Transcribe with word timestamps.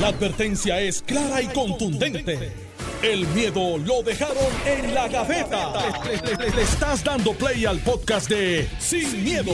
La 0.00 0.08
advertencia 0.08 0.80
es 0.80 1.02
clara 1.02 1.40
y 1.40 1.46
contundente. 1.46 2.52
El 3.00 3.28
miedo 3.28 3.78
lo 3.78 4.02
dejaron 4.02 4.36
en 4.66 4.92
la 4.92 5.06
gaveta. 5.06 5.72
Le, 6.04 6.62
estás 6.62 7.04
dando 7.04 7.32
play 7.32 7.64
al 7.64 7.78
podcast 7.78 8.28
de 8.28 8.68
Sin, 8.80 9.22
miedo, 9.22 9.52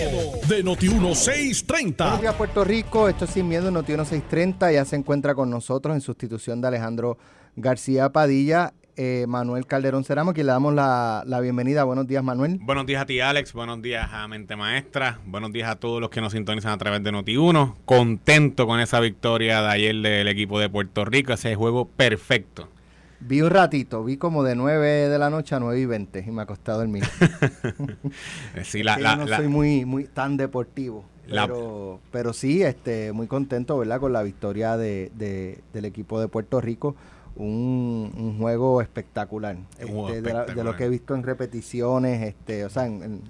de 0.49 0.65
Noti1630. 0.65 1.97
Buenos 1.99 2.21
días, 2.23 2.35
Puerto 2.37 2.65
Rico. 2.65 3.09
Esto 3.09 3.27
es 3.27 3.33
Sin 3.33 3.49
Miedo, 3.49 3.71
Noti 3.71 3.93
1630. 3.93 4.73
Ya 4.73 4.85
se 4.87 4.97
encuentra 4.97 5.35
con 5.35 5.51
nosotros 5.51 5.95
en 5.95 6.01
sustitución 6.01 6.63
de 6.63 6.69
Alejandro 6.69 7.19
García 7.57 8.09
Padilla, 8.11 8.73
eh, 9.03 9.25
Manuel 9.27 9.65
Calderón 9.65 10.05
Ceramo, 10.05 10.35
quien 10.35 10.45
le 10.47 10.53
damos 10.53 10.75
la, 10.75 11.23
la 11.27 11.41
bienvenida. 11.41 11.85
Buenos 11.85 12.07
días, 12.07 12.23
Manuel. 12.23 12.59
Buenos 12.61 12.85
días 12.85 13.01
a 13.01 13.07
ti, 13.07 13.19
Alex. 13.19 13.55
Buenos 13.55 13.81
días 13.81 14.07
a 14.13 14.29
Mente 14.29 14.57
Maestra. 14.57 15.21
Buenos 15.25 15.53
días 15.55 15.71
a 15.71 15.77
todos 15.77 16.03
los 16.03 16.11
que 16.11 16.21
nos 16.21 16.33
sintonizan 16.33 16.73
a 16.73 16.77
través 16.77 17.03
de 17.03 17.11
Noti1. 17.11 17.77
Contento 17.87 18.67
con 18.67 18.79
esa 18.79 19.01
victoria 19.01 19.63
de 19.63 19.69
ayer 19.69 19.97
del 19.97 20.29
equipo 20.29 20.61
de 20.61 20.69
Puerto 20.69 21.07
Rico. 21.07 21.33
Ese 21.33 21.55
juego 21.55 21.87
perfecto. 21.89 22.69
Vi 23.21 23.41
un 23.41 23.49
ratito, 23.51 24.05
vi 24.05 24.19
como 24.19 24.43
de 24.45 24.55
9 24.55 24.87
de 25.09 25.19
la 25.19 25.31
noche 25.31 25.55
a 25.55 25.61
9 25.61 25.81
y 25.81 25.87
20 25.87 26.25
y 26.27 26.31
me 26.31 26.43
ha 26.43 26.47
costado 26.47 26.79
dormir. 26.81 27.05
Sí, 28.65 28.83
la, 28.83 28.99
la- 28.99 29.11
yo 29.13 29.17
no 29.17 29.27
la- 29.27 29.37
soy 29.39 29.49
muy, 29.49 29.85
muy 29.87 30.05
tan 30.05 30.37
deportivo. 30.37 31.05
Pero, 31.29 32.01
pero 32.11 32.33
sí, 32.33 32.63
este, 32.63 33.13
muy 33.13 33.29
contento, 33.29 33.79
¿verdad? 33.79 34.01
Con 34.01 34.13
la 34.13 34.23
victoria 34.23 34.77
de, 34.77 35.11
de- 35.15 35.61
del 35.73 35.85
equipo 35.85 36.21
de 36.21 36.29
Puerto 36.29 36.61
Rico. 36.61 36.97
Un, 37.37 38.13
un 38.17 38.39
juego 38.39 38.83
espectacular. 38.83 39.57
Juego 39.81 40.09
Este, 40.09 40.23
de, 40.23 40.33
la- 40.35 40.45
de 40.45 40.65
lo 40.65 40.77
que 40.77 40.85
he 40.85 40.89
visto 40.89 41.15
en 41.15 41.23
repeticiones, 41.23 42.23
este, 42.23 42.65
o 42.65 42.71
sea, 42.71 42.87
en- 42.87 43.03
en- 43.03 43.21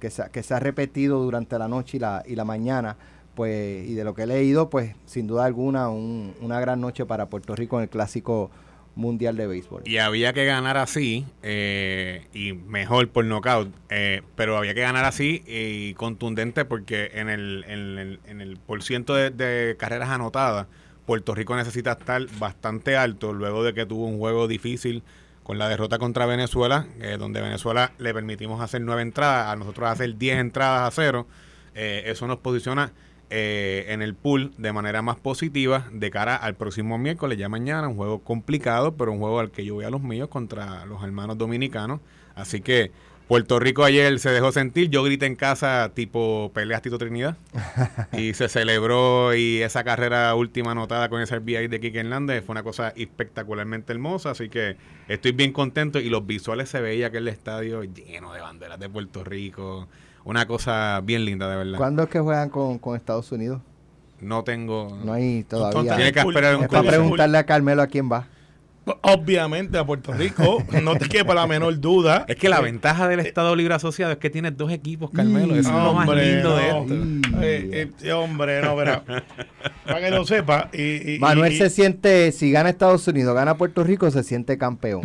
que, 0.00 0.10
se, 0.10 0.22
ha- 0.22 0.28
que 0.28 0.42
se 0.42 0.52
ha 0.54 0.58
repetido 0.60 1.20
durante 1.22 1.58
la 1.58 1.68
noche 1.68 1.96
y 1.96 2.00
la, 2.00 2.22
y 2.26 2.34
la 2.34 2.44
mañana. 2.44 2.96
Pues, 3.34 3.88
y 3.88 3.94
de 3.94 4.04
lo 4.04 4.14
que 4.14 4.24
he 4.24 4.26
leído, 4.26 4.68
pues 4.68 4.94
sin 5.06 5.26
duda 5.26 5.46
alguna, 5.46 5.88
un- 5.88 6.34
una 6.42 6.60
gran 6.60 6.80
noche 6.82 7.06
para 7.06 7.26
Puerto 7.30 7.56
Rico 7.56 7.78
en 7.78 7.84
el 7.84 7.88
clásico 7.88 8.50
mundial 8.94 9.36
de 9.38 9.46
béisbol. 9.46 9.82
y 9.86 9.96
había 9.96 10.34
que 10.34 10.44
ganar 10.44 10.76
así, 10.76 11.24
eh, 11.42 12.26
y 12.34 12.52
mejor 12.52 13.08
por 13.08 13.24
knockout, 13.24 13.72
eh, 13.88 14.20
pero 14.36 14.58
había 14.58 14.74
que 14.74 14.82
ganar 14.82 15.06
así 15.06 15.42
y 15.46 15.94
contundente 15.94 16.66
porque 16.66 17.10
en 17.14 17.30
el, 17.30 17.64
en 17.66 17.98
el, 17.98 18.20
en 18.26 18.40
el 18.42 18.58
por 18.58 18.82
ciento 18.82 19.14
de, 19.14 19.30
de 19.30 19.76
carreras 19.78 20.10
anotadas, 20.10 20.66
Puerto 21.12 21.34
Rico 21.34 21.54
necesita 21.54 21.92
estar 21.92 22.22
bastante 22.38 22.96
alto 22.96 23.34
luego 23.34 23.62
de 23.62 23.74
que 23.74 23.84
tuvo 23.84 24.06
un 24.06 24.16
juego 24.16 24.48
difícil 24.48 25.02
con 25.42 25.58
la 25.58 25.68
derrota 25.68 25.98
contra 25.98 26.24
Venezuela, 26.24 26.86
eh, 27.02 27.18
donde 27.18 27.42
Venezuela 27.42 27.92
le 27.98 28.14
permitimos 28.14 28.62
hacer 28.62 28.80
nueve 28.80 29.02
entradas, 29.02 29.52
a 29.52 29.56
nosotros 29.56 29.90
hacer 29.90 30.16
diez 30.16 30.38
entradas 30.38 30.88
a 30.88 30.90
cero. 30.90 31.26
Eh, 31.74 32.04
eso 32.06 32.26
nos 32.26 32.38
posiciona 32.38 32.94
eh, 33.28 33.84
en 33.88 34.00
el 34.00 34.14
pool 34.14 34.54
de 34.56 34.72
manera 34.72 35.02
más 35.02 35.16
positiva 35.16 35.86
de 35.92 36.10
cara 36.10 36.34
al 36.34 36.54
próximo 36.54 36.96
miércoles, 36.96 37.36
ya 37.36 37.50
mañana, 37.50 37.88
un 37.88 37.96
juego 37.96 38.20
complicado, 38.20 38.96
pero 38.96 39.12
un 39.12 39.18
juego 39.18 39.38
al 39.38 39.50
que 39.50 39.66
yo 39.66 39.74
voy 39.74 39.84
a 39.84 39.90
los 39.90 40.00
míos 40.00 40.30
contra 40.30 40.86
los 40.86 41.02
hermanos 41.02 41.36
dominicanos. 41.36 42.00
Así 42.34 42.62
que 42.62 42.90
Puerto 43.32 43.58
Rico 43.58 43.82
ayer 43.82 44.18
se 44.18 44.28
dejó 44.28 44.52
sentir, 44.52 44.90
yo 44.90 45.02
grité 45.02 45.24
en 45.24 45.36
casa 45.36 45.90
tipo 45.94 46.50
peleas 46.52 46.82
Tito 46.82 46.98
Trinidad 46.98 47.38
y 48.12 48.34
se 48.34 48.46
celebró 48.50 49.34
y 49.34 49.62
esa 49.62 49.84
carrera 49.84 50.34
última 50.34 50.72
anotada 50.72 51.08
con 51.08 51.22
ese 51.22 51.38
RBI 51.38 51.68
de 51.68 51.80
Kike 51.80 52.00
Hernández 52.00 52.44
fue 52.44 52.52
una 52.52 52.62
cosa 52.62 52.92
espectacularmente 52.94 53.94
hermosa, 53.94 54.32
así 54.32 54.50
que 54.50 54.76
estoy 55.08 55.32
bien 55.32 55.54
contento 55.54 55.98
y 55.98 56.10
los 56.10 56.26
visuales 56.26 56.68
se 56.68 56.82
veía 56.82 57.10
que 57.10 57.16
el 57.16 57.28
estadio 57.28 57.84
lleno 57.84 58.34
de 58.34 58.42
banderas 58.42 58.78
de 58.78 58.90
Puerto 58.90 59.24
Rico, 59.24 59.88
una 60.24 60.46
cosa 60.46 61.00
bien 61.02 61.24
linda 61.24 61.48
de 61.48 61.56
verdad. 61.56 61.78
¿Cuándo 61.78 62.02
es 62.02 62.10
que 62.10 62.20
juegan 62.20 62.50
con, 62.50 62.78
con 62.78 62.96
Estados 62.96 63.32
Unidos? 63.32 63.62
No 64.20 64.44
tengo... 64.44 65.00
No 65.02 65.14
hay 65.14 65.44
todavía. 65.44 65.96
Tiene 65.96 66.12
que 66.12 66.20
esperar 66.20 66.56
un 66.56 66.66
para 66.66 66.86
preguntarle 66.86 67.38
a 67.38 67.46
Carmelo 67.46 67.80
a 67.80 67.86
quién 67.86 68.12
va. 68.12 68.26
Obviamente 69.02 69.78
a 69.78 69.86
Puerto 69.86 70.12
Rico, 70.12 70.64
no 70.82 70.96
te 70.96 71.08
quepa 71.08 71.34
la 71.34 71.46
menor 71.46 71.78
duda. 71.80 72.24
Es 72.26 72.34
que 72.36 72.48
la 72.48 72.60
ventaja 72.60 73.06
del 73.06 73.20
Estado 73.20 73.54
Libre 73.54 73.74
Asociado 73.74 74.10
es 74.12 74.18
que 74.18 74.28
tienes 74.28 74.56
dos 74.56 74.72
equipos, 74.72 75.10
Carmelo. 75.10 75.54
Eso 75.54 75.68
es 75.68 75.84
lo 75.84 75.94
más 75.94 76.08
lindo 76.08 76.56
de 76.56 76.68
no. 76.68 76.82
esto. 76.82 76.94
Eh, 77.42 77.90
eh, 78.02 78.12
hombre, 78.12 78.60
no, 78.60 78.74
verá. 78.74 79.04
Para 79.86 80.00
que 80.00 80.10
lo 80.10 80.24
sepa. 80.24 80.68
Y, 80.72 81.14
y- 81.14 81.18
Manuel 81.20 81.52
y- 81.52 81.58
se 81.58 81.70
siente, 81.70 82.32
si 82.32 82.50
gana 82.50 82.70
Estados 82.70 83.06
Unidos, 83.06 83.34
gana 83.36 83.56
Puerto 83.56 83.84
Rico, 83.84 84.10
se 84.10 84.24
siente 84.24 84.58
campeón. 84.58 85.02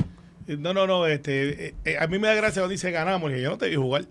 No, 0.47 0.73
no, 0.73 0.87
no. 0.87 1.05
Este, 1.05 1.67
eh, 1.67 1.75
eh, 1.85 1.97
a 1.99 2.07
mí 2.07 2.17
me 2.17 2.27
da 2.29 2.33
gracia 2.33 2.61
cuando 2.61 2.71
dice 2.71 2.89
ganamos. 2.91 3.31
Y 3.31 3.41
yo 3.41 3.51
no 3.51 3.57
te 3.59 3.69
vi 3.69 3.75
jugar. 3.75 4.05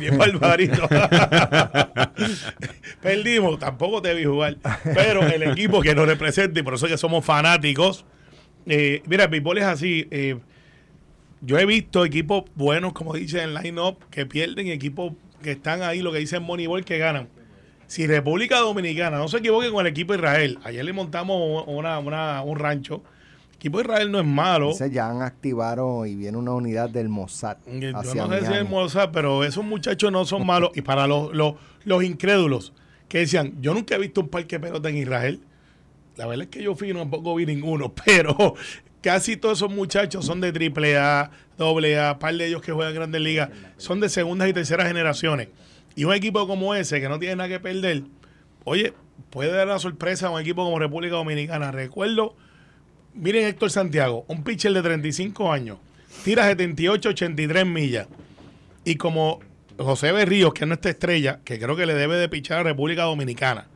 Bien 0.00 0.18
barbarito. 0.18 0.88
Perdimos, 3.02 3.58
tampoco 3.58 4.02
te 4.02 4.14
vi 4.14 4.24
jugar. 4.24 4.56
Pero 4.82 5.22
el 5.22 5.42
equipo 5.44 5.80
que 5.82 5.94
nos 5.94 6.06
representa, 6.06 6.58
y 6.58 6.62
por 6.62 6.74
eso 6.74 6.86
es 6.86 6.92
que 6.92 6.98
somos 6.98 7.24
fanáticos. 7.24 8.04
Eh, 8.68 9.02
mira, 9.06 9.24
el 9.24 9.30
béisbol 9.30 9.58
es 9.58 9.64
así. 9.64 10.06
eh, 10.10 10.38
yo 11.40 11.58
he 11.58 11.66
visto 11.66 12.04
equipos 12.04 12.44
buenos, 12.56 12.92
como 12.92 13.14
dicen 13.14 13.40
en 13.50 13.54
line-up, 13.54 13.98
que 14.10 14.26
pierden 14.26 14.66
y 14.66 14.72
equipos 14.72 15.12
que 15.42 15.52
están 15.52 15.82
ahí, 15.82 16.00
lo 16.02 16.10
que 16.12 16.18
dicen 16.18 16.42
Moneyball, 16.42 16.84
que 16.84 16.98
ganan. 16.98 17.28
Si 17.86 18.06
República 18.06 18.58
Dominicana, 18.58 19.18
no 19.18 19.28
se 19.28 19.38
equivoque 19.38 19.70
con 19.70 19.86
el 19.86 19.90
equipo 19.92 20.12
de 20.12 20.18
Israel. 20.18 20.58
Ayer 20.64 20.84
le 20.84 20.92
montamos 20.92 21.64
una, 21.68 21.98
una- 22.00 22.42
un 22.42 22.58
rancho. 22.58 23.02
El 23.52 23.56
equipo 23.56 23.78
de 23.78 23.84
Israel 23.84 24.10
no 24.10 24.18
es 24.18 24.26
malo. 24.26 24.68
Dice, 24.68 24.90
ya 24.90 25.08
han 25.08 25.22
activado 25.22 26.04
y 26.06 26.14
viene 26.16 26.36
una 26.36 26.52
unidad 26.52 26.90
del 26.90 27.08
Mossad. 27.08 27.56
Yo 27.66 27.92
no 27.92 28.28
sé 28.28 28.38
si 28.40 28.44
es 28.44 28.48
Miami. 28.50 28.68
Mozart, 28.70 29.10
pero 29.12 29.44
esos 29.44 29.64
muchachos 29.64 30.10
no 30.12 30.24
son 30.26 30.44
malos. 30.46 30.70
Y 30.74 30.82
para 30.82 31.06
los, 31.06 31.32
los, 31.34 31.54
los 31.84 32.02
incrédulos 32.04 32.72
que 33.08 33.18
decían, 33.18 33.54
yo 33.62 33.72
nunca 33.74 33.94
he 33.94 33.98
visto 33.98 34.20
un 34.20 34.28
parque 34.28 34.56
de 34.58 34.66
pelota 34.66 34.88
en 34.90 34.96
Israel. 34.98 35.40
La 36.18 36.26
verdad 36.26 36.44
es 36.44 36.50
que 36.50 36.62
yo 36.62 36.74
fui 36.74 36.90
y 36.90 36.94
tampoco 36.94 37.36
vi 37.36 37.46
ninguno, 37.46 37.94
pero 38.04 38.54
casi 39.00 39.36
todos 39.36 39.58
esos 39.58 39.70
muchachos 39.70 40.26
son 40.26 40.40
de 40.40 40.52
triple 40.52 40.98
A, 40.98 41.30
doble 41.56 41.98
A, 41.98 42.18
par 42.18 42.34
de 42.34 42.46
ellos 42.46 42.60
que 42.60 42.72
juegan 42.72 42.92
grandes 42.92 43.20
ligas, 43.20 43.50
son 43.76 44.00
de 44.00 44.08
segundas 44.08 44.48
y 44.48 44.52
terceras 44.52 44.88
generaciones. 44.88 45.48
Y 45.94 46.04
un 46.04 46.12
equipo 46.12 46.46
como 46.48 46.74
ese, 46.74 47.00
que 47.00 47.08
no 47.08 47.20
tiene 47.20 47.36
nada 47.36 47.48
que 47.48 47.60
perder, 47.60 48.02
oye, 48.64 48.94
puede 49.30 49.52
dar 49.52 49.68
una 49.68 49.78
sorpresa 49.78 50.26
a 50.26 50.30
un 50.30 50.40
equipo 50.40 50.64
como 50.64 50.78
República 50.80 51.14
Dominicana. 51.14 51.70
Recuerdo, 51.70 52.34
miren 53.14 53.46
Héctor 53.46 53.70
Santiago, 53.70 54.24
un 54.26 54.42
pitcher 54.42 54.72
de 54.72 54.82
35 54.82 55.52
años, 55.52 55.78
tira 56.24 56.46
78, 56.46 57.10
83 57.10 57.64
millas. 57.64 58.08
Y 58.84 58.96
como 58.96 59.38
José 59.78 60.10
Berríos, 60.10 60.52
que 60.52 60.64
es 60.64 60.68
nuestra 60.68 60.90
estrella, 60.90 61.40
que 61.44 61.60
creo 61.60 61.76
que 61.76 61.86
le 61.86 61.94
debe 61.94 62.16
de 62.16 62.28
pichar 62.28 62.58
a 62.58 62.62
República 62.64 63.04
Dominicana. 63.04 63.68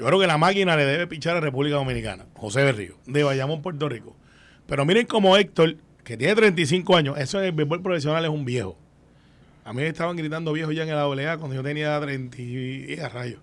Yo 0.00 0.06
creo 0.06 0.18
que 0.18 0.26
la 0.26 0.38
máquina 0.38 0.78
le 0.78 0.86
debe 0.86 1.06
pichar 1.06 1.36
a 1.36 1.40
República 1.40 1.76
Dominicana. 1.76 2.24
José 2.34 2.64
Berríos, 2.64 2.96
de 3.04 3.22
Bayamón, 3.22 3.60
Puerto 3.60 3.86
Rico. 3.86 4.16
Pero 4.66 4.86
miren 4.86 5.04
como 5.04 5.36
Héctor, 5.36 5.76
que 6.04 6.16
tiene 6.16 6.34
35 6.34 6.96
años, 6.96 7.18
eso 7.18 7.38
en 7.38 7.44
el 7.44 7.52
béisbol 7.52 7.82
profesional 7.82 8.24
es 8.24 8.30
un 8.30 8.46
viejo. 8.46 8.78
A 9.62 9.74
mí 9.74 9.82
me 9.82 9.88
estaban 9.88 10.16
gritando 10.16 10.54
viejo 10.54 10.72
ya 10.72 10.84
en 10.84 10.88
la 10.88 11.02
AA 11.02 11.36
cuando 11.36 11.54
yo 11.54 11.62
tenía 11.62 12.00
30 12.00 12.40
y 12.40 12.94
y 12.94 12.98
a 12.98 13.10
rayos. 13.10 13.40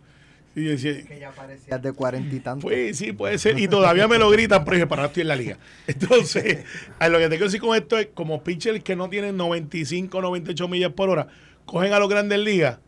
Y 0.55 0.63
yo 0.63 0.71
decía, 0.71 1.05
Que 1.05 1.19
ya 1.19 1.29
parecía 1.29 1.77
de 1.77 1.93
cuarenta 1.93 2.35
y 2.35 2.39
tantos. 2.39 2.63
pues 2.63 2.97
sí, 2.97 3.11
puede 3.11 3.37
ser. 3.37 3.59
Y 3.59 3.67
todavía 3.67 4.07
me 4.07 4.17
lo 4.17 4.31
gritan, 4.31 4.65
pero 4.65 4.77
dije, 4.77 4.87
para 4.87 5.05
estoy 5.05 5.21
en 5.21 5.27
la 5.27 5.35
liga. 5.35 5.59
Entonces, 5.85 6.65
a 6.97 7.07
lo 7.07 7.19
que 7.19 7.25
te 7.25 7.29
quiero 7.29 7.45
decir 7.45 7.61
con 7.61 7.77
esto 7.77 7.99
es, 7.99 8.07
como 8.15 8.43
pitchers 8.43 8.83
que 8.83 8.95
no 8.95 9.11
tienen 9.11 9.37
95, 9.37 10.19
98 10.23 10.67
millas 10.67 10.91
por 10.93 11.11
hora, 11.11 11.27
cogen 11.67 11.93
a 11.93 11.99
los 11.99 12.09
grandes 12.09 12.39
ligas 12.39 12.79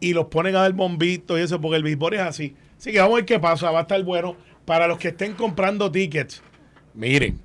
y 0.00 0.12
los 0.12 0.26
ponen 0.26 0.56
a 0.56 0.62
dar 0.62 0.72
bombito 0.72 1.38
y 1.38 1.42
eso, 1.42 1.60
porque 1.60 1.76
el 1.76 1.84
béisbol 1.84 2.14
es 2.14 2.20
así. 2.22 2.56
Así 2.78 2.92
que 2.92 2.98
vamos 2.98 3.14
a 3.14 3.16
ver 3.16 3.24
qué 3.24 3.38
pasa, 3.38 3.70
va 3.70 3.80
a 3.80 3.82
estar 3.82 4.02
bueno. 4.02 4.36
Para 4.64 4.88
los 4.88 4.98
que 4.98 5.08
estén 5.08 5.34
comprando 5.34 5.92
tickets, 5.92 6.42
miren, 6.92 7.40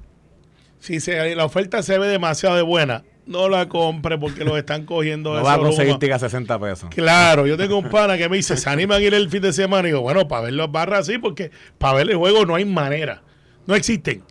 si 0.79 0.99
se, 0.99 1.35
la 1.35 1.45
oferta 1.45 1.83
se 1.83 1.99
ve 1.99 2.07
demasiado 2.07 2.55
de 2.55 2.63
buena, 2.63 3.03
no 3.27 3.47
la 3.47 3.69
compre 3.69 4.17
porque 4.17 4.43
los 4.43 4.57
están 4.57 4.85
cogiendo. 4.85 5.33
No 5.35 5.43
vas 5.43 5.57
a 5.57 5.59
conseguir 5.59 6.13
a 6.13 6.19
60 6.19 6.59
pesos. 6.59 6.89
Claro, 6.89 7.45
yo 7.47 7.57
tengo 7.57 7.77
un 7.77 7.89
pana 7.89 8.17
que 8.17 8.27
me 8.27 8.37
dice, 8.37 8.57
¿se 8.57 8.69
animan 8.69 8.99
a 8.99 9.03
ir 9.03 9.13
el 9.13 9.29
fin 9.29 9.41
de 9.41 9.53
semana? 9.53 9.87
Y 9.87 9.91
digo, 9.91 10.01
bueno, 10.01 10.27
para 10.27 10.43
ver 10.43 10.53
las 10.53 10.71
barras 10.71 11.05
sí, 11.05 11.17
porque 11.17 11.51
para 11.77 11.97
ver 11.97 12.09
el 12.09 12.17
juego 12.17 12.45
no 12.45 12.55
hay 12.55 12.65
manera. 12.65 13.21
No 13.67 13.75
existen. 13.75 14.23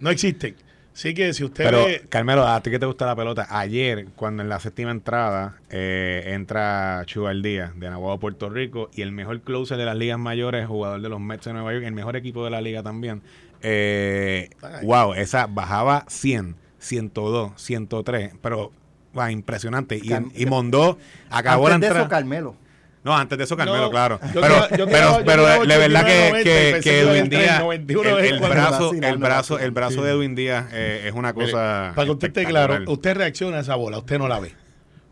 No 0.00 0.10
existen. 0.10 0.56
Así 0.94 1.14
que 1.14 1.32
si 1.32 1.42
usted 1.42 1.64
Pero, 1.64 1.86
ve- 1.86 2.04
Carmelo, 2.10 2.46
a 2.46 2.60
ti 2.62 2.70
que 2.70 2.78
te 2.78 2.84
gusta 2.86 3.06
la 3.06 3.16
pelota, 3.16 3.46
ayer, 3.48 4.08
cuando 4.14 4.42
en 4.42 4.48
la 4.50 4.60
séptima 4.60 4.90
entrada 4.90 5.56
eh, 5.70 6.24
entra 6.34 7.02
Chugal 7.06 7.42
Díaz 7.42 7.72
de 7.78 7.88
Nahuatl, 7.88 8.20
Puerto 8.20 8.50
Rico, 8.50 8.90
y 8.94 9.00
el 9.02 9.10
mejor 9.10 9.40
closer 9.40 9.78
de 9.78 9.86
las 9.86 9.96
ligas 9.96 10.18
mayores, 10.18 10.66
jugador 10.66 11.00
de 11.00 11.08
los 11.08 11.18
Mets 11.18 11.46
de 11.46 11.54
Nueva 11.54 11.72
York, 11.72 11.84
el 11.86 11.94
mejor 11.94 12.16
equipo 12.16 12.44
de 12.44 12.50
la 12.50 12.60
liga 12.60 12.82
también, 12.82 13.22
eh, 13.62 14.50
wow, 14.82 15.14
esa 15.14 15.46
bajaba 15.46 16.04
100, 16.08 16.56
102, 16.78 17.52
103, 17.56 18.32
pero 18.42 18.70
va, 19.16 19.30
impresionante. 19.32 19.96
Y, 19.96 20.08
Cam- 20.10 20.30
y 20.34 20.44
Mondó 20.46 20.98
acabó 21.30 21.68
Antes 21.68 21.70
la 21.70 21.78
de 21.78 21.86
eso, 21.86 21.94
entrada. 21.94 22.08
Carmelo. 22.08 22.56
No, 23.04 23.16
antes 23.16 23.36
de 23.36 23.44
eso, 23.44 23.56
Carmelo, 23.56 23.82
No, 23.82 23.90
claro. 23.90 24.20
Pero, 24.32 24.68
yo 24.76 24.86
pero, 24.86 25.18
yo 25.18 25.24
pero 25.24 25.42
de 25.66 25.76
verdad 25.78 26.02
89, 26.04 26.42
que, 26.44 26.44
que, 26.44 26.70
90, 26.72 26.80
que 26.82 27.00
Edwin 27.00 27.30
Díaz, 27.30 27.44
iba 27.44 27.56
a 27.56 27.58
91 27.60 28.18
el, 28.18 28.38
brazo, 28.40 28.92
el 28.92 29.16
brazo, 29.18 29.58
el 29.58 29.70
brazo 29.72 29.94
Sí. 29.96 30.02
de 30.02 30.10
Edwin 30.12 30.34
Díaz 30.36 30.66
eh, 30.72 31.02
es 31.08 31.12
una 31.12 31.32
Mire, 31.32 31.46
cosa. 31.46 31.92
para 31.96 32.04
que 32.04 32.10
usted 32.12 32.28
esté 32.28 32.44
claro, 32.44 32.78
usted 32.86 33.16
reacciona 33.16 33.56
a 33.56 33.60
esa 33.60 33.74
bola, 33.74 33.98
usted 33.98 34.18
no 34.18 34.28
la 34.28 34.38
ve. 34.38 34.54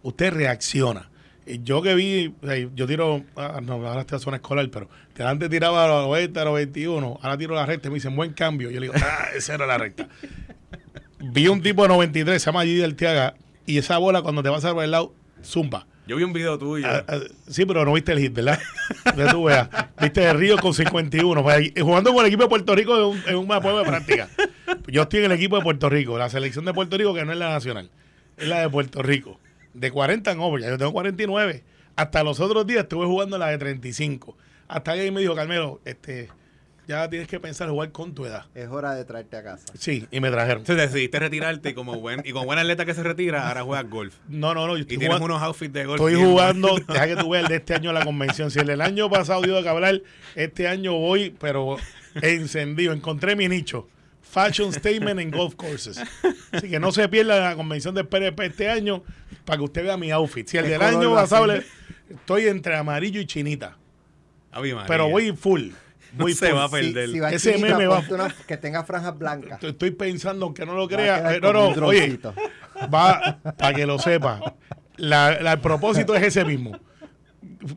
Usted 0.02 0.32
reacciona. 0.32 1.10
Y 1.46 1.62
yo 1.64 1.82
que 1.82 1.94
vi, 1.94 2.32
sea, 2.44 2.56
yo 2.74 2.86
tiro, 2.86 3.24
ah, 3.34 3.60
no, 3.60 3.84
ahora 3.86 4.02
estoy 4.02 4.16
a 4.16 4.20
zona 4.20 4.36
escolar, 4.36 4.68
pero 4.70 4.88
que 5.14 5.24
antes 5.24 5.50
tiraba 5.50 5.84
a 5.84 5.88
los 5.88 6.06
90, 6.06 6.40
a 6.40 6.44
los 6.44 6.54
21, 6.54 7.18
ahora 7.20 7.36
tiro 7.38 7.54
la 7.56 7.66
recta 7.66 7.88
y 7.88 7.90
me 7.90 7.96
dicen 7.96 8.14
buen 8.14 8.32
cambio. 8.34 8.70
Yo 8.70 8.78
le 8.78 8.86
digo, 8.86 8.94
ah, 9.02 9.24
esa 9.34 9.54
era 9.54 9.66
la 9.66 9.78
recta. 9.78 10.06
vi 11.18 11.48
un 11.48 11.60
tipo 11.60 11.82
de 11.82 11.88
93, 11.88 12.40
se 12.40 12.46
llama 12.46 12.62
Gigi 12.62 12.76
del 12.78 12.94
Tiaga, 12.94 13.34
y 13.66 13.78
esa 13.78 13.98
bola 13.98 14.22
cuando 14.22 14.44
te 14.44 14.48
vas 14.48 14.64
a 14.64 14.70
el 14.70 14.90
lado, 14.92 15.12
zumba. 15.44 15.86
Yo 16.10 16.16
vi 16.16 16.24
un 16.24 16.32
video 16.32 16.58
tuyo. 16.58 16.88
Ah, 16.88 17.04
ah, 17.06 17.20
sí, 17.46 17.64
pero 17.64 17.84
no 17.84 17.92
viste 17.92 18.10
el 18.10 18.18
hit, 18.18 18.32
¿verdad? 18.32 18.58
De 19.16 19.28
tú 19.28 19.44
veas. 19.44 19.68
Viste 20.00 20.28
el 20.28 20.36
Río 20.36 20.56
con 20.56 20.74
51. 20.74 21.40
Pues, 21.40 21.56
ahí, 21.56 21.72
jugando 21.80 22.12
con 22.12 22.22
el 22.22 22.26
equipo 22.26 22.42
de 22.42 22.48
Puerto 22.48 22.74
Rico 22.74 22.96
en 22.96 23.04
un, 23.04 23.22
en 23.28 23.36
una 23.36 23.60
de 23.60 23.84
práctica. 23.84 24.28
Yo 24.88 25.02
estoy 25.02 25.20
en 25.20 25.26
el 25.26 25.32
equipo 25.38 25.56
de 25.56 25.62
Puerto 25.62 25.88
Rico, 25.88 26.18
la 26.18 26.28
selección 26.28 26.64
de 26.64 26.74
Puerto 26.74 26.98
Rico, 26.98 27.14
que 27.14 27.24
no 27.24 27.30
es 27.30 27.38
la 27.38 27.50
nacional, 27.50 27.90
es 28.36 28.48
la 28.48 28.58
de 28.58 28.68
Puerto 28.68 29.02
Rico. 29.02 29.38
De 29.72 29.92
40 29.92 30.32
en 30.32 30.40
over, 30.40 30.60
yo 30.64 30.76
tengo 30.78 30.92
49. 30.92 31.62
Hasta 31.94 32.24
los 32.24 32.40
otros 32.40 32.66
días 32.66 32.82
estuve 32.82 33.06
jugando 33.06 33.38
la 33.38 33.46
de 33.46 33.58
35. 33.58 34.36
Hasta 34.66 34.90
ahí 34.90 35.12
me 35.12 35.20
dijo, 35.20 35.36
Carmelo, 35.36 35.80
este, 35.84 36.28
ya 36.90 37.08
tienes 37.08 37.28
que 37.28 37.38
pensar 37.38 37.68
jugar 37.70 37.92
con 37.92 38.12
tu 38.14 38.26
edad. 38.26 38.46
Es 38.54 38.68
hora 38.68 38.94
de 38.94 39.04
traerte 39.04 39.36
a 39.36 39.42
casa. 39.44 39.64
Sí, 39.78 40.06
y 40.10 40.20
me 40.20 40.30
trajeron. 40.30 40.62
Entonces 40.62 40.90
decidiste 40.90 41.18
retirarte 41.20 41.70
y 41.70 41.74
como 41.74 42.00
buen 42.00 42.20
y 42.24 42.32
como 42.32 42.46
buen 42.46 42.58
atleta 42.58 42.84
que 42.84 42.94
se 42.94 43.02
retira, 43.04 43.46
ahora 43.48 43.62
juegas 43.62 43.88
golf. 43.88 44.14
No, 44.28 44.54
no, 44.54 44.66
no. 44.66 44.72
Yo 44.74 44.78
y 44.78 44.80
estoy 44.80 44.98
tienes 44.98 45.16
jugando- 45.18 45.36
unos 45.36 45.42
outfits 45.42 45.72
de 45.72 45.84
golf. 45.86 46.00
Estoy 46.00 46.14
jugando, 46.16 46.76
deja 46.88 47.06
que 47.06 47.16
tú 47.16 47.30
veas 47.30 47.44
el 47.44 47.48
de 47.48 47.56
este 47.56 47.74
año 47.74 47.92
la 47.92 48.04
convención. 48.04 48.50
Si 48.50 48.58
el 48.58 48.66
del 48.66 48.80
año 48.80 49.08
pasado 49.08 49.40
dio 49.42 49.54
de 49.54 49.62
que 49.62 49.68
hablar, 49.68 50.02
este 50.34 50.66
año 50.66 50.94
voy, 50.94 51.30
pero 51.38 51.76
encendido. 52.20 52.92
Encontré 52.92 53.36
mi 53.36 53.48
nicho. 53.48 53.88
Fashion 54.22 54.72
Statement 54.72 55.18
en 55.20 55.30
Golf 55.30 55.54
Courses. 55.56 56.00
Así 56.52 56.68
que 56.70 56.78
no 56.78 56.92
se 56.92 57.08
pierda 57.08 57.40
la 57.40 57.56
convención 57.56 57.94
de 57.94 58.04
PRP 58.04 58.46
este 58.46 58.68
año 58.68 59.02
para 59.44 59.58
que 59.58 59.64
usted 59.64 59.82
vea 59.84 59.96
mi 59.96 60.10
outfit. 60.12 60.46
Si 60.46 60.56
el 60.56 60.64
¿Qué 60.64 60.70
del 60.70 60.82
año 60.82 61.16
a 61.16 61.22
pasado, 61.22 61.52
estoy 62.08 62.46
entre 62.46 62.76
amarillo 62.76 63.20
y 63.20 63.26
chinita. 63.26 63.76
Pero 64.86 65.08
voy 65.08 65.32
full. 65.32 65.70
No 66.12 66.24
Voy 66.24 66.34
se 66.34 66.52
va 66.52 66.64
a 66.64 66.68
perder. 66.68 67.10
si 67.10 67.20
va 67.20 67.30
Ese 67.32 67.58
meme 67.58 67.86
va- 67.86 68.02
una 68.10 68.34
que 68.46 68.56
tenga 68.56 68.84
franjas 68.84 69.16
blancas. 69.18 69.52
Estoy- 69.54 69.70
Estoy 69.70 69.90
pensando, 69.92 70.46
aunque 70.46 70.66
no 70.66 70.74
lo 70.74 70.88
crea. 70.88 71.34
eh, 71.36 71.40
No, 71.40 71.52
no, 71.52 71.68
oye, 71.86 72.18
va 72.92 73.38
para 73.56 73.74
que 73.74 73.86
lo 73.86 73.98
sepa. 73.98 74.54
La, 74.96 75.40
la- 75.40 75.52
el 75.52 75.60
propósito 75.60 76.14
es 76.14 76.22
ese 76.24 76.44
mismo. 76.44 76.78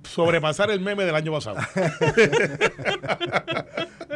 Sobrepasar 0.04 0.72
el 0.72 0.80
meme 0.80 1.06
del 1.06 1.16
año 1.16 1.32
pasado. 1.32 1.58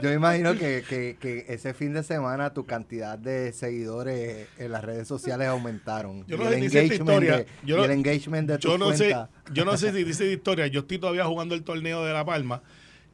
Yo 0.01 0.11
imagino 0.13 0.53
que, 0.53 0.83
que, 0.87 1.17
que 1.19 1.45
ese 1.47 1.73
fin 1.73 1.93
de 1.93 2.03
semana 2.03 2.53
tu 2.53 2.65
cantidad 2.65 3.17
de 3.17 3.51
seguidores 3.51 4.47
en 4.59 4.71
las 4.71 4.83
redes 4.83 5.07
sociales 5.07 5.47
aumentaron. 5.47 6.25
Yo 6.27 6.35
Y 6.35 6.39
no 6.39 6.47
el 6.49 6.53
sé 6.53 6.59
si 6.69 6.79
dice 6.79 6.95
historia. 6.95 7.37
de- 7.37 7.47
Yo 7.65 7.75
y 7.75 7.79
no- 7.79 7.85
el 7.85 7.91
engagement 7.91 8.49
de 8.49 8.57
tu 8.59 8.67
yo 8.69 8.77
no 8.77 8.91
sé, 8.93 9.05
cuenta. 9.11 9.29
yo 9.51 9.65
no 9.65 9.75
sé 9.77 9.91
si 9.91 10.03
dice 10.03 10.31
historia. 10.31 10.67
Yo 10.67 10.81
estoy 10.81 10.99
todavía 10.99 11.25
jugando 11.25 11.55
el 11.55 11.63
torneo 11.63 12.03
de 12.05 12.13
La 12.13 12.23
Palma 12.25 12.61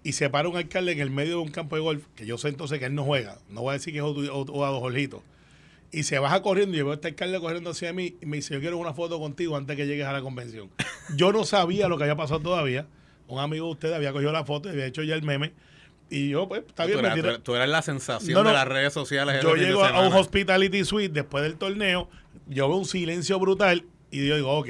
y 0.03 0.13
se 0.13 0.29
para 0.29 0.49
un 0.49 0.57
alcalde 0.57 0.91
en 0.91 0.99
el 0.99 1.09
medio 1.11 1.31
de 1.37 1.41
un 1.43 1.51
campo 1.51 1.75
de 1.75 1.81
golf, 1.81 2.05
que 2.15 2.25
yo 2.25 2.37
sé 2.37 2.49
entonces 2.49 2.79
que 2.79 2.85
él 2.85 2.95
no 2.95 3.03
juega. 3.03 3.37
No 3.49 3.61
voy 3.61 3.71
a 3.71 3.73
decir 3.73 3.93
que 3.93 3.99
es 3.99 4.05
Odu- 4.05 4.29
o, 4.31 4.41
o 4.51 4.65
a 4.65 4.69
Jorgito. 4.79 5.23
Y 5.91 6.03
se 6.03 6.17
baja 6.19 6.41
corriendo 6.41 6.75
y 6.75 6.79
yo 6.79 6.85
veo 6.85 6.91
a 6.93 6.95
este 6.95 7.09
alcalde 7.09 7.39
corriendo 7.39 7.69
hacia 7.69 7.93
mí 7.93 8.15
y 8.21 8.25
me 8.25 8.37
dice, 8.37 8.53
yo 8.55 8.59
quiero 8.59 8.77
una 8.79 8.93
foto 8.93 9.19
contigo 9.19 9.55
antes 9.55 9.77
que 9.77 9.85
llegues 9.85 10.05
a 10.07 10.11
la 10.13 10.21
convención. 10.21 10.69
Yo 11.15 11.31
no 11.31 11.45
sabía 11.45 11.87
lo 11.87 11.97
que 11.97 12.03
había 12.05 12.15
pasado 12.15 12.39
todavía. 12.39 12.87
Un 13.27 13.39
amigo 13.39 13.67
de 13.67 13.71
ustedes 13.73 13.95
había 13.95 14.11
cogido 14.11 14.31
la 14.31 14.43
foto 14.43 14.69
y 14.69 14.71
había 14.71 14.85
hecho 14.87 15.03
ya 15.03 15.13
el 15.15 15.21
meme. 15.23 15.53
Y 16.09 16.29
yo, 16.29 16.47
pues, 16.47 16.63
está 16.67 16.85
bien, 16.85 16.99
eras, 16.99 17.13
tú 17.15 17.19
eras- 17.19 17.43
tú 17.43 17.55
eras 17.55 17.69
la 17.69 17.81
sensación 17.81 18.33
No, 18.33 18.43
no. 18.43 18.49
de 18.49 18.55
las 18.55 18.67
redes 18.67 18.91
sociales. 18.93 19.41
Yo 19.41 19.55
llego 19.55 19.83
a 19.85 20.05
un 20.07 20.13
hospitality 20.13 20.83
suite 20.83 21.13
después 21.13 21.43
del 21.43 21.55
torneo, 21.57 22.09
yo 22.47 22.67
veo 22.67 22.77
un 22.77 22.85
silencio 22.85 23.39
brutal 23.39 23.85
y 24.11 24.27
yo 24.27 24.35
digo, 24.35 24.51
ok, 24.57 24.69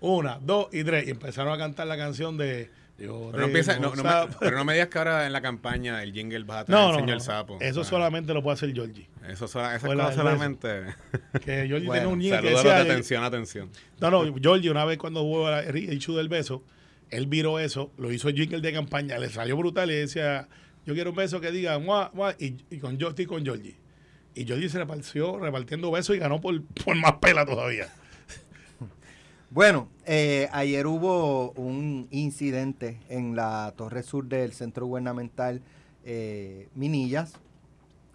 una, 0.00 0.38
dos 0.42 0.68
y 0.72 0.82
tres. 0.84 1.06
Y 1.06 1.10
empezaron 1.10 1.52
a 1.52 1.58
cantar 1.58 1.86
la 1.86 1.96
canción 1.96 2.36
de... 2.36 2.70
yo 3.04 3.28
Pero 3.30 3.40
no, 3.42 3.46
empieza- 3.46 3.78
no- 3.78 3.94
no 3.94 4.02
me, 4.02 4.10
sapo. 4.10 4.36
pero 4.40 4.56
no 4.56 4.64
me 4.64 4.72
digas 4.74 4.88
que 4.88 4.98
ahora 4.98 5.26
en 5.26 5.32
la 5.32 5.40
campaña 5.40 6.02
el 6.02 6.12
jingle 6.12 6.44
vas 6.44 6.62
a 6.62 6.64
tener 6.64 6.80
no, 6.80 6.90
el 6.90 7.00
señor 7.00 7.20
sapo. 7.20 7.58
Eso 7.60 7.82
Ah, 7.82 7.84
solamente 7.84 8.34
lo 8.34 8.42
puede 8.42 8.54
hacer 8.54 8.72
Georgie. 8.74 9.08
Eso, 9.28 9.44
esas 9.46 9.82
la- 9.84 9.94
cosas 9.94 10.14
solamente. 10.16 10.68
Que 11.44 11.66
Georgie 11.66 11.86
Bueno, 11.86 11.92
tenía 11.92 12.08
un 12.08 12.20
que 12.20 12.30
Saludos 12.30 12.64
de 12.64 12.72
atención, 12.72 13.24
atención. 13.24 13.70
No, 14.00 14.10
no, 14.10 14.34
Georgie 14.40 14.70
una 14.70 14.84
vez 14.84 14.98
cuando 14.98 15.22
hubo 15.22 15.48
el 15.50 15.76
issue 15.92 16.16
del 16.16 16.28
beso, 16.28 16.62
él 17.10 17.26
viró 17.26 17.58
eso, 17.58 17.92
lo 17.98 18.12
hizo 18.12 18.28
el 18.28 18.34
jingle 18.34 18.60
de 18.60 18.72
campaña, 18.72 19.18
le 19.18 19.28
salió 19.28 19.56
brutal 19.56 19.90
y 19.90 19.94
decía, 19.94 20.48
yo 20.86 20.94
quiero 20.94 21.10
un 21.10 21.16
beso 21.16 21.40
que 21.40 21.50
diga, 21.52 21.78
"Mua, 21.78 22.10
mua", 22.14 22.34
y, 22.38 22.56
y 22.70 22.78
con 22.78 22.98
yo 22.98 23.08
estoy 23.10 23.26
con 23.26 23.44
Georgie. 23.44 23.76
Y 24.34 24.44
Georgie 24.46 24.68
se 24.68 24.78
repartió 24.78 25.38
repartiendo 25.38 25.90
besos 25.92 26.16
y 26.16 26.18
ganó 26.18 26.40
por, 26.40 26.60
por 26.84 26.96
más 26.96 27.12
pela 27.14 27.46
todavía. 27.46 27.86
Bueno, 29.54 29.86
eh, 30.04 30.48
ayer 30.50 30.84
hubo 30.88 31.52
un 31.52 32.08
incidente 32.10 32.98
en 33.08 33.36
la 33.36 33.72
torre 33.76 34.02
sur 34.02 34.24
del 34.26 34.52
centro 34.52 34.86
gubernamental 34.86 35.62
eh, 36.04 36.68
Minillas, 36.74 37.34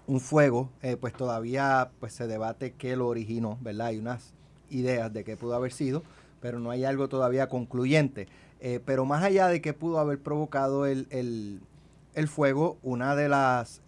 un 0.05 0.19
fuego, 0.19 0.69
eh, 0.81 0.97
pues 0.97 1.13
todavía 1.13 1.91
pues 2.01 2.11
se 2.13 2.27
debate 2.27 2.73
qué 2.77 2.97
lo 2.97 3.07
originó, 3.07 3.57
¿verdad? 3.61 3.87
Hay 3.87 3.99
unas 3.99 4.33
ideas 4.69 5.13
de 5.13 5.23
qué 5.23 5.37
pudo 5.37 5.55
haber 5.55 5.71
sido, 5.71 6.03
pero 6.41 6.59
no 6.59 6.71
hay 6.71 6.83
algo 6.83 7.07
todavía 7.07 7.47
concluyente. 7.47 8.27
Eh, 8.59 8.81
pero 8.85 9.05
más 9.05 9.23
allá 9.23 9.47
de 9.47 9.61
qué 9.61 9.73
pudo 9.73 9.99
haber 9.99 10.19
provocado 10.19 10.85
el, 10.85 11.07
el- 11.09 11.61
el 12.15 12.27
fuego, 12.27 12.77
una 12.83 13.15
de 13.15 13.29
las 13.29 13.81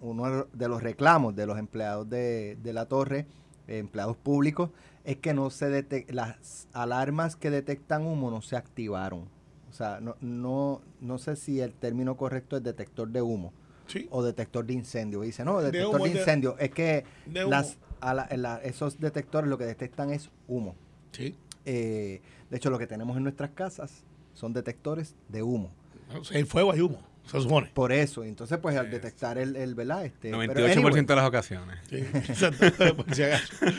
uno 0.00 0.46
de 0.52 0.68
los 0.68 0.82
reclamos 0.82 1.34
de 1.34 1.46
los 1.46 1.58
empleados 1.58 2.08
de, 2.08 2.56
de 2.62 2.72
la 2.72 2.86
torre, 2.86 3.26
empleados 3.66 4.16
públicos, 4.16 4.70
es 5.04 5.16
que 5.16 5.34
no 5.34 5.50
se 5.50 5.86
las 6.10 6.68
alarmas 6.72 7.36
que 7.36 7.50
detectan 7.50 8.06
humo 8.06 8.30
no 8.30 8.42
se 8.42 8.56
activaron. 8.56 9.28
O 9.70 9.72
sea, 9.72 10.00
no, 10.00 10.16
no, 10.20 10.82
no 11.00 11.18
sé 11.18 11.36
si 11.36 11.60
el 11.60 11.72
término 11.74 12.16
correcto 12.16 12.56
es 12.56 12.62
detector 12.62 13.08
de 13.08 13.22
humo 13.22 13.52
Sí. 13.86 14.06
o 14.10 14.22
detector 14.22 14.64
de 14.66 14.74
incendio. 14.74 15.22
Y 15.24 15.28
dice, 15.28 15.44
no, 15.44 15.58
De 15.60 15.66
detector 15.66 15.96
humo, 15.96 16.04
de, 16.04 16.12
de- 16.12 16.18
incendio. 16.18 16.56
Es 16.58 16.70
que 16.70 17.04
humo. 17.26 17.50
las, 17.50 17.78
a 18.00 18.14
la- 18.14 18.28
la- 18.36 18.58
esos 18.62 18.98
detectores 19.00 19.48
lo 19.48 19.58
que 19.58 19.64
detectan 19.64 20.10
es 20.10 20.30
humo. 20.48 20.74
Sí. 21.12 21.34
Eh, 21.64 22.20
de 22.50 22.56
hecho, 22.56 22.70
lo 22.70 22.78
que 22.78 22.86
tenemos 22.86 23.16
en 23.16 23.22
nuestras 23.22 23.50
casas 23.50 24.04
son 24.34 24.52
detectores 24.52 25.14
de 25.28 25.42
humo. 25.42 25.70
O 26.18 26.24
sea, 26.24 26.38
el 26.38 26.46
fuego 26.46 26.72
hay 26.72 26.80
humo, 26.80 26.98
se 27.26 27.40
supone. 27.40 27.70
Por 27.72 27.92
eso, 27.92 28.24
entonces, 28.24 28.58
pues 28.58 28.76
al 28.76 28.90
detectar 28.90 29.38
el, 29.38 29.56
el 29.56 29.74
¿verdad? 29.74 30.04
Este, 30.04 30.30
pero 30.30 30.66
98% 30.66 30.76
anyway, 30.76 31.04
de 31.04 31.16
las 31.16 31.28
ocasiones. 31.28 31.78
Sí. 31.88 32.04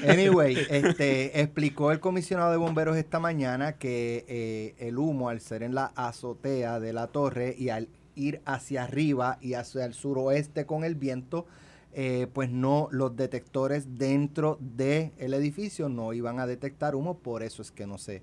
Anyway, 0.07 0.57
este, 0.69 1.41
explicó 1.41 1.91
el 1.91 1.99
comisionado 1.99 2.51
de 2.51 2.57
bomberos 2.57 2.97
esta 2.97 3.19
mañana 3.19 3.73
que 3.73 4.25
eh, 4.27 4.75
el 4.79 4.97
humo, 4.97 5.29
al 5.29 5.41
ser 5.41 5.63
en 5.63 5.75
la 5.75 5.91
azotea 5.95 6.79
de 6.79 6.93
la 6.93 7.07
torre 7.07 7.55
y 7.57 7.69
al 7.69 7.89
ir 8.15 8.41
hacia 8.45 8.83
arriba 8.83 9.37
y 9.41 9.53
hacia 9.53 9.85
el 9.85 9.93
suroeste 9.93 10.65
con 10.65 10.83
el 10.83 10.95
viento, 10.95 11.45
eh, 11.93 12.27
pues 12.33 12.49
no, 12.49 12.87
los 12.91 13.15
detectores 13.15 13.97
dentro 13.97 14.57
del 14.61 15.33
edificio 15.33 15.89
no 15.89 16.13
iban 16.13 16.39
a 16.39 16.47
detectar 16.47 16.95
humo, 16.95 17.17
por 17.17 17.43
eso 17.43 17.61
es 17.61 17.71
que 17.71 17.85
no 17.85 17.97
se, 17.97 18.21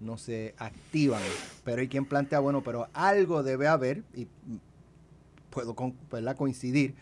no 0.00 0.16
se 0.18 0.54
activan. 0.58 1.22
Pero 1.64 1.80
hay 1.80 1.88
quien 1.88 2.04
plantea, 2.04 2.38
bueno, 2.40 2.62
pero 2.62 2.88
algo 2.94 3.42
debe 3.42 3.66
haber, 3.68 4.02
y 4.14 4.26
puedo 5.50 5.74
con- 5.74 5.94
¿verdad? 6.10 6.36
coincidir, 6.36 6.94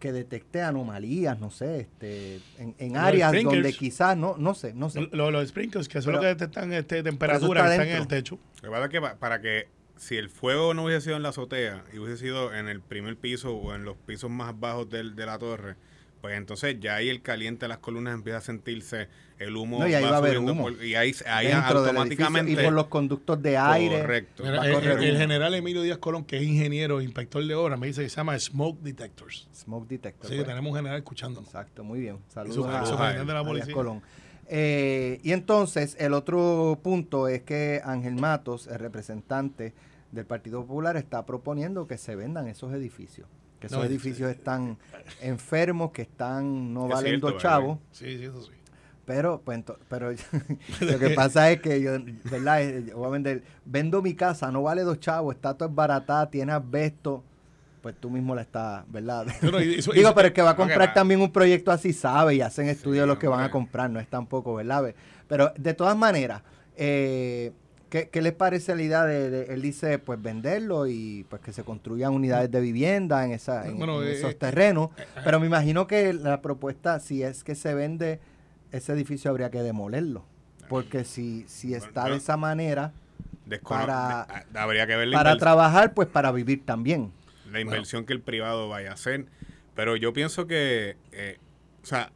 que 0.00 0.10
detecte 0.12 0.60
anomalías, 0.62 1.38
no 1.38 1.50
sé, 1.52 1.80
este, 1.80 2.40
en, 2.58 2.74
en 2.78 2.94
Los 2.94 3.02
áreas 3.02 3.30
sprinklers. 3.30 3.62
donde 3.62 3.72
quizás, 3.72 4.16
no, 4.16 4.36
no 4.36 4.54
sé, 4.54 4.74
no 4.74 4.90
sé. 4.90 5.08
Lo- 5.12 5.30
Los 5.30 5.48
sprinkles, 5.48 5.88
que 5.88 6.02
son 6.02 6.06
Pero- 6.12 6.16
los 6.16 6.22
que 6.22 6.28
detectan 6.40 6.72
este, 6.72 7.02
temperatura, 7.04 7.60
está 7.60 7.84
que 7.84 7.90
están 7.90 7.96
en 7.96 8.02
el 8.02 8.08
techo. 8.08 8.38
Lo 8.56 8.62
que 8.62 8.68
pasa 8.70 8.84
es 8.86 8.90
que 8.90 9.00
pa- 9.00 9.14
para 9.16 9.40
que 9.40 9.68
si 9.96 10.16
el 10.16 10.28
fuego 10.28 10.74
no 10.74 10.84
hubiese 10.86 11.02
sido 11.02 11.16
en 11.16 11.22
la 11.22 11.28
azotea 11.28 11.84
y 11.92 11.98
hubiese 11.98 12.16
sido 12.16 12.52
en 12.52 12.68
el 12.68 12.80
primer 12.80 13.16
piso 13.16 13.54
o 13.54 13.74
en 13.76 13.84
los 13.84 13.96
pisos 13.96 14.28
más 14.28 14.58
bajos 14.58 14.90
del- 14.90 15.14
de 15.14 15.24
la 15.26 15.38
torre, 15.38 15.76
pues 16.22 16.38
entonces 16.38 16.78
ya 16.80 16.94
ahí 16.94 17.10
el 17.10 17.20
caliente 17.20 17.64
de 17.66 17.68
las 17.68 17.78
columnas 17.78 18.14
empieza 18.14 18.38
a 18.38 18.40
sentirse, 18.40 19.08
el 19.38 19.56
humo 19.56 19.80
No, 19.80 19.88
y 19.88 19.92
ahí 19.94 20.04
va 20.04 20.10
a 20.10 20.16
haber 20.18 20.36
subiendo 20.36 20.52
humo. 20.52 20.62
por- 20.62 20.84
y 20.84 20.94
ahí, 20.94 21.12
ahí 21.26 21.50
automáticamente 21.50 22.52
y 22.52 22.56
por 22.56 22.72
los 22.72 22.86
conductos 22.86 23.42
de 23.42 23.58
aire. 23.58 24.00
correcto. 24.00 24.44
A 24.44 24.66
el, 24.66 25.02
el- 25.02 25.18
general 25.18 25.52
Emilio 25.54 25.82
Díaz 25.82 25.98
Colón, 25.98 26.24
que 26.24 26.36
es 26.38 26.44
ingeniero, 26.44 27.02
inspector 27.02 27.44
de 27.44 27.54
obra, 27.54 27.76
me 27.76 27.88
dice 27.88 28.02
que 28.02 28.08
se 28.08 28.16
llama 28.16 28.38
Smoke 28.38 28.80
Detectors. 28.82 29.48
Smoke 29.52 29.88
detector. 29.88 30.26
Así 30.26 30.34
que 30.36 30.42
pues. 30.44 30.48
tenemos 30.48 30.70
un 30.70 30.76
general 30.76 30.96
escuchándonos. 30.98 31.48
Exacto, 31.48 31.82
muy 31.84 32.00
bien. 32.00 32.18
Saludos 32.28 32.54
su- 32.54 32.64
a, 32.64 32.78
a 32.78 32.80
presidente 32.82 33.26
de 33.26 33.32
la 33.34 33.40
a 33.40 33.54
Díaz. 33.54 33.68
Colón. 33.70 34.00
Eh, 34.48 35.20
y 35.22 35.32
entonces, 35.32 35.96
el 35.98 36.12
otro 36.14 36.78
punto 36.82 37.26
es 37.28 37.42
que 37.42 37.80
Ángel 37.84 38.14
Matos, 38.14 38.66
el 38.68 38.78
representante 38.78 39.72
del 40.12 40.26
Partido 40.26 40.60
Popular, 40.62 40.96
está 40.96 41.24
proponiendo 41.26 41.86
que 41.86 41.96
se 41.98 42.14
vendan 42.16 42.46
esos 42.48 42.72
edificios. 42.74 43.26
Que 43.62 43.68
esos 43.68 43.78
No, 43.78 43.84
edificios 43.84 44.30
sí. 44.32 44.36
están 44.38 44.76
enfermos, 45.20 45.92
que 45.92 46.02
están 46.02 46.74
no 46.74 46.86
Es 46.86 46.90
valen 46.92 47.10
cierto, 47.12 47.30
dos 47.30 47.40
chavos. 47.40 47.78
Sí, 47.92 48.18
sí, 48.18 48.24
eso 48.24 48.42
sí. 48.42 48.50
Pero, 49.04 49.40
pues, 49.44 49.58
ento- 49.58 49.78
pero 49.88 50.10
lo 50.80 50.98
que 50.98 51.10
pasa 51.14 51.50
es 51.50 51.60
que 51.60 51.80
yo, 51.80 51.92
¿verdad? 52.30 52.62
Eh, 52.62 52.84
yo 52.88 52.96
voy 52.98 53.06
a 53.06 53.10
vender, 53.10 53.42
vendo 53.64 54.02
mi 54.02 54.14
casa, 54.14 54.50
no 54.50 54.62
vale 54.62 54.82
dos 54.82 54.98
chavos, 55.00 55.34
está 55.34 55.54
todo 55.54 55.68
baratada, 55.68 56.28
tiene 56.30 56.52
asbesto, 56.52 57.22
pues 57.82 57.94
tú 58.00 58.10
mismo 58.10 58.34
la 58.34 58.42
estás, 58.42 58.84
¿verdad? 58.90 59.26
Eso- 59.28 59.58
Digo, 59.58 59.92
eso- 60.08 60.14
pero 60.14 60.28
el 60.28 60.32
que 60.34 60.42
va 60.42 60.50
a 60.50 60.56
comprar 60.56 60.92
también 60.94 61.20
un 61.20 61.30
proyecto 61.32 61.70
así 61.70 61.92
sabe 61.92 62.34
y 62.36 62.40
hacen 62.40 62.68
estudios 62.68 63.02
de 63.04 63.06
los 63.06 63.18
que 63.18 63.28
van 63.28 63.40
a 63.44 63.50
comprar, 63.50 63.90
no 63.90 64.00
es 64.00 64.08
tampoco, 64.08 64.54
¿verdad? 64.54 64.94
Pero 65.28 65.52
de 65.56 65.74
todas 65.74 65.96
maneras, 65.96 66.42
eh, 66.76 67.52
¿Qué, 67.92 68.08
¿Qué, 68.08 68.22
les 68.22 68.32
parece 68.32 68.74
la 68.74 68.80
idea 68.80 69.04
de, 69.04 69.52
él 69.52 69.60
dice, 69.60 69.98
pues 69.98 70.20
venderlo 70.22 70.86
y 70.86 71.26
pues 71.28 71.42
que 71.42 71.52
se 71.52 71.62
construyan 71.62 72.14
unidades 72.14 72.50
de 72.50 72.58
vivienda 72.62 73.22
en, 73.22 73.32
esa, 73.32 73.68
en, 73.68 73.82
eh, 73.82 74.12
esos 74.12 74.30
eh, 74.30 74.34
terrenos? 74.34 74.88
pero 75.22 75.38
me 75.38 75.46
imagino 75.46 75.86
que 75.86 76.14
la 76.14 76.40
propuesta, 76.40 77.00
si 77.00 77.22
es 77.22 77.44
que 77.44 77.54
se 77.54 77.74
vende 77.74 78.18
ese 78.70 78.94
edificio, 78.94 79.30
habría 79.30 79.50
que 79.50 79.62
demolerlo. 79.62 80.24
Porque 80.70 81.04
si, 81.04 81.44
si 81.48 81.74
está 81.74 82.08
de 82.08 82.16
esa 82.16 82.38
manera, 82.38 82.94
para, 83.62 84.22
ah, 84.22 84.44
habría 84.54 84.86
que 84.86 84.96
ver 84.96 85.10
para 85.10 85.36
trabajar, 85.36 85.92
pues 85.92 86.08
para 86.08 86.32
vivir 86.32 86.64
también. 86.64 87.12
La 87.50 87.60
inversión 87.60 88.06
que 88.06 88.14
el 88.14 88.22
privado 88.22 88.70
vaya 88.70 88.92
a 88.92 88.94
hacer. 88.94 89.26
Pero 89.74 89.96
yo 89.96 90.14
pienso 90.14 90.46
que, 90.46 90.96
eh, 91.12 91.36
o 91.82 91.86
sea, 91.86 92.10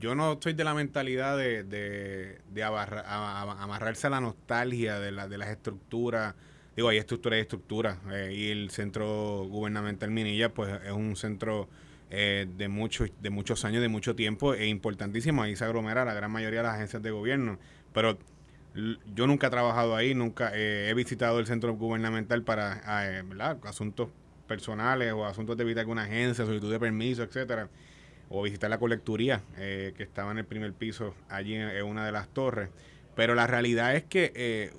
yo 0.00 0.14
no 0.14 0.32
estoy 0.32 0.52
de 0.52 0.64
la 0.64 0.74
mentalidad 0.74 1.36
de, 1.36 1.64
de, 1.64 2.62
amarrarse 2.62 4.06
a 4.06 4.10
la 4.10 4.20
nostalgia 4.20 4.98
de, 4.98 5.12
la, 5.12 5.28
de 5.28 5.38
las 5.38 5.48
estructuras. 5.48 6.34
Digo, 6.76 6.88
hay 6.88 6.98
estructura 6.98 7.36
y 7.36 7.40
estructura. 7.40 7.98
Eh, 8.12 8.32
y 8.34 8.50
el 8.50 8.70
centro 8.70 9.44
gubernamental 9.48 10.10
Minilla, 10.10 10.52
pues 10.52 10.72
es 10.84 10.92
un 10.92 11.16
centro 11.16 11.68
eh, 12.10 12.46
de, 12.56 12.68
muchos 12.68 13.10
de 13.20 13.30
muchos 13.30 13.64
años, 13.64 13.82
de 13.82 13.88
mucho 13.88 14.14
tiempo, 14.14 14.54
e 14.54 14.66
importantísimo. 14.66 15.42
Ahí 15.42 15.56
se 15.56 15.64
aglomera 15.64 16.04
la 16.04 16.14
gran 16.14 16.30
mayoría 16.30 16.60
de 16.60 16.66
las 16.66 16.74
agencias 16.76 17.02
de 17.02 17.10
gobierno. 17.10 17.58
Pero 17.92 18.18
yo 19.14 19.26
nunca 19.26 19.48
he 19.48 19.50
trabajado 19.50 19.96
ahí, 19.96 20.14
nunca 20.14 20.52
he 20.54 20.92
visitado 20.94 21.40
el 21.40 21.46
centro 21.46 21.74
gubernamental 21.74 22.42
para 22.42 22.74
asuntos 23.64 24.10
personales 24.46 25.12
o 25.12 25.26
asuntos 25.26 25.56
de 25.56 25.64
vida 25.64 25.76
de 25.76 25.80
alguna 25.80 26.04
agencia, 26.04 26.44
solicitud 26.44 26.70
de 26.70 26.78
permiso, 26.78 27.22
etcétera 27.22 27.68
o 28.30 28.42
visitar 28.42 28.68
la 28.70 28.78
colecturía 28.78 29.42
eh, 29.56 29.94
que 29.96 30.02
estaba 30.02 30.30
en 30.32 30.38
el 30.38 30.44
primer 30.44 30.72
piso 30.72 31.14
allí 31.28 31.54
en, 31.54 31.82
una 31.84 32.04
de 32.04 32.12
las 32.12 32.28
torres. 32.28 32.70
Pero 33.14 33.34
la 33.34 33.46
realidad 33.46 33.94
es 33.96 34.04
que 34.04 34.32
eh, 34.34 34.72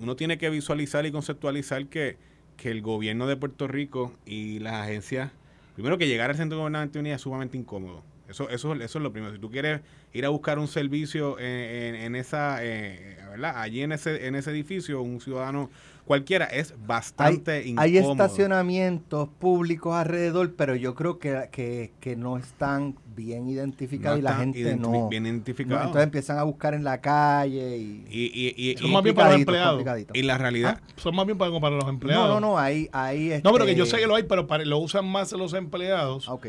uno 0.00 0.16
tiene 0.16 0.38
que 0.38 0.48
visualizar 0.50 1.04
y 1.06 1.12
conceptualizar 1.12 1.86
que, 1.86 2.16
que, 2.56 2.70
el 2.70 2.82
gobierno 2.82 3.26
de 3.26 3.36
Puerto 3.36 3.68
Rico 3.68 4.14
y 4.24 4.58
las 4.60 4.74
agencias, 4.74 5.32
primero 5.74 5.98
que 5.98 6.06
llegar 6.06 6.30
al 6.30 6.36
centro 6.36 6.58
gubernamental 6.58 7.00
unidad 7.00 7.16
es 7.16 7.22
sumamente 7.22 7.58
incómodo. 7.58 8.04
Eso, 8.28 8.48
eso, 8.48 8.72
eso 8.74 8.98
es 8.98 9.02
lo 9.02 9.12
primero. 9.12 9.34
Si 9.34 9.38
tú 9.38 9.50
quieres 9.50 9.82
ir 10.14 10.24
a 10.24 10.30
buscar 10.30 10.58
un 10.58 10.68
servicio 10.68 11.38
en, 11.38 11.94
en, 11.94 12.16
esa, 12.16 12.64
eh, 12.64 13.18
¿verdad? 13.30 13.60
Allí 13.60 13.82
en 13.82 13.92
ese, 13.92 14.26
en 14.26 14.34
ese 14.36 14.50
edificio, 14.50 15.02
un 15.02 15.20
ciudadano 15.20 15.70
cualquiera, 16.04 16.46
es 16.46 16.74
bastante 16.86 17.52
hay, 17.52 17.70
incómodo. 17.70 17.82
Hay 17.82 17.96
estacionamientos 17.98 19.28
públicos 19.38 19.94
alrededor, 19.94 20.54
pero 20.54 20.74
yo 20.74 20.94
creo 20.94 21.18
que, 21.18 21.48
que, 21.50 21.92
que 22.00 22.16
no 22.16 22.36
están 22.36 22.96
bien 23.14 23.48
identificados 23.48 24.18
y 24.18 24.22
la 24.22 24.34
gente 24.34 24.76
no. 24.76 25.08
Bien 25.08 25.26
identificado. 25.26 25.80
entonces 25.80 26.04
empiezan 26.04 26.38
a 26.38 26.42
buscar 26.42 26.74
en 26.74 26.84
la 26.84 27.00
calle 27.00 27.76
y. 27.76 28.04
y, 28.10 28.70
y, 28.70 28.76
son 28.76 28.90
más 28.90 29.02
bien 29.02 29.14
para 29.14 29.30
los 29.30 29.40
empleados. 29.40 29.84
Y 30.12 30.22
la 30.22 30.38
realidad. 30.38 30.80
Ah, 30.80 30.92
son 30.96 31.14
más 31.14 31.26
bien 31.26 31.38
para, 31.38 31.58
para 31.60 31.76
los 31.76 31.88
empleados. 31.88 32.28
No, 32.28 32.40
no, 32.40 32.52
no. 32.52 32.58
Ahí. 32.58 32.88
ahí 32.92 33.40
No, 33.44 33.52
pero 33.52 33.66
que 33.66 33.74
yo 33.74 33.86
sé 33.86 33.98
que 33.98 34.06
lo 34.06 34.14
hay, 34.14 34.24
pero 34.24 34.46
lo 34.64 34.78
usan 34.78 35.06
más 35.06 35.32
los 35.32 35.54
empleados. 35.54 36.28
Ok. 36.28 36.48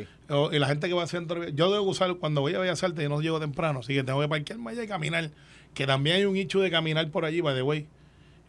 y 0.51 0.60
la 0.60 0.67
gente 0.67 0.88
que 0.88 0.93
va 0.93 1.01
a 1.01 1.05
hacer. 1.05 1.24
Yo 1.53 1.72
debo 1.72 1.83
usar, 1.83 2.15
cuando 2.15 2.41
voy 2.41 2.53
a 2.55 2.60
Bellas 2.60 2.83
Artes, 2.83 3.03
yo 3.03 3.10
no 3.10 3.22
llego 3.22 3.39
temprano, 3.39 3.79
así 3.79 3.93
que 3.93 4.03
tengo 4.03 4.22
que 4.22 4.27
parquearme 4.27 4.72
allá 4.72 4.83
y 4.83 4.88
caminar. 4.88 5.31
Que 5.74 5.88
también 5.88 6.17
hay 6.17 6.25
un 6.25 6.36
hecho 6.36 6.60
de 6.60 6.69
caminar 6.69 7.10
por 7.10 7.25
allí, 7.25 7.41
by 7.41 7.55
the 7.55 7.63
way. 7.63 7.88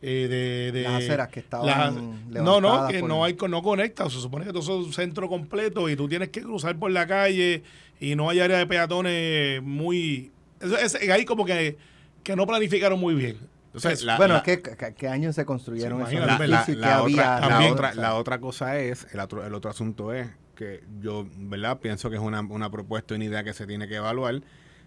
Eh, 0.07 0.29
de, 0.29 0.79
de, 0.79 0.83
las 0.83 1.03
aceras 1.03 1.29
que 1.29 1.41
estaban 1.41 2.29
no 2.29 2.61
no 2.61 2.87
que 2.89 3.01
no 3.01 3.25
hay 3.25 3.35
no 3.49 3.63
conecta 3.63 4.11
se 4.11 4.21
supone 4.21 4.45
que 4.45 4.53
todo 4.53 4.61
es 4.61 4.69
un 4.69 4.93
centro 4.93 5.31
completo 5.31 5.89
y 5.89 5.97
tú 5.97 6.07
tienes 6.09 6.29
que 6.29 6.43
cruzar 6.43 6.77
por 6.77 6.91
la 6.91 7.07
calle 7.07 7.63
y 8.01 8.15
no 8.15 8.29
hay 8.29 8.41
área 8.41 8.59
de 8.59 8.67
peatones 8.67 9.63
muy 9.63 10.31
es, 10.61 10.95
ahí 11.11 11.25
como 11.25 11.47
que, 11.47 11.79
que 12.23 12.37
no 12.37 12.47
planificaron 12.47 13.01
muy 13.01 13.15
bien 13.15 13.39
bueno, 14.19 14.43
¿qué, 14.45 14.63
¿qué, 14.97 15.09
años 15.09 15.35
se 15.35 15.45
construyeron 15.45 16.03
esos 16.03 16.13
la, 16.13 16.39
la, 16.39 17.03
otra, 17.03 17.95
la, 17.95 18.15
otra, 18.15 18.39
cosa 18.39 18.79
es, 18.79 19.07
el 19.13 19.19
otro, 19.19 19.45
el 19.45 19.53
otro 19.53 19.71
asunto 19.71 20.13
es 20.13 20.29
que 20.55 20.85
yo, 21.01 21.27
¿verdad? 21.37 21.79
Pienso 21.81 22.09
que 22.09 22.17
es 22.17 22.23
una, 22.23 22.41
una 22.41 22.71
propuesta, 22.71 23.17
una 23.17 23.25
idea 23.25 23.43
que 23.43 23.53
se 23.53 23.67
tiene 23.67 23.89
que 23.89 23.97
evaluar. 23.97 24.43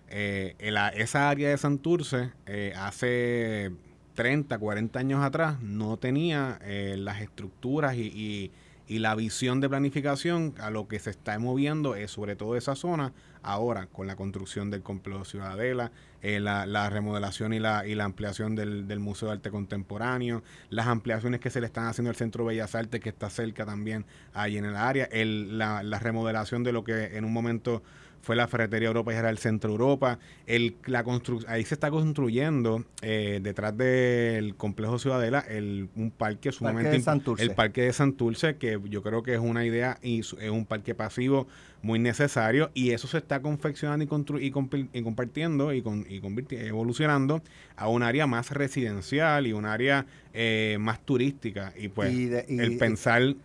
Eh, 0.09 0.55
esa 0.95 1.29
área 1.29 1.49
de 1.49 1.57
Santurce 1.57 2.31
eh, 2.45 2.73
hace 2.77 3.71
30, 4.17 4.57
40 4.57 4.97
años 4.97 5.23
atrás 5.23 5.61
no 5.61 5.97
tenía 5.97 6.57
eh, 6.63 6.95
las 6.97 7.21
estructuras 7.21 7.95
y, 7.95 8.51
y, 8.87 8.99
la 8.99 9.13
visión 9.13 9.61
de 9.61 9.69
planificación 9.69 10.55
a 10.59 10.71
lo 10.71 10.87
que 10.87 10.97
se 10.97 11.11
está 11.11 11.37
moviendo 11.37 11.93
es 11.93 12.09
sobre 12.09 12.35
todo 12.35 12.55
esa 12.55 12.73
zona 12.73 13.13
ahora 13.43 13.85
con 13.85 14.07
la 14.07 14.15
construcción 14.15 14.71
del 14.71 14.81
complejo 14.81 15.23
Ciudadela, 15.23 15.91
eh, 16.23 16.39
la, 16.39 16.65
la, 16.65 16.89
remodelación 16.89 17.53
y 17.53 17.59
la, 17.59 17.85
y 17.85 17.93
la 17.93 18.05
ampliación 18.05 18.55
del, 18.55 18.87
del, 18.87 18.99
Museo 18.99 19.27
de 19.27 19.35
Arte 19.35 19.51
Contemporáneo, 19.51 20.41
las 20.71 20.87
ampliaciones 20.87 21.39
que 21.39 21.51
se 21.51 21.61
le 21.61 21.67
están 21.67 21.85
haciendo 21.85 22.09
al 22.09 22.15
Centro 22.15 22.43
Bellas 22.43 22.73
Artes 22.73 22.99
que 23.01 23.09
está 23.09 23.29
cerca 23.29 23.67
también 23.67 24.03
ahí 24.33 24.57
en 24.57 24.65
el 24.65 24.75
área, 24.75 25.05
el, 25.11 25.59
la, 25.59 25.83
la 25.83 25.99
remodelación 25.99 26.63
de 26.63 26.71
lo 26.71 26.83
que 26.83 27.17
en 27.17 27.23
un 27.23 27.33
momento 27.33 27.83
fue 28.27 28.35
la 28.35 28.49
Ferretería 28.49 28.89
Europa 28.89 29.13
y 29.13 29.15
era 29.15 29.29
el 29.29 29.37
Centro 29.37 29.71
Europa. 29.71 30.19
El, 30.47 30.75
la 30.85 31.05
ahí 31.47 31.63
se 31.63 31.75
está 31.75 31.89
construyendo, 31.89 32.83
eh, 33.01 33.39
detrás 33.41 33.77
del 33.77 34.55
complejo 34.55 34.99
Ciudadela, 34.99 35.39
el, 35.39 35.87
un 35.95 36.11
parque 36.11 36.51
sumamente... 36.51 37.01
el 37.37 37.51
Parque 37.51 37.83
de 37.83 37.93
Santurce, 37.93 38.57
que 38.57 38.81
yo 38.89 39.01
creo 39.01 39.23
que 39.23 39.33
es 39.33 39.39
una 39.39 39.65
idea 39.65 39.97
y 40.01 40.19
es 40.19 40.33
un 40.33 40.65
parque 40.65 40.93
pasivo 40.93 41.47
muy 41.81 41.99
necesario 41.99 42.69
y 42.73 42.91
eso 42.91 43.07
se 43.07 43.19
está 43.19 43.41
confeccionando 43.41 44.03
y, 44.03 44.47
y, 44.47 45.01
compartiendo 45.03 45.71
y, 45.71 45.81
con, 45.81 46.05
y 46.09 46.19
evolucionando 46.49 47.41
a 47.77 47.87
un 47.87 48.03
área 48.03 48.27
más 48.27 48.51
residencial 48.51 49.47
y 49.47 49.53
un 49.53 49.63
área 49.63 50.05
eh, 50.33 50.75
más 50.81 50.99
turística 51.05 51.71
y 51.77 51.87
pues 51.87 52.13
el 52.13 52.77
pensar 52.77 53.35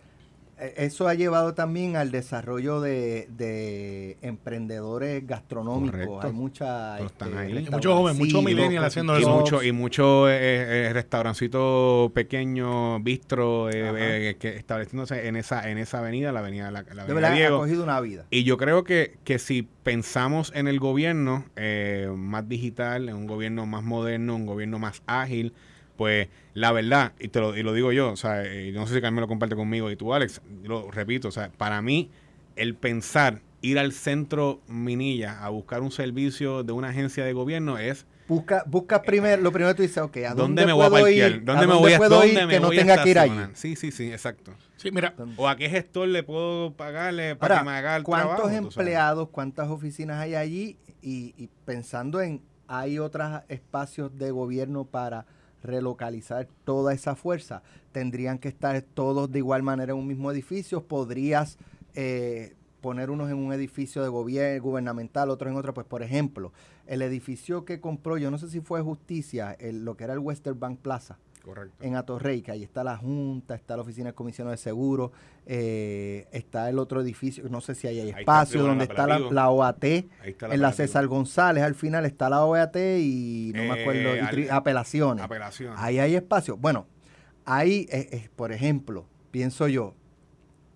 eso 0.77 1.07
ha 1.07 1.13
llevado 1.13 1.53
también 1.53 1.95
al 1.95 2.11
desarrollo 2.11 2.81
de, 2.81 4.17
emprendedores 4.21 5.25
gastronómicos. 5.25 6.23
Hay 6.23 6.31
mucha, 6.31 6.99
este, 6.99 7.25
muchos 7.71 7.93
jóvenes, 7.93 8.19
muchos 8.19 8.43
millennials 8.43 8.87
haciendo 8.87 9.19
y 9.19 9.25
Mucho, 9.25 9.63
y 9.63 9.71
muchos 9.71 10.29
eh, 10.29 10.87
eh, 10.87 10.93
restaurancitos 10.93 12.11
pequeños, 12.11 13.03
bistro, 13.03 13.67
que 13.69 14.55
estableciéndose 14.57 15.27
en 15.27 15.35
esa 15.35 15.69
en 15.69 15.77
esa 15.77 15.99
avenida, 15.99 16.31
la 16.31 16.39
avenida, 16.39 16.71
la, 16.71 16.83
la 16.93 17.03
avenida 17.03 17.29
de 17.29 17.35
Diego. 17.35 17.57
ha 17.57 17.59
cogido 17.59 17.83
una 17.83 17.99
vida. 17.99 18.25
Y 18.29 18.43
yo 18.43 18.57
creo 18.57 18.83
que, 18.83 19.17
que 19.23 19.39
si 19.39 19.63
pensamos 19.63 20.51
en 20.55 20.67
el 20.67 20.79
gobierno 20.79 21.45
más 22.15 22.47
digital, 22.47 23.09
en 23.09 23.15
un 23.15 23.27
gobierno 23.27 23.65
más 23.65 23.83
moderno, 23.83 24.35
un 24.35 24.45
gobierno 24.45 24.79
más 24.79 25.01
ágil, 25.07 25.53
pues 25.97 26.27
la 26.53 26.71
verdad, 26.71 27.13
y 27.19 27.29
te 27.29 27.39
lo, 27.39 27.55
y 27.57 27.63
lo 27.63 27.73
digo 27.73 27.91
yo, 27.91 28.11
o 28.11 28.15
sea, 28.15 28.45
y 28.51 28.71
no 28.71 28.87
sé 28.87 28.95
si 28.95 29.01
Carmen 29.01 29.21
lo 29.21 29.27
comparte 29.27 29.55
conmigo 29.55 29.89
y 29.91 29.95
tú, 29.95 30.13
Alex, 30.13 30.41
lo 30.63 30.91
repito, 30.91 31.27
o 31.27 31.31
sea, 31.31 31.51
para 31.57 31.81
mí, 31.81 32.09
el 32.55 32.75
pensar 32.75 33.41
ir 33.61 33.79
al 33.79 33.93
centro 33.93 34.59
Minilla 34.67 35.43
a 35.43 35.49
buscar 35.49 35.81
un 35.81 35.91
servicio 35.91 36.63
de 36.63 36.73
una 36.73 36.89
agencia 36.89 37.23
de 37.25 37.33
gobierno 37.33 37.77
es 37.77 38.05
Busca, 38.27 38.63
busca 38.65 39.01
primero, 39.01 39.41
lo 39.41 39.51
primero 39.51 39.73
que 39.73 39.75
tú 39.75 39.81
dices, 39.81 39.97
ok, 39.97 40.17
¿a 40.17 40.33
dónde, 40.33 40.61
dónde 40.61 40.65
me 40.65 40.73
voy 40.73 40.85
a 40.85 40.89
parquear? 40.89 41.31
Ir, 41.31 41.43
¿Dónde, 41.43 41.67
me 41.67 41.73
voy 41.73 41.93
a 41.93 41.97
puedo 41.97 42.25
ir 42.25 42.47
que 42.47 42.59
no 42.59 42.69
tenga 42.69 43.03
que 43.03 43.09
ir 43.09 43.19
allí? 43.19 43.37
Sí, 43.53 43.75
sí, 43.75 43.91
sí, 43.91 44.11
exacto. 44.11 44.53
Sí, 44.77 44.91
mira. 44.91 45.13
O 45.35 45.47
a 45.47 45.57
qué 45.57 45.69
gestor 45.69 46.07
le 46.07 46.23
puedo 46.23 46.71
pagarle 46.73 47.35
para 47.35 47.59
que 47.59 47.65
me 47.65 47.71
haga 47.71 47.97
el 47.97 48.03
¿cuántos 48.03 48.35
trabajo? 48.35 48.49
¿Cuántos 48.49 48.77
empleados, 48.77 49.29
cuántas 49.29 49.67
oficinas 49.69 50.21
hay 50.21 50.35
allí? 50.35 50.77
Y, 51.01 51.33
y 51.37 51.49
pensando 51.65 52.21
en, 52.21 52.41
hay 52.67 52.97
otros 52.97 53.41
espacios 53.49 54.17
de 54.17 54.31
gobierno 54.31 54.85
para 54.85 55.25
relocalizar 55.63 56.47
toda 56.65 56.93
esa 56.93 57.15
fuerza. 57.15 57.63
Tendrían 57.91 58.37
que 58.37 58.49
estar 58.49 58.81
todos 58.81 59.31
de 59.31 59.39
igual 59.39 59.63
manera 59.63 59.93
en 59.93 59.99
un 59.99 60.07
mismo 60.07 60.31
edificio. 60.31 60.83
Podrías 60.83 61.57
eh, 61.95 62.55
poner 62.81 63.09
unos 63.09 63.29
en 63.31 63.37
un 63.37 63.53
edificio 63.53 64.03
de 64.03 64.09
gobierno 64.09 64.61
gubernamental, 64.61 65.29
otros 65.29 65.51
en 65.51 65.57
otro. 65.57 65.73
Pues, 65.73 65.87
por 65.87 66.03
ejemplo, 66.03 66.51
el 66.85 67.01
edificio 67.01 67.65
que 67.65 67.79
compró, 67.79 68.17
yo 68.17 68.29
no 68.29 68.37
sé 68.37 68.49
si 68.49 68.59
fue 68.59 68.81
Justicia, 68.81 69.57
lo 69.61 69.95
que 69.95 70.03
era 70.03 70.13
el 70.13 70.19
Western 70.19 70.59
Bank 70.59 70.79
Plaza. 70.79 71.17
Correcto. 71.43 71.83
En 71.83 71.97
Atorrey, 71.97 72.41
que 72.41 72.51
ahí 72.51 72.63
está 72.63 72.85
la 72.85 72.95
Junta, 72.95 73.53
está 73.55 73.75
la 73.75 73.81
Oficina 73.81 74.07
de 74.07 74.13
Comisión 74.13 74.49
de 74.49 74.55
Seguros, 74.55 75.11
eh, 75.45 76.25
está 76.31 76.69
el 76.69 76.79
otro 76.79 77.01
edificio, 77.01 77.43
no 77.49 77.59
sé 77.59 77.75
si 77.75 77.85
hay, 77.85 77.99
hay 77.99 78.09
espacio, 78.11 78.63
donde 78.63 78.85
está 78.85 79.05
la, 79.05 79.49
OAT, 79.49 79.83
en 79.83 80.61
la 80.61 80.71
César 80.71 81.05
González, 81.07 81.61
al 81.61 81.75
final 81.75 82.05
está 82.05 82.29
la 82.29 82.45
OAT 82.45 82.77
y 82.77 83.51
no 83.53 83.63
me 83.63 83.81
acuerdo, 83.81 84.15
y 84.15 84.43
eh, 84.43 84.47
apelaciones. 84.49 85.25
Ahí 85.75 85.99
hay 85.99 86.15
espacio. 86.15 86.55
Bueno, 86.55 86.87
ahí, 87.43 87.89
por 88.37 88.53
ejemplo, 88.53 89.05
pienso 89.29 89.67
yo, 89.67 89.95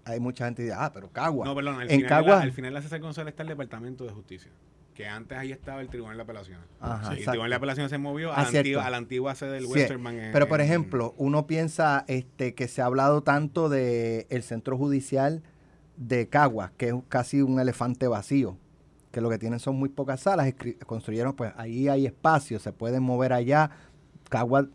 hay 0.04 0.20
mucha 0.20 0.46
gente 0.46 0.64
que 0.64 0.70
dice, 0.70 0.78
ah, 0.78 0.92
pero 0.94 1.10
Cagua. 1.10 1.46
No, 1.46 1.56
perdón, 1.56 1.76
al, 1.76 1.84
en 1.84 2.02
final, 2.02 2.10
Cagua, 2.10 2.42
al 2.42 2.52
final 2.52 2.74
la 2.74 2.82
César 2.82 3.00
González 3.00 3.32
está 3.32 3.44
el 3.44 3.50
Departamento 3.50 4.04
de 4.04 4.12
Justicia 4.12 4.52
que 4.98 5.08
antes 5.08 5.38
ahí 5.38 5.51
estaba 5.51 5.80
el 5.80 5.89
Tribunal 5.89 6.18
de 6.18 6.24
Apelaciones. 6.24 6.66
Ajá, 6.80 7.13
el 7.13 7.24
Tribunal 7.24 7.51
de 7.51 7.56
Apelaciones 7.56 7.92
se 7.92 8.00
movió 8.00 8.34
a, 8.34 8.50
la 8.89 8.98
antigua, 8.98 9.36
sede 9.36 9.51
del 9.51 9.68
Westerman. 9.68 10.32
Pero, 10.34 10.48
por 10.48 10.60
ejemplo, 10.60 11.13
uno 11.18 11.46
piensa 11.46 12.04
este 12.08 12.56
que 12.56 12.68
se 12.68 12.82
ha 12.82 12.86
hablado 12.86 13.22
tanto 13.22 13.70
del 13.70 14.25
el 14.30 14.42
centro 14.42 14.75
judicial 14.75 15.44
de 15.98 16.30
Caguas, 16.30 16.72
que 16.77 16.88
es 16.88 16.96
casi 17.10 17.44
un 17.44 17.60
elefante 17.60 18.08
vacío, 18.08 18.58
que 19.12 19.22
lo 19.22 19.30
que 19.30 19.38
tienen 19.38 19.60
son 19.60 19.75
muy 19.75 19.89
pocas 19.89 20.22
salas, 20.22 20.51
construyeron, 20.88 21.34
pues 21.36 21.54
ahí 21.58 21.88
hay 21.88 22.08
espacio, 22.08 22.58
se 22.58 22.74
pueden 22.74 23.04
mover 23.04 23.34
allá. 23.34 23.70
Caguas 24.30 24.66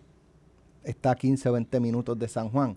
está 0.84 1.10
a 1.10 1.16
15 1.16 1.48
o 1.48 1.52
20 1.54 1.80
minutos 1.80 2.16
de 2.16 2.28
San 2.28 2.48
Juan. 2.48 2.76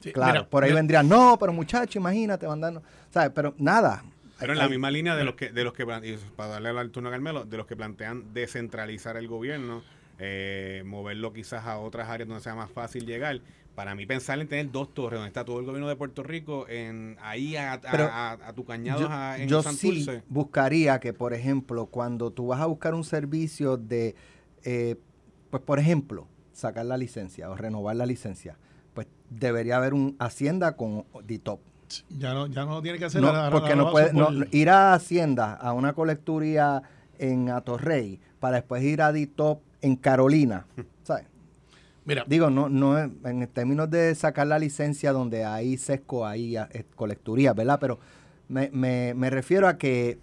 Sí, 0.00 0.12
claro, 0.12 0.32
mira, 0.32 0.48
por 0.48 0.64
ahí 0.64 0.70
mira, 0.70 0.78
vendrían, 0.78 1.08
no, 1.10 1.36
pero 1.38 1.52
muchacho, 1.52 1.98
imagínate, 1.98 2.46
mandando, 2.46 2.82
¿sabes? 3.10 3.32
Pero 3.34 3.54
nada. 3.58 4.02
Pero 4.38 4.52
en 4.52 4.58
la 4.58 4.68
misma 4.68 4.90
línea 4.90 5.14
de 5.16 5.24
los 5.24 5.34
que, 5.34 5.50
de 5.50 5.64
los 5.64 5.72
que 5.72 5.86
para 5.86 6.48
darle 6.48 6.68
al 6.70 6.90
turno 6.90 7.08
a 7.08 7.12
Carmelo, 7.12 7.44
de 7.44 7.56
los 7.56 7.66
que 7.66 7.76
plantean 7.76 8.32
descentralizar 8.34 9.16
el 9.16 9.28
gobierno, 9.28 9.82
eh, 10.18 10.82
moverlo 10.86 11.32
quizás 11.32 11.66
a 11.66 11.78
otras 11.78 12.08
áreas 12.08 12.28
donde 12.28 12.42
sea 12.42 12.54
más 12.54 12.70
fácil 12.70 13.06
llegar. 13.06 13.40
Para 13.74 13.96
mí 13.96 14.06
pensar 14.06 14.38
en 14.38 14.46
tener 14.46 14.70
dos 14.70 14.94
torres, 14.94 15.18
donde 15.18 15.28
está 15.28 15.44
todo 15.44 15.58
el 15.58 15.66
gobierno 15.66 15.88
de 15.88 15.96
Puerto 15.96 16.22
Rico, 16.22 16.66
en 16.68 17.16
ahí 17.20 17.56
a, 17.56 17.72
a, 17.72 17.78
a- 18.32 18.48
a 18.48 18.52
tu 18.52 18.64
cañado 18.64 19.00
yo, 19.00 19.08
en 19.36 19.48
yo 19.48 19.62
sí 19.78 19.88
buscaría 20.28 21.00
que, 21.00 21.12
por 21.12 21.34
ejemplo, 21.34 21.86
cuando 21.86 22.30
tú 22.32 22.46
vas 22.48 22.60
a 22.60 22.66
buscar 22.66 22.94
un 22.94 23.02
servicio 23.02 23.76
de, 23.76 24.14
eh, 24.62 24.94
pues 25.50 25.60
por 25.64 25.80
ejemplo, 25.80 26.28
sacar 26.52 26.86
la 26.86 26.96
licencia 26.96 27.50
o 27.50 27.56
renovar 27.56 27.96
la 27.96 28.06
licencia, 28.06 28.56
pues 28.94 29.08
debería 29.30 29.76
haber 29.78 29.92
un 29.94 30.14
Hacienda 30.20 30.76
con 30.76 31.04
DITOP. 31.24 31.60
Ya 32.10 32.32
no, 32.34 32.46
ya 32.46 32.64
no 32.64 32.80
tiene 32.82 32.98
que 32.98 33.04
hacer 33.06 33.20
No, 33.20 33.28
ahora- 33.28 33.50
porque 33.50 33.76
no 33.76 33.90
puede, 33.90 34.12
por- 34.12 34.32
no, 34.32 34.44
ir 34.50 34.70
a 34.70 34.94
Hacienda 34.94 35.52
a 35.54 35.72
una 35.72 35.92
colecturía 35.92 36.82
en 37.18 37.50
Atorrey 37.50 38.20
para 38.40 38.56
después 38.56 38.82
ir 38.82 39.02
a 39.02 39.12
DITOP 39.12 39.62
en 39.82 39.96
Carolina, 39.96 40.66
¿sabes? 41.04 41.26
Mira, 42.06 42.24
Digo, 42.26 42.50
no, 42.50 42.68
no 42.68 42.98
en 42.98 43.46
términos 43.48 43.88
de 43.90 44.14
sacar 44.14 44.46
la 44.46 44.58
licencia 44.58 45.12
donde 45.12 45.44
hay 45.44 45.76
sesco, 45.78 46.26
hay 46.26 46.56
eh, 46.56 46.84
colecturía, 46.96 47.54
¿verdad? 47.54 47.78
Pero 47.80 47.98
me, 48.48 48.68
me, 48.72 49.14
me 49.14 49.30
refiero 49.30 49.66
a 49.68 49.78
que 49.78 50.18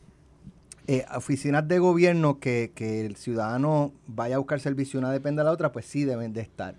eh, 0.87 1.05
oficinas 1.15 1.67
de 1.67 1.79
gobierno 1.79 2.39
que, 2.39 2.71
que 2.75 3.03
el 3.05 3.15
ciudadano 3.15 3.93
vaya 4.05 4.35
a 4.35 4.37
buscar 4.39 4.59
servicio 4.59 4.99
una 4.99 5.11
depende 5.11 5.39
de 5.41 5.45
la 5.45 5.51
otra, 5.51 5.71
pues 5.71 5.85
sí 5.87 6.03
deben 6.03 6.33
de 6.33 6.41
estar. 6.41 6.75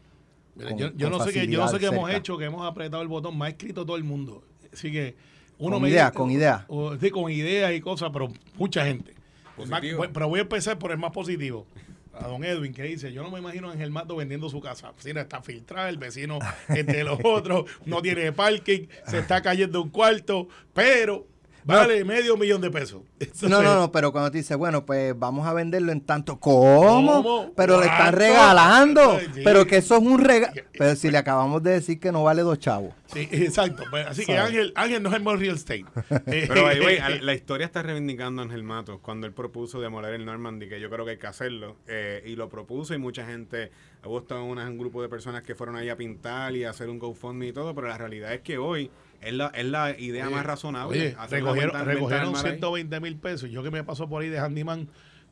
Mira, 0.55 0.69
con- 0.71 0.79
yo, 0.79 0.93
yo 0.95 1.11
con 1.11 1.19
no 1.19 1.25
sé 1.25 1.33
qué, 1.33 1.47
yo 1.49 1.61
no 1.61 1.69
sé 1.69 1.79
qué 1.81 1.87
hemos 1.87 2.11
hecho, 2.11 2.39
que 2.39 2.45
hemos 2.45 2.65
apretado 2.65 3.03
el 3.03 3.09
botón, 3.09 3.37
me 3.37 3.47
ha 3.47 3.49
escrito 3.49 3.85
todo 3.85 3.97
el 3.97 4.05
mundo. 4.05 4.45
Así 4.73 4.91
que 4.93 5.14
uno 5.59 5.76
Con 5.76 5.83
me 5.83 5.91
idea, 5.91 6.07
dice- 6.07 6.17
con 6.19 6.31
idea. 6.31 6.64
o- 6.69 6.97
sí, 6.97 7.11
con 7.11 7.31
ideas 7.31 7.73
y 7.73 7.81
cosas, 7.81 8.11
pero 8.12 8.29
mucha 8.57 8.85
gente. 8.85 9.14
Más- 9.59 9.69
Positivo. 9.69 10.05
pero 10.12 10.29
voy 10.29 10.38
a 10.41 10.43
empezar 10.43 10.79
por 10.79 10.91
el 10.93 10.99
más 10.99 11.12
positivo. 11.12 11.67
A 12.14 12.26
don 12.29 12.45
Edwin, 12.45 12.75
que 12.75 12.83
dice, 12.83 13.11
yo 13.12 13.23
no 13.23 13.31
me 13.31 13.38
imagino 13.38 13.69
a 13.71 13.73
Ángel 13.73 13.91
Mato 13.91 14.17
vendiendo 14.17 14.49
su 14.50 14.61
casa. 14.61 14.88
La 14.88 14.93
vecina 14.93 15.21
está 15.23 15.41
filtrada, 15.41 15.88
el 15.88 15.97
vecino 15.97 16.38
entre 16.69 17.05
los 17.05 17.19
otros, 17.25 17.64
no 17.87 18.02
tiene 18.02 18.33
parking, 18.33 18.87
se 19.07 19.19
está 19.19 19.41
cayendo 19.41 19.81
un 19.81 19.88
cuarto, 19.91 20.49
pero 20.75 21.26
vale 21.64 22.04
medio 22.04 22.37
millón 22.37 22.61
de 22.61 22.71
pesos. 22.71 23.02
No, 23.42 23.62
no, 23.62 23.75
no, 23.75 23.92
pero 23.92 24.12
cuando 24.12 24.31
te 24.31 24.38
dice, 24.38 24.54
bueno, 24.54 24.85
pues 24.87 25.19
vamos 25.19 25.47
a 25.47 25.52
venderlo 25.52 25.92
en 25.92 26.00
tanto, 26.00 26.38
¿cómo? 26.40 27.23
¿Cómo? 27.23 27.52
Pero 27.57 27.78
le 27.81 27.87
están 27.87 27.99
¿Cuánto? 28.12 28.19
regalando, 28.19 29.21
Sí. 29.35 29.40
pero 29.45 29.66
que 29.66 29.76
eso 29.78 29.97
es 29.97 30.02
un 30.02 30.19
regalo. 30.23 30.52
Pero 30.78 30.95
si 30.97 31.11
le 31.11 31.19
acabamos 31.19 31.62
de 31.62 31.73
decir 31.73 31.99
que 32.00 32.12
no 32.12 32.23
vale 32.25 32.42
dos 32.42 32.59
chavos. 32.59 32.95
Sí, 33.12 33.28
exacto. 33.31 33.85
Pues, 33.90 34.07
así 34.07 34.25
que. 34.25 34.38
Ángel, 34.38 34.73
Ángel 34.75 35.02
no 35.02 35.11
es 35.11 35.16
el 35.16 35.23
más 35.23 35.38
real 35.38 35.57
estate. 35.57 35.85
Eh, 36.26 36.45
Pero 36.49 36.66
ahí, 36.66 36.81
güey, 36.81 36.99
al- 36.99 37.25
la 37.26 37.35
historia 37.35 37.66
está 37.66 37.83
reivindicando 37.83 38.42
a 38.42 38.45
Ángel 38.45 38.62
Matos 38.62 39.00
cuando 39.00 39.26
él 39.26 39.33
propuso 39.33 39.81
demoler 39.81 40.14
el 40.14 40.25
Normandy, 40.25 40.69
que 40.69 40.81
yo 40.81 40.88
creo 40.90 41.04
que 41.04 41.12
hay 41.12 41.19
que 41.19 41.26
hacerlo. 41.26 41.76
eh, 41.87 42.23
y 42.26 42.37
lo 42.37 42.49
propuso 42.49 42.95
y 42.95 42.99
mucha 42.99 43.25
gente, 43.26 43.71
hubo 44.04 44.25
un 44.31 44.78
grupo 44.78 45.02
de 45.02 45.09
personas 45.09 45.42
que 45.42 45.54
fueron 45.54 45.76
ahí 45.76 45.88
a 45.88 45.97
pintar 45.97 46.54
y 46.57 46.64
a 46.64 46.71
hacer 46.71 46.88
un 46.88 46.99
GoFundMe 46.99 47.49
y 47.49 47.52
todo, 47.52 47.75
pero 47.75 47.88
la 47.88 47.99
realidad 47.99 48.33
es 48.35 48.40
que 48.40 48.59
hoy 48.59 48.90
es 49.23 49.33
la, 49.33 49.47
es 49.49 49.64
la 49.64 49.99
idea 49.99 50.29
más 50.29 50.45
razonable. 50.45 50.99
Oye, 50.99 51.17
recogieron, 51.31 51.85
recogieron 51.85 52.25
del 52.25 52.33
mar 52.33 52.45
ahí. 52.47 52.52
120 52.52 53.00
mil 53.00 53.17
pesos. 53.17 53.50
Yo 53.50 53.62
que 53.62 53.71
me 53.71 53.85
paso 53.85 54.09
por 54.09 54.23
ahí 54.23 54.29
de 54.29 54.38
handyman, 54.38 54.88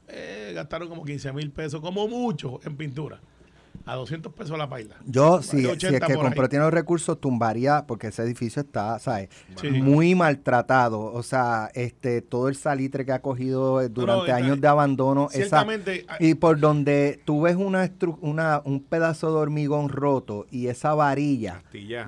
eh, 0.09 0.53
gastaron 0.55 0.89
como 0.89 1.05
15 1.05 1.33
mil 1.33 1.51
pesos, 1.51 1.81
como 1.81 2.09
mucho, 2.09 2.61
en 2.65 2.77
pintura. 2.77 3.21
A 3.87 3.95
200 3.97 4.33
pesos 4.33 4.59
la 4.59 4.69
paila. 4.69 4.97
Yo, 5.07 5.43
si, 5.43 5.61
si 5.61 5.67
80 5.67 5.97
es 5.97 6.05
que 6.05 6.13
ahí. 6.13 6.49
tiene 6.49 6.65
los 6.65 6.75
recursos, 6.75 7.21
tumbaría, 7.21 7.87
porque 7.87 8.09
ese 8.09 8.23
edificio 8.23 8.63
está, 8.63 8.99
¿sabes? 8.99 9.31
Sí. 9.61 9.71
Muy 9.71 10.15
maltratado. 10.15 11.01
O 11.01 11.23
sea, 11.23 11.71
este 11.75 12.23
todo 12.23 12.49
el 12.49 12.57
salitre 12.57 13.05
que 13.05 13.13
ha 13.13 13.23
cogido 13.23 13.81
eh, 13.81 13.89
durante 13.89 14.33
años 14.33 14.61
de 14.61 14.69
abandono. 14.69 15.29
Ciertamente, 15.31 16.05
ah, 16.09 16.17
y 16.21 16.35
por 16.35 16.59
donde 16.61 17.21
tú 17.25 17.43
ves 17.43 17.57
una, 17.57 17.91
una 18.21 18.63
un 18.65 18.81
pedazo 18.81 19.33
de 19.33 19.39
hormigón 19.39 19.89
roto 19.89 20.47
y 20.51 20.67
esa 20.69 20.95
varilla 20.95 21.63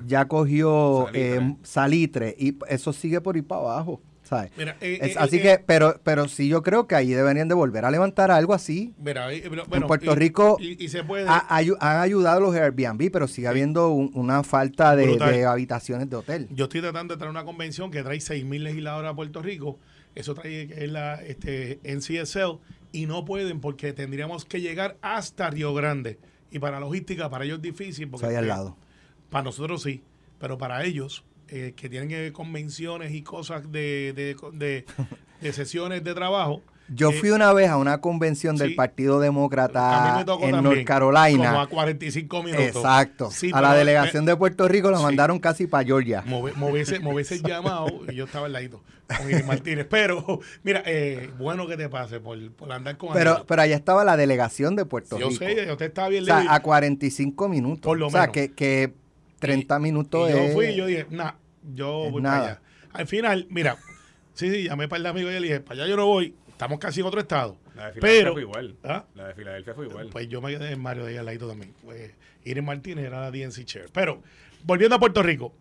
ya 0.05 0.27
cogió 0.27 1.07
Salitre. 1.07 1.35
eh, 1.35 1.55
salitre 1.63 2.35
y 2.37 2.57
eso 2.67 2.93
sigue 2.93 3.21
por 3.21 3.37
ir 3.37 3.45
para 3.45 3.61
abajo. 3.61 4.01
¿Sabes? 4.35 4.51
Mira, 4.57 4.77
eh, 4.81 4.99
Es- 5.01 5.11
eh, 5.15 5.19
así 5.19 5.37
eh, 5.37 5.41
que, 5.41 5.59
pero, 5.65 5.99
pero 6.03 6.27
sí 6.27 6.47
yo 6.47 6.61
creo 6.63 6.87
que 6.87 6.95
ahí 6.95 7.09
deberían 7.09 7.47
de 7.47 7.55
volver 7.55 7.85
a 7.85 7.91
levantar 7.91 8.31
algo 8.31 8.53
así. 8.53 8.93
mira, 8.97 9.27
pero, 9.27 9.65
bueno, 9.65 9.87
Puerto 9.87 10.15
Rico 10.15 10.57
Y, 10.59 10.83
y 10.83 10.89
se 10.89 11.03
puede. 11.03 11.25
Ha- 11.27 11.47
han 11.49 11.99
ayudado 11.99 12.39
los 12.39 12.55
Airbnb, 12.55 13.09
pero 13.11 13.27
sigue 13.27 13.47
habiendo 13.47 13.89
un- 13.89 14.11
una 14.13 14.43
falta 14.43 14.95
de, 14.95 15.45
habitaciones 15.45 16.09
de 16.09 16.15
hotel. 16.15 16.47
Yo 16.51 16.65
estoy 16.65 16.81
tratando 16.81 17.13
de 17.13 17.17
traer 17.17 17.31
una 17.31 17.43
convención 17.45 17.91
que 17.91 18.03
trae 18.03 18.19
6.000 18.19 18.63
legisladores 18.63 19.11
a 19.11 19.15
Puerto 19.15 19.41
Rico. 19.41 19.79
Eso 20.15 20.33
trae 20.35 20.67
que 20.67 20.83
es 20.85 20.91
la 20.91 21.15
este, 21.23 21.79
NCSL 21.83 22.59
y 22.91 23.07
no 23.07 23.25
pueden 23.25 23.59
porque 23.61 23.93
tendríamos 23.93 24.45
que 24.45 24.61
llegar 24.61 24.97
hasta 25.01 25.49
Río 25.49 25.73
Grande. 25.73 26.19
Y 26.51 26.59
para 26.59 26.79
logística, 26.79 27.29
para 27.31 27.45
ellos 27.45 27.57
es 27.57 27.61
difícil. 27.63 28.07
Porque 28.09 28.27
al 28.27 28.47
lado. 28.47 28.77
Para 29.31 29.45
nosotros 29.45 29.81
sí, 29.81 30.03
pero 30.39 30.59
para 30.59 30.83
ellos, 30.83 31.23
eh, 31.53 31.73
que 31.75 31.89
tienen 31.89 32.09
eh, 32.11 32.31
convenciones 32.33 33.13
y 33.13 33.21
cosas 33.21 33.71
de, 33.71 34.13
de, 34.13 34.35
de- 34.53 34.85
de 35.41 35.53
sesiones 35.53 36.03
de 36.03 36.13
trabajo. 36.13 36.61
Yo 36.89 37.11
eh, 37.11 37.13
fui 37.13 37.29
una 37.29 37.53
vez 37.53 37.69
a 37.69 37.77
una 37.77 37.99
convención 38.01 38.55
del 38.57 38.71
sí. 38.71 38.75
Partido 38.75 39.19
Demócrata 39.19 40.19
en 40.19 40.25
también, 40.25 40.63
North 40.63 40.83
Carolina. 40.83 41.49
Como 41.49 41.61
a 41.61 41.67
45 41.67 42.43
minutos. 42.43 42.65
Exacto. 42.75 43.31
Sí, 43.31 43.51
a 43.53 43.61
la 43.61 43.73
delegación 43.73 44.25
de 44.25 44.35
Puerto 44.35 44.67
Rico 44.67 44.91
la 44.91 44.97
sí. 44.97 45.03
mandaron 45.03 45.39
casi 45.39 45.65
para 45.65 45.85
Georgia. 45.85 46.23
Me 46.25 46.35
hubiese 46.37 47.41
llamado 47.43 47.87
y 48.09 48.15
yo 48.15 48.25
estaba 48.25 48.47
al 48.47 48.53
ladito 48.53 48.81
con 49.17 49.29
Iris 49.29 49.45
Martínez. 49.45 49.87
Pero, 49.89 50.39
mira, 50.63 50.83
eh, 50.85 51.29
bueno 51.37 51.67
que 51.67 51.77
te 51.77 51.87
pase 51.87 52.19
por, 52.19 52.37
por 52.51 52.71
andar 52.71 52.97
con 52.97 53.13
Pero, 53.13 53.45
pero 53.47 53.61
allá 53.61 53.75
estaba 53.75 54.03
la 54.03 54.17
delegación 54.17 54.75
de 54.75 54.85
Puerto 54.85 55.17
Yo 55.17 55.29
Rico. 55.29 55.39
sé, 55.45 55.71
usted 55.71 55.85
estaba 55.85 56.09
bien 56.09 56.23
o 56.23 56.25
sea, 56.25 56.53
a 56.53 56.61
45 56.61 57.47
minutos. 57.49 57.81
Por 57.81 57.97
lo 57.97 58.07
o 58.07 58.11
sea, 58.11 58.21
menos. 58.21 58.33
que, 58.33 58.51
que 58.51 58.93
30 59.39 59.79
minutos 59.79 60.29
y 60.29 60.33
yo 60.33 60.53
fui 60.53 60.67
y 60.67 60.75
yo 60.75 60.85
dije, 60.85 61.05
nah, 61.09 61.31
yo 61.73 62.05
es 62.05 62.11
voy 62.11 62.21
nada. 62.21 62.37
para 62.37 62.51
allá. 62.51 62.61
Al 62.93 63.07
final, 63.07 63.47
mira, 63.49 63.77
sí, 64.33 64.49
sí, 64.51 64.63
llamé 64.63 64.87
para 64.87 64.99
el 64.99 65.05
amigo 65.05 65.29
y 65.29 65.33
le 65.33 65.41
dije, 65.41 65.59
para 65.59 65.81
allá 65.81 65.89
yo 65.89 65.97
no 65.97 66.07
voy, 66.07 66.35
estamos 66.47 66.79
casi 66.79 67.01
en 67.01 67.05
otro 67.05 67.19
estado. 67.19 67.57
La 67.75 67.87
de 67.87 67.93
Filadelfia 67.93 68.01
Pero, 68.01 68.33
fue 68.33 68.41
igual. 68.41 68.75
¿Ah? 68.83 69.05
La 69.15 69.27
de 69.27 69.33
Filadelfia 69.33 69.73
fue 69.73 69.87
igual. 69.87 70.09
Pues 70.11 70.27
yo 70.27 70.41
me 70.41 70.51
quedé 70.51 70.71
en 70.71 70.81
Mario 70.81 71.05
de 71.05 71.11
ahí 71.11 71.17
al 71.17 71.25
ladito 71.25 71.47
también. 71.47 71.73
Pues, 71.83 72.11
Iris 72.43 72.63
Martínez 72.63 73.05
era 73.05 73.21
la 73.21 73.31
DNC 73.31 73.65
Chair. 73.65 73.85
Pero, 73.91 74.21
volviendo 74.63 74.95
a 74.95 74.99
Puerto 74.99 75.23
Rico, 75.23 75.53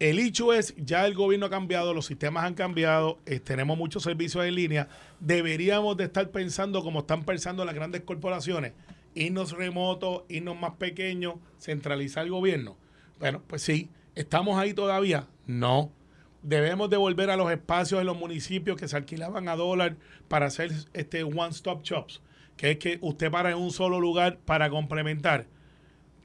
el 0.00 0.18
hecho 0.18 0.54
es, 0.54 0.74
ya 0.76 1.06
el 1.06 1.14
gobierno 1.14 1.46
ha 1.46 1.50
cambiado, 1.50 1.92
los 1.92 2.06
sistemas 2.06 2.44
han 2.44 2.54
cambiado, 2.54 3.18
eh, 3.26 3.38
tenemos 3.38 3.76
muchos 3.76 4.02
servicios 4.02 4.44
en 4.44 4.54
línea, 4.54 4.88
deberíamos 5.20 5.96
de 5.98 6.04
estar 6.04 6.30
pensando 6.30 6.82
como 6.82 7.00
están 7.00 7.24
pensando 7.24 7.64
las 7.66 7.74
grandes 7.74 8.00
corporaciones, 8.00 8.72
irnos 9.14 9.52
remotos, 9.52 10.22
irnos 10.28 10.58
más 10.58 10.72
pequeños, 10.76 11.34
centralizar 11.58 12.24
el 12.24 12.30
gobierno. 12.30 12.78
Bueno, 13.18 13.42
pues 13.46 13.60
sí, 13.60 13.90
¿estamos 14.20 14.58
ahí 14.58 14.74
todavía? 14.74 15.26
No. 15.46 15.90
Debemos 16.42 16.88
de 16.90 16.96
volver 16.96 17.30
a 17.30 17.36
los 17.36 17.50
espacios 17.52 18.00
en 18.00 18.06
los 18.06 18.16
municipios 18.18 18.76
que 18.78 18.88
se 18.88 18.96
alquilaban 18.96 19.48
a 19.48 19.56
dólar 19.56 19.96
para 20.28 20.46
hacer 20.46 20.70
este 20.94 21.22
one-stop 21.22 21.82
shops, 21.82 22.22
que 22.56 22.70
es 22.72 22.78
que 22.78 22.98
usted 23.02 23.30
para 23.30 23.50
en 23.50 23.58
un 23.58 23.70
solo 23.70 24.00
lugar 24.00 24.38
para 24.44 24.70
complementar. 24.70 25.46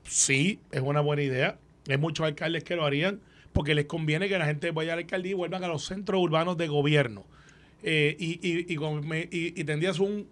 Sí, 0.04 0.60
es 0.72 0.82
una 0.82 1.02
buena 1.02 1.24
idea. 1.24 1.58
Hay 1.90 1.98
muchos 1.98 2.26
alcaldes 2.26 2.64
que 2.64 2.76
lo 2.76 2.86
harían 2.86 3.20
porque 3.54 3.76
les 3.76 3.86
conviene 3.86 4.28
que 4.30 4.38
la 4.38 4.46
gente 4.46 4.72
vaya 4.72 4.94
a 4.94 4.96
la 4.96 5.02
alcaldía 5.02 5.32
y 5.32 5.36
vuelvan 5.36 5.64
a 5.64 5.68
los 5.68 5.86
centros 5.86 6.22
urbanos 6.22 6.58
de 6.58 6.68
gobierno. 6.68 7.26
Eh, 7.84 8.16
y, 8.20 8.40
y, 8.48 8.66
y- 8.74 9.54
y 9.56 9.64
tendrías 9.64 10.00
un, 10.00 10.28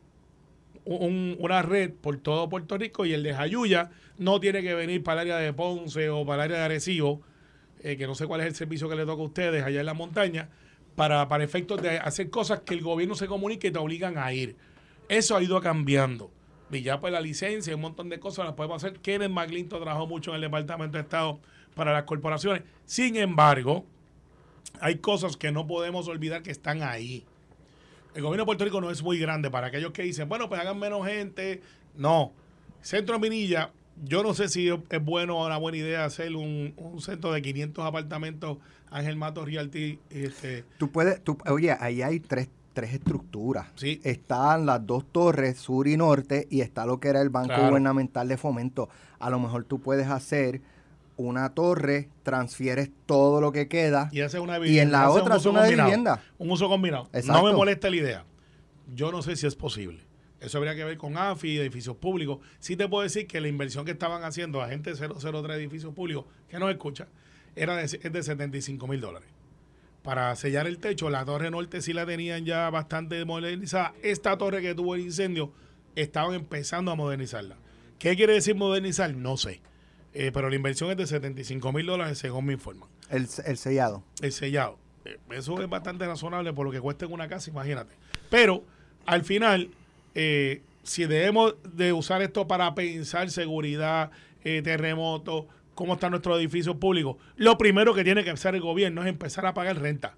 un- 0.85 1.35
una 1.39 1.61
red 1.61 1.91
por 1.91 2.17
todo 2.17 2.49
Puerto 2.49 2.77
Rico 2.77 3.05
y 3.05 3.13
el 3.13 3.23
de 3.23 3.33
Jayuya 3.33 3.91
no 4.17 4.39
tiene 4.39 4.61
que 4.61 4.73
venir 4.75 5.03
para 5.03 5.21
el 5.21 5.31
área 5.31 5.43
de 5.45 5.53
Ponce 5.53 6.09
o 6.09 6.25
para 6.25 6.43
el 6.45 6.51
área 6.51 6.57
de 6.59 6.65
Arecibo, 6.65 7.21
eh, 7.83 7.97
que 7.97 8.07
no 8.07 8.15
sé 8.15 8.25
cuál 8.25 8.41
es 8.41 8.47
el 8.47 8.55
servicio 8.55 8.89
que 8.89 8.95
le 8.95 9.05
toca 9.05 9.21
a 9.21 9.25
ustedes 9.25 9.63
allá 9.63 9.79
en 9.79 9.85
la 9.85 9.93
montaña, 9.93 10.49
para, 10.95 11.27
para 11.27 11.43
efectos 11.43 11.81
de 11.81 11.97
hacer 11.97 12.29
cosas 12.29 12.61
que 12.61 12.73
el 12.73 12.81
gobierno 12.81 13.15
se 13.15 13.27
comunique 13.27 13.67
y 13.67 13.71
te 13.71 13.79
obligan 13.79 14.17
a 14.17 14.31
ir. 14.33 14.55
Eso 15.09 15.35
ha 15.35 15.43
ido 15.43 15.59
cambiando. 15.61 16.31
Y 16.71 16.81
ya 16.81 16.99
pues 16.99 17.13
la 17.13 17.21
licencia 17.21 17.75
un 17.75 17.81
montón 17.81 18.09
de 18.09 18.19
cosas 18.19 18.45
las 18.45 18.55
podemos 18.55 18.83
hacer. 18.83 18.99
Kenneth 18.99 19.29
McClinton 19.29 19.81
trabajó 19.81 20.07
mucho 20.07 20.31
en 20.31 20.35
el 20.35 20.41
Departamento 20.41 20.97
de 20.97 21.03
Estado 21.03 21.39
para 21.75 21.93
las 21.93 22.03
corporaciones. 22.03 22.63
Sin 22.85 23.15
embargo, 23.15 23.85
hay 24.79 24.97
cosas 24.97 25.37
que 25.37 25.51
no 25.51 25.67
podemos 25.67 26.07
olvidar 26.07 26.41
que 26.41 26.51
están 26.51 26.81
ahí. 26.83 27.25
El 28.15 28.21
gobierno 28.21 28.43
de 28.43 28.45
Puerto 28.45 28.65
Rico 28.65 28.81
no 28.81 28.91
es 28.91 29.01
muy 29.01 29.17
grande 29.19 29.49
para 29.49 29.67
aquellos 29.67 29.91
que 29.91 30.03
dicen, 30.03 30.29
bueno, 30.29 30.47
pues 30.49 30.61
hagan 30.61 30.79
menos 30.79 31.05
gente. 31.05 31.61
No. 31.95 32.31
Centro 32.81 33.19
Minilla, 33.19 33.71
yo 34.03 34.23
no 34.23 34.33
sé 34.33 34.49
si 34.49 34.69
es 34.69 35.03
bueno 35.05 35.37
o 35.37 35.45
una 35.45 35.57
buena 35.57 35.77
idea 35.77 36.05
hacer 36.05 36.35
un, 36.35 36.73
un 36.77 37.01
centro 37.01 37.31
de 37.31 37.41
500 37.41 37.85
apartamentos 37.85 38.57
Ángel 38.89 39.15
Mato 39.15 39.45
Realty. 39.45 39.99
Este, 40.09 40.63
Tú 40.77 40.89
puedes, 40.91 41.23
tú, 41.23 41.37
oye, 41.49 41.75
ahí 41.79 42.01
hay 42.01 42.19
tres, 42.19 42.49
tres 42.73 42.93
estructuras. 42.93 43.67
Sí. 43.75 43.99
Están 44.03 44.65
las 44.65 44.85
dos 44.85 45.05
torres, 45.11 45.57
sur 45.57 45.87
y 45.87 45.97
norte, 45.97 46.47
y 46.51 46.61
está 46.61 46.85
lo 46.85 46.99
que 46.99 47.07
era 47.09 47.21
el 47.21 47.29
Banco 47.29 47.47
Claro. 47.49 47.67
Gubernamental 47.69 48.27
de 48.27 48.37
Fomento. 48.37 48.89
A 49.19 49.29
lo 49.29 49.39
mejor 49.39 49.63
tú 49.63 49.79
puedes 49.79 50.07
hacer 50.07 50.61
una 51.15 51.49
torre, 51.53 52.09
transfieres 52.23 52.89
todo 53.05 53.39
lo 53.41 53.51
que 53.51 53.67
queda. 53.67 54.09
Y 54.11 54.21
hace 54.21 54.39
una 54.39 54.57
Y 54.65 54.79
en 54.79 54.91
la 54.91 55.09
otra 55.11 55.37
es 55.37 55.45
una 55.45 55.61
combinado. 55.61 55.87
vivienda. 55.89 56.21
Un 56.39 56.51
uso 56.51 56.67
combinado. 56.67 57.09
No 57.13 57.19
Exacto. 57.19 57.43
me 57.45 57.53
molesta 57.53 57.89
la 57.89 57.95
idea. 57.95 58.25
Yo 58.93 59.11
no 59.11 59.21
sé 59.21 59.35
si 59.35 59.47
es 59.47 59.55
posible. 59.55 59.99
Eso 60.43 60.57
habría 60.57 60.75
que 60.75 60.83
ver 60.83 60.97
con 60.97 61.17
AFI 61.17 61.49
y 61.51 61.57
edificios 61.59 61.95
públicos. 61.97 62.39
Sí 62.59 62.75
te 62.75 62.87
puedo 62.87 63.03
decir 63.03 63.27
que 63.27 63.39
la 63.41 63.47
inversión 63.47 63.85
que 63.85 63.91
estaban 63.91 64.23
haciendo 64.23 64.61
agentes 64.61 64.99
003 64.99 65.57
edificios 65.57 65.93
públicos, 65.93 66.25
que 66.49 66.59
nos 66.59 66.69
escucha, 66.69 67.07
era 67.55 67.75
de, 67.77 67.83
es 67.85 67.99
de 68.11 68.23
75 68.23 68.87
mil 68.87 68.99
dólares. 69.01 69.29
Para 70.01 70.35
sellar 70.35 70.67
el 70.67 70.79
techo, 70.79 71.09
la 71.09 71.23
torre 71.23 71.49
norte 71.49 71.81
sí 71.81 71.93
la 71.93 72.05
tenían 72.05 72.43
ya 72.45 72.69
bastante 72.69 73.23
modernizada. 73.23 73.93
Esta 74.03 74.37
torre 74.37 74.61
que 74.61 74.75
tuvo 74.75 74.95
el 74.95 75.01
incendio, 75.01 75.53
estaban 75.95 76.33
empezando 76.33 76.91
a 76.91 76.95
modernizarla. 76.95 77.55
¿Qué 77.99 78.15
quiere 78.17 78.33
decir 78.33 78.55
modernizar? 78.55 79.15
No 79.15 79.37
sé. 79.37 79.61
Eh, 80.13 80.31
pero 80.33 80.49
la 80.49 80.55
inversión 80.55 80.91
es 80.91 80.97
de 80.97 81.07
75 81.07 81.71
mil 81.71 81.85
dólares, 81.85 82.17
según 82.17 82.45
me 82.45 82.53
informan 82.53 82.89
El, 83.09 83.27
el 83.45 83.57
sellado. 83.57 84.03
el 84.21 84.31
sellado. 84.33 84.77
Eh, 85.05 85.17
Eso 85.31 85.61
es 85.61 85.69
bastante 85.69 86.05
razonable 86.05 86.51
por 86.53 86.65
lo 86.65 86.71
que 86.71 86.81
cuesta 86.81 87.05
en 87.05 87.13
una 87.13 87.27
casa, 87.27 87.49
imagínate. 87.49 87.93
Pero 88.29 88.63
al 89.05 89.23
final, 89.23 89.69
eh, 90.15 90.61
si 90.83 91.05
debemos 91.05 91.55
de 91.63 91.93
usar 91.93 92.21
esto 92.21 92.47
para 92.47 92.75
pensar 92.75 93.29
seguridad, 93.29 94.11
eh, 94.43 94.61
terremotos, 94.61 95.45
cómo 95.75 95.93
están 95.93 96.11
nuestros 96.11 96.37
edificios 96.37 96.75
públicos, 96.75 97.17
lo 97.35 97.57
primero 97.57 97.93
que 97.93 98.03
tiene 98.03 98.23
que 98.23 98.31
hacer 98.31 98.55
el 98.55 98.61
gobierno 98.61 99.01
es 99.01 99.07
empezar 99.07 99.45
a 99.45 99.53
pagar 99.53 99.79
renta. 99.79 100.15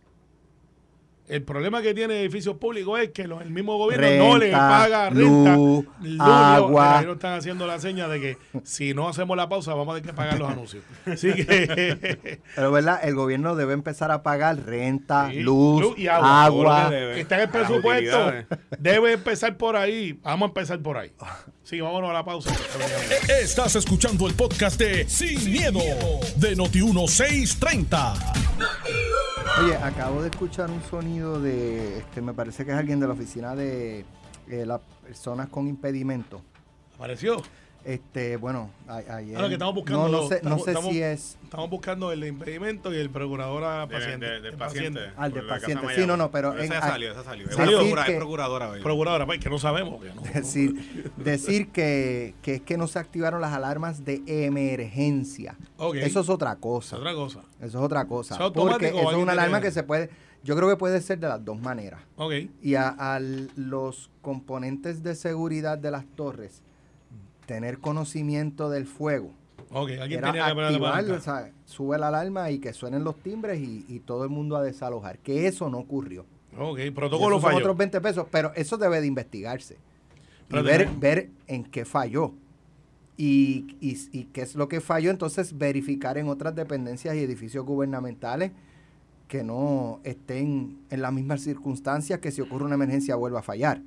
El 1.28 1.42
problema 1.42 1.82
que 1.82 1.94
tiene 1.96 2.22
edificios 2.22 2.58
públicos 2.58 3.00
es 3.00 3.10
que 3.10 3.28
los- 3.28 3.42
el 3.42 3.50
mismo 3.50 3.78
gobierno 3.78 4.08
no 4.34 4.38
le 4.38 4.52
paga 4.52 5.10
renta. 5.10 5.56
luz, 5.56 5.86
Luz, 6.02 6.20
agua. 6.22 7.00
Ahí 7.00 7.06
nos 7.06 7.16
están 7.16 7.34
haciendo 7.40 7.66
la 7.66 7.80
seña 7.80 8.08
de 8.08 8.22
que 8.22 8.38
si 8.64 8.94
no 8.94 9.10
hacemos 9.10 9.36
la 9.36 9.50
pausa 9.50 9.74
vamos 9.74 9.96
a 9.96 10.00
tener 10.00 10.12
que 10.12 10.16
pagar 10.16 10.38
los 10.38 10.50
anuncios. 10.52 10.84
Así 11.06 11.34
que 11.34 12.40
Pero, 12.56 12.72
¿verdad? 12.72 13.00
El 13.04 13.16
gobierno 13.16 13.56
debe 13.56 13.74
empezar 13.74 14.12
a 14.12 14.22
pagar 14.22 14.64
renta, 14.66 15.30
Sí, 15.32 15.40
luz, 15.40 15.82
luz 15.82 15.98
y 15.98 16.08
agua. 16.08 16.92
Está 17.16 17.36
en 17.36 17.42
el 17.42 17.50
presupuesto. 17.50 18.32
Debe 18.78 19.14
empezar 19.14 19.58
por 19.58 19.76
ahí. 19.78 20.20
Vamos 20.22 20.48
a 20.48 20.50
empezar 20.50 20.80
por 20.80 20.98
ahí. 20.98 21.12
Sí, 21.65 21.82
vámonos 21.82 22.12
a 22.12 22.13
la 22.13 22.23
pausa. 22.23 22.51
Estás 23.41 23.75
escuchando 23.75 24.28
el 24.28 24.36
podcast 24.36 24.80
de 24.80 25.10
Sin, 25.10 25.51
miedo, 25.51 25.80
de 26.38 26.56
Noti1630. 26.56 28.36
Oye, 29.63 29.75
acabo 29.78 30.21
de 30.21 30.30
escuchar 30.30 30.69
un 30.69 30.84
sonido 30.84 31.41
de, 31.41 31.97
este, 31.97 32.21
me 32.21 32.36
parece 32.36 32.65
que 32.65 32.71
es 32.71 32.78
alguien 32.78 32.99
de 32.99 33.08
la 33.08 33.13
oficina 33.13 33.56
de 33.56 34.06
eh, 34.47 34.63
las 34.67 34.80
personas 35.04 35.49
con 35.49 35.67
impedimento. 35.67 36.39
¿Apareció? 36.97 37.41
Este, 37.86 38.38
bueno, 38.38 38.71
a- 38.88 38.95
ayer. 39.17 39.38
Ah, 39.39 39.48
que 39.48 39.54
estamos 39.54 39.76
buscando. 39.76 40.08
No, 40.08 40.21
no 40.24 40.28
sé, 40.28 40.39
no 40.41 40.58
sé 40.58 40.71
estamos- 40.71 40.91
si 40.91 41.04
es. 41.04 41.38
Estamos 41.43 41.69
buscando 41.69 42.12
el 42.12 42.19
de 42.21 42.28
impedimento 42.30 42.91
y 42.91 42.98
el 42.98 43.12
procuradora 43.12 43.86
De- 43.86 43.93
paciente. 43.93 44.26
de- 44.26 44.41
del 44.41 44.45
el 44.54 44.58
paciente. 44.58 45.00
Al 45.15 45.32
del 45.32 45.45
paciente. 45.45 45.86
Sí, 45.95 46.08
no, 46.08 46.17
no, 46.17 46.32
pero 46.32 46.58
en- 46.58 46.63
esa 46.65 46.80
a- 46.80 46.89
salió, 46.89 47.12
esa 47.12 47.24
salió. 47.24 47.48
Es 47.48 47.56
procuradora 48.15 48.69
hoy. 48.71 48.82
Procuradora, 48.82 49.28
pues, 49.28 49.39
que 49.39 49.52
no 49.52 49.60
sabemos. 49.60 50.02
Que 50.04 50.10
no, 50.13 50.21
Decir, 50.34 51.13
decir 51.17 51.69
que, 51.69 52.34
que 52.41 52.56
es 52.56 52.62
que 52.62 52.76
no 52.76 52.88
se 52.88 52.98
activaron 52.98 53.39
las 53.39 53.54
alarmas 53.54 54.04
de 54.04 54.24
emergencia. 54.26 55.56
Eso 55.93 56.21
es 56.21 56.30
otra 56.30 56.54
Es 56.54 56.58
cosa. 56.58 56.98
otra 56.98 57.13
cosa. 57.13 57.41
Eso 57.60 57.67
es 57.67 57.76
otra 57.76 58.06
cosa. 58.08 58.34
¿Es 58.36 58.41
automático 58.41 58.80
Porque 58.80 59.00
eso 59.00 59.12
es 59.12 59.17
una 59.17 59.34
alarma 59.34 59.62
que 59.62 59.69
se 59.71 59.84
puede. 59.84 60.10
Yo 60.43 60.56
creo 60.56 60.69
que 60.69 60.76
puede 60.76 61.02
ser 61.02 61.19
de 61.19 61.28
las 61.28 61.43
dos 61.45 61.60
maneras. 61.60 62.02
Ok. 62.17 62.34
Y 62.62 62.76
a, 62.76 62.89
a 62.89 63.19
los 63.19 64.10
componentes 64.21 65.04
de 65.04 65.13
seguridad 65.15 65.78
de 65.78 65.91
las 65.91 66.06
torres 66.15 66.62
tener 67.45 67.79
conocimiento 67.79 68.69
del 68.69 68.86
fuego. 68.86 69.31
Ok. 69.71 69.91
Alguien 69.99 70.21
tenía 70.21 70.31
que 70.31 70.38
la 70.55 70.67
activar, 70.67 70.91
palanca. 70.93 71.13
o 71.13 71.19
sea, 71.19 71.51
sube 71.65 71.97
la 71.97 72.08
alarma 72.10 72.49
y 72.51 72.60
que 72.60 72.73
suenen 72.73 73.03
los 73.03 73.17
timbres 73.17 73.60
y, 73.60 73.86
y 73.88 73.99
todo 73.99 74.23
el 74.23 74.29
mundo 74.29 74.55
a 74.55 74.63
desalojar. 74.63 75.19
Que 75.19 75.47
eso 75.47 75.69
no 75.69 75.79
ocurrió. 75.79 76.25
Ok. 76.58 76.79
Protocolo 76.93 77.38
esos 77.38 77.41
son 77.41 77.51
falló. 77.51 77.58
otros 77.60 77.77
20 77.77 78.01
pesos, 78.01 78.27
pero 78.31 78.51
eso 78.55 78.77
debe 78.77 79.01
de 79.01 79.08
investigarse. 79.08 79.77
Y 80.49 80.62
ver, 80.62 80.89
ver 80.99 81.29
en 81.47 81.63
qué 81.65 81.86
falló. 81.86 82.34
Y, 83.17 83.77
y, 83.79 83.97
y 84.12 84.25
qué 84.25 84.41
es 84.41 84.55
lo 84.55 84.67
que 84.67 84.81
falló, 84.81 85.10
entonces 85.10 85.58
verificar 85.58 86.17
en 86.17 86.27
otras 86.27 86.53
dependencias 86.53 87.15
y 87.15 87.19
edificios 87.19 87.65
gubernamentales 87.65 88.51
que 89.29 89.43
no 89.43 90.01
estén 90.03 90.77
en 90.89 91.01
las 91.01 91.12
mismas 91.13 91.41
circunstancias 91.41 92.19
que 92.19 92.31
si 92.31 92.41
ocurre 92.41 92.65
una 92.65 92.75
emergencia 92.75 93.15
vuelva 93.15 93.39
a 93.39 93.43
fallar. 93.43 93.81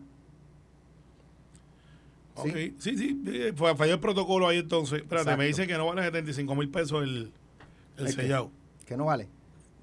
Ok. 2.42 2.56
Sí, 2.78 2.96
sí. 2.96 3.22
eh, 3.26 3.52
Falló 3.56 3.94
el 3.94 4.00
protocolo 4.00 4.46
ahí 4.48 4.58
entonces. 4.58 5.00
Espérate, 5.00 5.22
Exacto. 5.30 5.38
me 5.38 5.46
dicen 5.46 5.66
que 5.66 5.74
no 5.76 5.86
vale 5.86 6.02
75 6.02 6.54
mil 6.54 6.68
pesos 6.70 7.02
el, 7.02 7.32
el 7.96 8.08
sellado. 8.12 8.50
¿Qué 8.86 8.96
no 8.96 9.06
vale? 9.06 9.28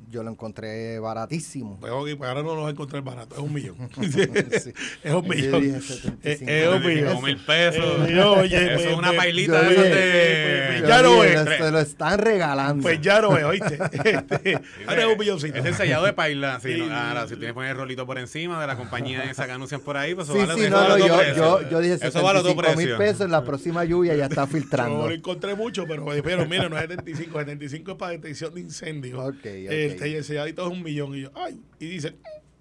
Yo 0.10 0.24
lo 0.24 0.30
encontré 0.32 1.00
baratísimo. 1.00 1.78
Pues 1.80 1.92
ok, 1.92 2.10
pues 2.18 2.30
ahora 2.30 2.44
no 2.44 2.56
lo 2.56 2.62
vas 2.62 2.68
a 2.68 2.72
encontrar 2.72 3.02
barato, 3.04 3.36
es 3.36 3.42
un 3.42 3.54
millón. 3.54 3.76
Sí. 4.02 4.74
Es 5.04 5.14
un 5.14 5.28
millón. 5.28 5.62
dije 5.62 5.78
Es 5.78 5.86
75 5.86 6.52
es 6.52 6.68
un 6.68 6.86
mil 6.86 6.96
millón. 6.96 7.24
Mil 7.24 7.38
pesos. 7.38 8.10
Eh, 8.10 8.20
oye, 8.22 8.58
Eso 8.66 8.74
pues, 8.76 8.86
es 8.86 8.98
una 8.98 9.08
pues, 9.10 9.18
pailita 9.18 9.62
de 9.62 9.72
esas 9.74 9.84
dije, 9.86 9.96
de... 9.96 10.80
Yo 10.82 10.88
ya 10.88 11.02
lo 11.02 11.20
ves. 11.20 11.40
Se 11.58 11.72
lo 11.72 11.80
están 11.80 12.20
regalando. 12.20 12.82
Pues 12.84 13.02
ya 13.02 13.20
lo 13.22 13.32
veo, 13.34 13.50
¿oíste? 13.50 13.80
Este, 14.06 14.60
ahora 14.88 15.04
es 15.04 15.08
un 15.12 15.18
milloncito. 15.18 15.58
Es 15.58 15.66
el 15.66 15.76
sellado 15.76 16.06
de 16.06 16.14
paila. 16.14 16.60
Sí, 16.62 16.74
Sí. 16.76 16.82
no, 16.82 16.96
ahora, 16.96 17.24
si 17.24 17.30
tienes 17.36 17.50
que 17.50 17.54
poner 17.56 17.72
el 17.72 17.78
rolito 17.78 18.06
por 18.06 18.18
encima 18.18 18.60
de 18.62 18.68
la 18.68 18.76
compañía 18.78 19.24
esa 19.24 19.46
que 19.46 19.52
anuncian 19.54 19.82
por 19.82 19.98
ahí, 19.98 20.14
pues 20.16 20.28
eso 20.30 20.38
Sí, 20.40 20.46
vale, 20.46 20.64
sí, 20.64 20.70
no, 20.70 20.88
no, 20.90 20.98
yo, 20.98 21.22
yo, 21.36 21.70
yo 21.70 21.80
dije 21.80 21.96
Eso 22.02 22.22
vale 22.22 22.40
otro 22.40 22.52
75 22.52 22.78
mil 22.78 22.98
pesos, 22.98 23.22
en 23.22 23.32
la 23.32 23.44
próxima 23.44 23.84
lluvia 23.86 24.16
ya 24.16 24.26
está 24.26 24.46
Yo 24.46 24.48
filtrando. 24.48 25.08
lo 25.08 25.14
encontré 25.14 25.56
mucho, 25.56 25.86
pero, 25.88 26.06
pero 26.24 26.46
mira, 26.46 26.70
no 26.70 26.78
es 26.78 26.84
75, 26.88 27.40
75 27.40 27.92
es 27.92 27.98
para 27.98 28.12
detección 28.12 28.54
de 28.54 28.62
incendios. 28.62 29.20
Ok, 29.20 29.36
ok. 29.46 29.72
Este, 29.96 30.10
y 30.10 30.14
el 30.16 30.24
selladito 30.24 30.66
es 30.66 30.72
un 30.72 30.84
millón. 30.84 31.16
Y 31.16 31.22
yo, 31.22 31.32
ay, 31.36 31.60
y 31.80 31.88
dice, 31.88 32.16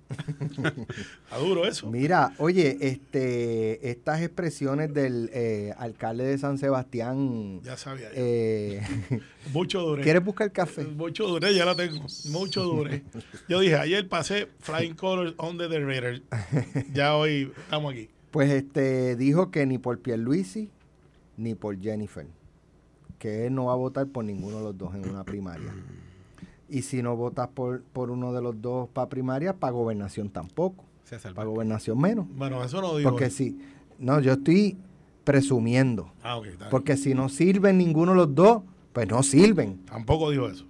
a 1.31 1.39
duro 1.39 1.67
eso. 1.67 1.91
Mira, 1.91 2.33
oye, 2.39 2.77
este, 2.81 3.91
estas 3.91 4.21
expresiones 4.23 4.93
del 4.93 5.31
eh, 5.33 5.73
alcalde 5.79 6.25
de 6.25 6.39
San 6.39 6.59
Sebastián, 6.59 7.61
Ya 7.63 7.77
sabía. 7.77 8.09
yo. 8.11 8.15
eh, 8.17 8.81
mucho 9.53 9.81
duré. 9.81 10.03
¿quieres 10.03 10.25
buscar 10.25 10.51
café? 10.53 10.85
Mucho 10.85 11.27
duré, 11.27 11.55
ya 11.55 11.65
la 11.65 11.75
tengo. 11.75 12.05
Mucho 12.31 12.63
duré. 12.65 13.03
Yo 13.49 13.61
dije, 13.61 13.77
ayer 13.77 14.09
pasé 14.09 14.49
Flying 14.61 14.95
Colors 14.95 15.35
on 15.39 15.59
the 15.59 15.69
Raider. 15.69 16.23
Ya 16.93 17.17
hoy 17.17 17.53
estamos 17.59 17.93
aquí. 17.93 18.09
Pues 18.31 18.51
este 18.51 19.17
dijo 19.17 19.51
que 19.51 19.65
ni 19.67 19.79
por 19.79 20.01
Pierluisi 20.01 20.69
ni 21.37 21.55
por 21.55 21.81
Jennifer, 21.81 22.27
que 23.19 23.47
él 23.47 23.55
no 23.55 23.67
va 23.67 23.73
a 23.73 23.77
votar 23.77 24.07
por 24.07 24.25
ninguno 24.25 24.59
de 24.59 24.63
los 24.65 24.79
dos 24.79 24.95
en 24.95 25.09
una 25.09 25.25
primaria. 25.25 25.73
Y 26.75 26.83
si 26.83 27.03
no 27.03 27.15
votas 27.15 27.47
por, 27.49 27.83
por 27.85 28.11
uno 28.11 28.33
de 28.33 28.43
los 28.43 28.61
dos 28.61 28.89
para 28.89 29.09
primaria, 29.09 29.55
para 29.55 29.71
gobernación 29.71 30.29
tampoco. 30.29 30.85
Para 31.33 31.47
gobernación 31.47 32.01
menos. 32.01 32.27
Bueno, 32.35 32.65
eso 32.65 32.81
no 32.81 32.97
digo. 32.97 33.11
Porque 33.11 33.31
si, 33.31 33.57
no, 34.01 34.19
yo 34.21 34.33
estoy 34.33 34.77
presumiendo. 35.23 36.13
Ah, 36.21 36.37
ok. 36.37 36.47
está 36.47 36.59
bien. 36.65 36.71
Porque 36.71 36.97
si 36.97 37.15
no 37.15 37.29
sirven 37.29 37.79
ninguno 37.79 38.11
de 38.11 38.17
los 38.17 38.35
dos, 38.35 38.63
pues 38.93 39.07
no 39.09 39.23
sirven. 39.23 39.85
Tampoco 39.87 40.31
dijo 40.31 40.49
eso. 40.49 40.67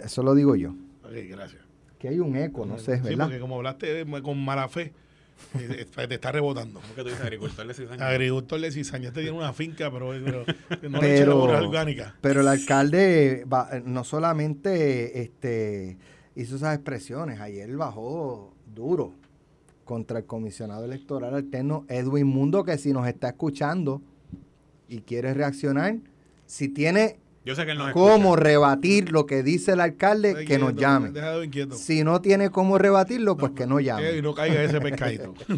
Eso 0.00 0.22
lo 0.22 0.36
digo 0.36 0.54
yo. 0.54 0.70
Ok, 1.04 1.12
gracias. 1.28 1.62
Que 1.98 2.08
hay 2.08 2.20
un 2.20 2.36
eco, 2.36 2.64
no 2.64 2.78
sé, 2.78 2.98
Sí, 2.98 3.02
¿verdad? 3.02 3.24
porque 3.26 3.40
como 3.40 3.56
hablaste 3.56 4.06
con 4.22 4.44
mala 4.44 4.68
fe, 4.68 4.92
te 6.08 6.14
está 6.14 6.32
rebotando. 6.32 6.80
¿Cómo 6.80 6.94
que 6.94 7.02
tú 7.02 7.08
dices 7.08 7.22
agricultor 7.24 7.66
de 7.66 7.74
cizaña? 7.74 8.08
Agricultor 8.08 8.60
de 8.60 8.70
cizaña. 8.72 9.08
Este 9.08 9.22
tiene 9.22 9.36
una 9.36 9.52
finca, 9.52 9.90
pero, 9.90 10.10
pero 10.24 10.44
no 10.90 11.00
le 11.00 11.08
Pero- 11.18 11.30
labores 11.30 11.60
orgánicas. 11.66 12.14
Pero 12.20 12.40
el 12.40 12.48
alcalde 12.48 13.44
va- 13.52 13.68
no 13.84 14.04
solamente 14.04 15.20
este, 15.22 15.96
hizo 16.34 16.56
esas 16.56 16.74
expresiones, 16.74 17.40
ayer 17.40 17.74
bajó 17.76 18.52
duro 18.74 19.12
contra 19.84 20.18
el 20.20 20.24
comisionado 20.26 20.84
electoral 20.84 21.34
alterno 21.34 21.84
Edwin 21.88 22.26
Mundo, 22.26 22.64
que 22.64 22.78
si 22.78 22.92
nos 22.92 23.06
está 23.08 23.28
escuchando 23.30 24.00
y 24.88 25.00
quiere 25.00 25.34
reaccionar, 25.34 25.96
si 26.46 26.68
tiene 26.68 27.18
Yo 27.44 27.56
sé 27.56 27.64
que 27.64 27.72
él 27.72 27.78
no 27.78 27.92
cómo 27.92 28.36
rebatir 28.36 29.10
lo 29.10 29.26
que 29.26 29.42
dice 29.42 29.72
el 29.72 29.80
alcalde, 29.80 30.34
Deja 30.34 30.46
que 30.46 30.58
nos 30.58 30.74
llame. 30.74 31.12
Inquieto. 31.44 31.76
Si 31.76 32.04
no 32.04 32.20
tiene 32.20 32.50
cómo 32.50 32.78
rebatirlo, 32.78 33.36
pues 33.36 33.52
que 33.52 33.66
no 33.66 33.80
Eh, 33.80 33.82
Y 33.82 33.86
llame. 33.86 34.22
no 34.22 34.34
caiga 34.34 34.62
ese 34.62 34.80
pescadito. 34.80 35.34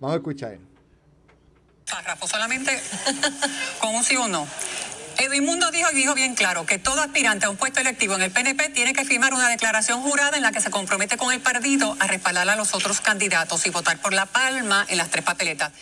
Vamos 0.00 0.14
a 0.14 0.16
escuchar. 0.16 0.58
párrafo, 1.90 2.26
solamente 2.28 2.70
con 3.80 3.94
un 3.94 4.04
sí 4.04 4.16
o 4.16 4.28
no. 4.28 4.46
Edwin 5.18 5.44
Mundo 5.44 5.70
dijo 5.70 5.88
y 5.92 5.96
dijo 5.96 6.14
bien 6.14 6.34
claro 6.34 6.66
que 6.66 6.78
todo 6.78 7.00
aspirante 7.00 7.46
a 7.46 7.50
un 7.50 7.56
puesto 7.56 7.80
electivo 7.80 8.14
en 8.14 8.22
el 8.22 8.30
PNP 8.32 8.70
tiene 8.70 8.92
que 8.92 9.04
firmar 9.04 9.32
una 9.32 9.48
declaración 9.48 10.02
jurada 10.02 10.36
en 10.36 10.42
la 10.42 10.50
que 10.50 10.60
se 10.60 10.70
compromete 10.70 11.16
con 11.16 11.32
el 11.32 11.40
partido 11.40 11.96
a 12.00 12.06
respaldar 12.08 12.48
a 12.48 12.56
los 12.56 12.74
otros 12.74 13.00
candidatos 13.00 13.64
y 13.66 13.70
votar 13.70 14.00
por 14.00 14.12
la 14.12 14.26
palma 14.26 14.84
en 14.88 14.98
las 14.98 15.10
tres 15.10 15.24
papeletas. 15.24 15.72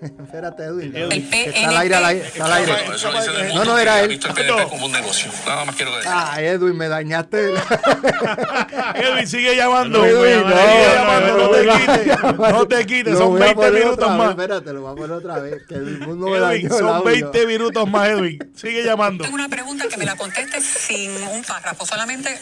Espérate, 0.24 0.64
Edwin. 0.64 0.94
Está 0.96 1.68
al 1.68 1.76
aire, 1.78 1.94
al 1.94 2.04
aire. 2.04 2.26
Está 2.26 2.44
al 2.44 2.52
aire. 2.52 2.72
Eso 2.94 3.10
No, 3.54 3.64
no, 3.64 3.76
que 3.76 3.82
era 3.82 4.00
él. 4.02 4.08
visto 4.08 4.28
el 4.28 4.34
PNP 4.34 4.68
como 4.68 4.86
un 4.86 4.92
negocio. 4.92 5.30
Nada 5.46 5.64
más 5.64 5.76
quiero 5.76 5.94
decir. 5.96 6.10
Ah, 6.12 6.36
Edwin, 6.40 6.76
me 6.76 6.88
dañaste. 6.88 7.54
Edwin, 8.94 9.26
sigue 9.26 9.56
llamando. 9.56 10.04
Edwin, 10.04 10.44
Sigue 10.46 10.94
llamando, 10.94 11.36
no, 11.38 11.48
te 11.50 11.64
no, 11.64 11.74
quites. 11.76 12.22
No 12.38 12.68
te 12.68 12.86
quites, 12.86 13.18
son 13.18 13.30
voy 13.30 13.42
a 13.42 13.44
20 13.46 13.54
poner 13.54 13.84
minutos 13.84 14.10
más. 14.10 14.30
Espérate, 14.30 14.72
lo 14.72 14.80
voy 14.82 14.92
a 14.92 14.94
poner 14.94 15.12
otra 15.12 15.38
vez. 15.38 15.62
Que 15.68 15.74
el 15.74 15.98
mundo 16.00 16.26
me 16.28 16.36
Edwin, 16.38 16.68
dañó 16.68 16.78
son 16.78 16.88
audio. 16.88 17.04
20 17.04 17.46
minutos 17.46 17.88
más, 17.88 18.08
Edwin. 18.08 18.38
Sigue 18.54 18.82
llamando. 18.84 19.24
Tengo 19.24 19.34
una 19.36 19.48
pregunta 19.48 19.88
que 19.88 19.96
me 19.96 20.04
la 20.04 20.16
conteste 20.16 20.60
sin 20.60 21.10
un 21.28 21.42
párrafo, 21.44 21.86
solamente 21.86 22.38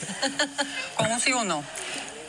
con 0.97 1.11
un 1.11 1.21
sí 1.21 1.33
o 1.33 1.45
no. 1.45 1.63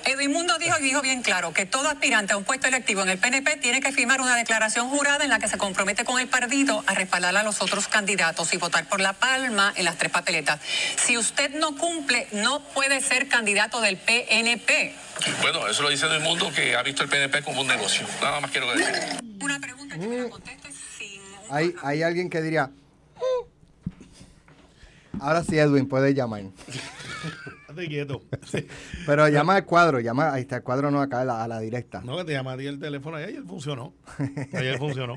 Edwin 0.05 0.31
Mundo 0.31 0.57
dijo 0.59 0.77
y 0.79 0.83
dijo 0.83 1.01
bien 1.01 1.23
claro 1.23 1.51
que 1.51 1.65
todo 1.65 1.89
aspirante 1.89 2.33
a 2.33 2.37
un 2.37 2.43
puesto 2.43 2.67
electivo 2.67 3.01
en 3.01 3.09
el 3.09 3.17
PNP 3.17 3.57
tiene 3.57 3.81
que 3.81 3.91
firmar 3.91 4.21
una 4.21 4.35
declaración 4.35 4.87
jurada 4.89 5.23
en 5.23 5.31
la 5.31 5.39
que 5.39 5.47
se 5.47 5.57
compromete 5.57 6.05
con 6.05 6.19
el 6.19 6.27
partido 6.27 6.83
a 6.85 6.93
respaldar 6.93 7.35
a 7.35 7.41
los 7.43 7.59
otros 7.61 7.87
candidatos 7.87 8.53
y 8.53 8.57
votar 8.57 8.87
por 8.87 9.01
la 9.01 9.13
palma 9.13 9.73
en 9.75 9.85
las 9.85 9.97
tres 9.97 10.11
papeletas. 10.11 10.59
Si 11.03 11.17
usted 11.17 11.55
no 11.55 11.75
cumple, 11.75 12.27
no 12.33 12.61
puede 12.69 13.01
ser 13.01 13.27
candidato 13.27 13.81
del 13.81 13.97
PNP. 13.97 14.93
Bueno, 15.41 15.67
eso 15.67 15.81
lo 15.81 15.89
dice 15.89 16.03
todo 16.05 16.15
el 16.15 16.21
mundo 16.23 16.51
que 16.53 16.75
ha 16.75 16.83
visto 16.83 17.01
el 17.01 17.09
PNP 17.09 17.41
como 17.43 17.61
un 17.61 17.67
negocio. 17.67 18.05
Nada 18.21 18.39
más 18.41 18.51
quiero 18.51 18.71
decir. 18.75 18.93
Una 19.41 19.59
pregunta 19.59 19.97
que 19.97 20.07
me 20.07 20.17
la 20.17 20.29
conteste 20.29 20.71
sin 20.71 21.21
Hay, 21.49 21.73
hay 21.81 22.03
alguien 22.03 22.29
que 22.29 22.41
diría. 22.41 22.67
"Mm". 22.67 23.45
Ahora 25.21 25.43
sí, 25.43 25.57
Edwin, 25.57 25.87
puedes 25.89 26.13
llamar. 26.13 26.41
Estate 27.81 27.87
quieto. 27.87 28.21
Sí. 28.45 28.67
Pero 29.05 29.27
llama 29.27 29.55
al 29.55 29.65
cuadro, 29.65 29.99
llama, 29.99 30.33
ahí 30.33 30.41
está 30.41 30.57
el 30.57 30.63
cuadro 30.63 30.91
no 30.91 31.01
acá 31.01 31.21
a 31.21 31.25
la, 31.25 31.43
a 31.43 31.47
la 31.47 31.59
directa. 31.59 32.01
No, 32.03 32.17
que 32.17 32.23
te 32.25 32.31
llama 32.33 32.53
a 32.53 32.57
ti 32.57 32.65
el 32.67 32.79
teléfono. 32.79 33.17
Ayer 33.17 33.43
funcionó. 33.43 33.93
Ayer 34.53 34.77
funcionó. 34.79 35.15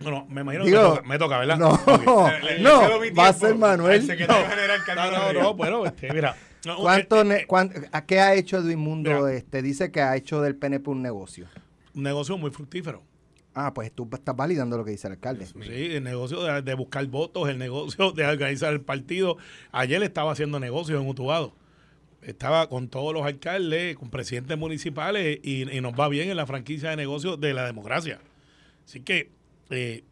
Bueno, 0.00 0.26
me 0.28 0.40
imagino 0.42 0.64
que 0.64 0.70
me 0.70 0.76
toca, 0.76 1.02
me 1.02 1.18
toca, 1.18 1.38
¿verdad? 1.38 1.56
No, 1.58 1.70
Ok. 1.70 2.30
Le- 2.42 2.58
le 2.58 2.62
no, 2.62 2.80
va 3.16 3.28
a 3.28 3.32
ser 3.32 3.54
Manuel. 3.54 4.06
No, 4.06 4.14
no, 4.26 5.30
Ríos. 5.30 5.42
no, 5.42 5.54
bueno, 5.54 5.86
este, 5.86 6.12
mira. 6.12 6.36
No, 6.66 6.76
¿Cuánto 6.78 7.20
eh, 7.20 7.24
ne- 7.24 7.36
eh, 7.36 7.46
cuán- 7.46 7.72
¿A 7.92 8.04
qué 8.04 8.20
ha 8.20 8.34
hecho 8.34 8.58
Edwin 8.58 8.78
Mundo? 8.78 9.10
Mira. 9.10 9.32
Este, 9.32 9.62
dice 9.62 9.90
que 9.92 10.00
ha 10.02 10.16
hecho 10.16 10.40
del 10.42 10.56
PNP 10.56 10.90
un 10.90 11.02
negocio. 11.02 11.46
un 11.94 12.02
negocio 12.02 12.36
muy 12.36 12.50
fructífero. 12.50 13.02
Ah, 13.54 13.72
pues 13.72 13.92
tú 13.92 14.08
estás 14.12 14.34
validando 14.34 14.76
lo 14.76 14.84
que 14.84 14.90
dice 14.90 15.06
el 15.06 15.12
alcalde. 15.12 15.46
Sí, 15.46 15.94
el 15.94 16.02
negocio 16.02 16.42
de, 16.42 16.74
buscar 16.74 17.06
votos, 17.06 17.48
el 17.48 17.58
negocio 17.58 18.10
de 18.10 18.26
organizar 18.26 18.72
el 18.72 18.80
partido. 18.80 19.36
Ayer 19.70 20.02
estaba 20.02 20.32
haciendo 20.32 20.58
negocios 20.58 21.00
en 21.00 21.08
Utubado. 21.08 21.52
Estaba 22.20 22.68
con 22.68 22.88
todos 22.88 23.14
los 23.14 23.24
alcaldes, 23.24 23.96
con 23.96 24.10
presidentes 24.10 24.58
municipales 24.58 25.38
y, 25.44 25.66
nos 25.80 25.92
va 25.92 26.08
bien 26.08 26.30
en 26.30 26.36
la 26.36 26.46
franquicia 26.46 26.90
de 26.90 26.96
negocios 26.96 27.40
de 27.40 27.54
la 27.54 27.64
democracia. 27.64 28.18
Así 28.84 29.00
que 29.00 29.30
eh, 29.70 30.02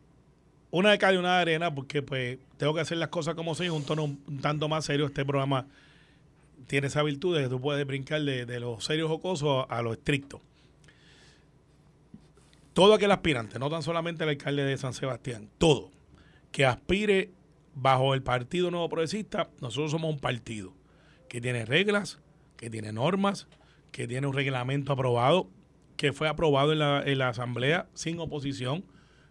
una 0.71 0.91
de 0.91 0.99
cal 0.99 1.15
y 1.15 1.19
una 1.19 1.37
de 1.37 1.43
arena 1.43 1.75
porque 1.75 2.01
pues 2.01 2.39
tengo 2.59 2.75
que 2.75 2.81
hacer 2.81 2.99
las 2.99 3.09
cosas 3.09 3.35
como 3.35 3.57
son, 3.57 3.69
un 3.71 3.85
tono 3.85 4.05
un 4.05 4.41
tanto 4.41 4.69
más 4.69 4.85
serio. 4.85 5.07
Este 5.07 5.25
programa 5.25 5.67
tiene 6.69 6.87
esa 6.87 7.03
virtud 7.03 7.37
de 7.37 7.45
que 7.45 7.49
tú 7.49 7.61
puedes 7.61 7.85
brincar 7.87 8.23
de, 8.23 8.47
de 8.47 8.61
lo 8.61 8.81
serio 8.81 9.09
jocoso 9.09 9.69
a 9.69 9.83
lo 9.83 9.93
estricto 9.93 10.41
todo 12.73 12.95
aquel 12.95 13.11
aspirante, 13.11 13.59
no 13.59 13.71
tan 13.71 13.83
solamente 13.83 14.25
el 14.25 14.31
alcalde 14.31 14.65
de 14.65 14.77
San 14.77 14.95
Sebastián, 14.95 15.49
todo, 15.59 15.91
que 16.51 16.65
aspire 16.65 17.31
bajo 17.75 18.15
el 18.15 18.23
Partido 18.23 18.71
Nuevo 18.71 18.89
Progresista, 18.89 19.51
nosotros 19.61 19.91
somos 19.91 20.13
un 20.13 20.21
partido 20.21 20.73
que 21.29 21.41
tiene 21.41 21.65
reglas, 21.65 22.19
que 22.57 22.71
tiene 22.71 22.93
normas, 22.93 23.49
que 23.91 24.07
tiene 24.07 24.27
un 24.27 24.35
reglamento 24.35 24.93
aprobado, 24.93 25.49
que 25.97 26.13
fue 26.13 26.29
aprobado 26.29 26.73
en 26.73 26.79
la, 26.79 27.03
en 27.05 27.19
la 27.19 27.29
Asamblea 27.29 27.89
sin 27.95 28.19
oposición, 28.19 28.85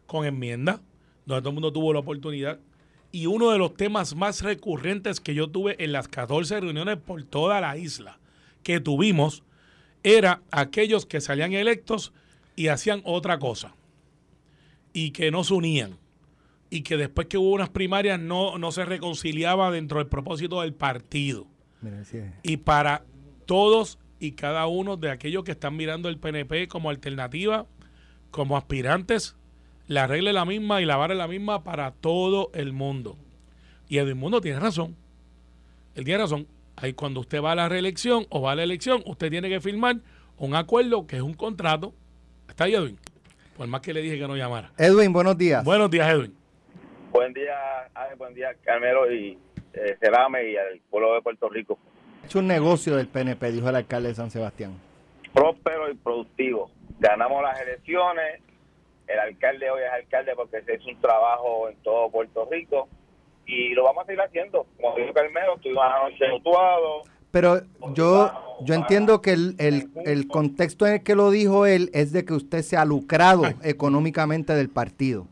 con 0.05 0.25
enmienda, 0.25 0.81
donde 1.25 1.41
todo 1.41 1.49
el 1.49 1.55
mundo 1.55 1.73
tuvo 1.73 1.93
la 1.93 1.99
oportunidad. 1.99 2.59
Y 3.11 3.25
uno 3.25 3.51
de 3.51 3.57
los 3.57 3.73
temas 3.75 4.15
más 4.15 4.41
recurrentes 4.41 5.19
que 5.19 5.33
yo 5.33 5.49
tuve 5.49 5.75
en 5.83 5.91
las 5.91 6.07
14 6.07 6.59
reuniones 6.59 6.97
por 6.97 7.23
toda 7.23 7.61
la 7.61 7.77
isla 7.77 8.19
que 8.63 8.79
tuvimos 8.79 9.43
era 10.03 10.41
aquellos 10.51 11.05
que 11.05 11.21
salían 11.21 11.53
electos 11.53 12.13
y 12.61 12.67
hacían 12.67 13.01
otra 13.05 13.39
cosa 13.39 13.73
y 14.93 15.09
que 15.11 15.31
no 15.31 15.43
se 15.43 15.55
unían 15.55 15.97
y 16.69 16.83
que 16.83 16.95
después 16.95 17.25
que 17.25 17.39
hubo 17.39 17.49
unas 17.49 17.69
primarias 17.69 18.19
no, 18.19 18.59
no 18.59 18.71
se 18.71 18.85
reconciliaba 18.85 19.71
dentro 19.71 19.97
del 19.97 20.05
propósito 20.05 20.61
del 20.61 20.75
partido. 20.75 21.47
Mira, 21.81 22.05
sí. 22.05 22.19
Y 22.43 22.57
para 22.57 23.03
todos 23.47 23.97
y 24.19 24.33
cada 24.33 24.67
uno 24.67 24.95
de 24.95 25.09
aquellos 25.09 25.43
que 25.43 25.53
están 25.53 25.75
mirando 25.75 26.07
el 26.07 26.19
PNP 26.19 26.67
como 26.67 26.91
alternativa, 26.91 27.65
como 28.29 28.55
aspirantes, 28.55 29.35
la 29.87 30.05
regla 30.05 30.29
es 30.29 30.35
la 30.35 30.45
misma 30.45 30.83
y 30.83 30.85
la 30.85 30.97
vara 30.97 31.15
es 31.15 31.17
la 31.17 31.27
misma 31.27 31.63
para 31.63 31.93
todo 31.93 32.51
el 32.53 32.73
mundo. 32.73 33.17
Y 33.89 33.97
Edwin 33.97 34.19
Mundo 34.19 34.39
tiene 34.39 34.59
razón. 34.59 34.95
Él 35.95 36.05
tiene 36.05 36.19
razón. 36.19 36.45
Ahí 36.75 36.93
cuando 36.93 37.21
usted 37.21 37.41
va 37.41 37.53
a 37.53 37.55
la 37.55 37.69
reelección 37.69 38.27
o 38.29 38.39
va 38.43 38.51
a 38.51 38.55
la 38.55 38.63
elección, 38.63 39.01
usted 39.07 39.31
tiene 39.31 39.49
que 39.49 39.59
firmar 39.59 40.01
un 40.37 40.53
acuerdo 40.53 41.07
que 41.07 41.15
es 41.15 41.23
un 41.23 41.33
contrato. 41.33 41.95
¿Está 42.51 42.65
ahí, 42.65 42.75
Edwin? 42.75 42.99
Por 43.55 43.65
más 43.67 43.79
que 43.79 43.93
le 43.93 44.01
dije 44.01 44.19
que 44.19 44.27
no 44.27 44.35
llamara. 44.35 44.71
Edwin, 44.77 45.13
buenos 45.13 45.37
días. 45.37 45.63
Buenos 45.63 45.89
días, 45.89 46.09
Edwin. 46.09 46.35
Buen 47.09 47.33
día, 47.33 47.55
Ale, 47.93 48.15
buen 48.15 48.33
día, 48.33 48.53
Carmelo 48.65 49.09
y 49.09 49.39
eh, 49.73 49.97
Cerame 50.01 50.51
y 50.51 50.57
al 50.57 50.81
pueblo 50.89 51.13
de 51.13 51.21
Puerto 51.21 51.47
Rico. 51.47 51.79
Ha 52.21 52.25
hecho 52.25 52.39
un 52.39 52.47
negocio 52.47 52.97
del 52.97 53.07
PNP, 53.07 53.53
dijo 53.53 53.69
el 53.69 53.77
alcalde 53.77 54.09
de 54.09 54.15
San 54.15 54.31
Sebastián. 54.31 54.73
Próspero 55.33 55.89
y 55.89 55.95
productivo. 55.95 56.69
Ganamos 56.99 57.41
las 57.41 57.59
elecciones. 57.61 58.41
El 59.07 59.19
alcalde 59.19 59.71
hoy 59.71 59.83
es 59.83 59.91
alcalde 59.93 60.33
porque 60.35 60.61
se 60.63 60.75
hizo 60.75 60.89
un 60.89 60.99
trabajo 60.99 61.69
en 61.69 61.77
todo 61.77 62.11
Puerto 62.11 62.49
Rico 62.51 62.89
y 63.45 63.69
lo 63.69 63.85
vamos 63.85 64.03
a 64.03 64.07
seguir 64.07 64.21
haciendo. 64.21 64.67
Como 64.79 64.97
dijo 64.97 65.13
Carmelo, 65.13 65.55
estuvimos 65.55 65.85
anoche 65.85 66.27
mutuados. 66.29 67.09
Pero 67.31 67.61
yo, 67.93 68.31
yo 68.61 68.73
entiendo 68.73 69.21
que 69.21 69.31
el, 69.31 69.55
el, 69.57 69.89
el 70.05 70.27
contexto 70.27 70.85
en 70.85 70.93
el 70.93 71.03
que 71.03 71.15
lo 71.15 71.31
dijo 71.31 71.65
él 71.65 71.89
es 71.93 72.11
de 72.11 72.25
que 72.25 72.33
usted 72.33 72.61
se 72.61 72.77
ha 72.77 72.85
lucrado 72.85 73.43
económicamente 73.63 74.53
del 74.53 74.69
partido. 74.69 75.27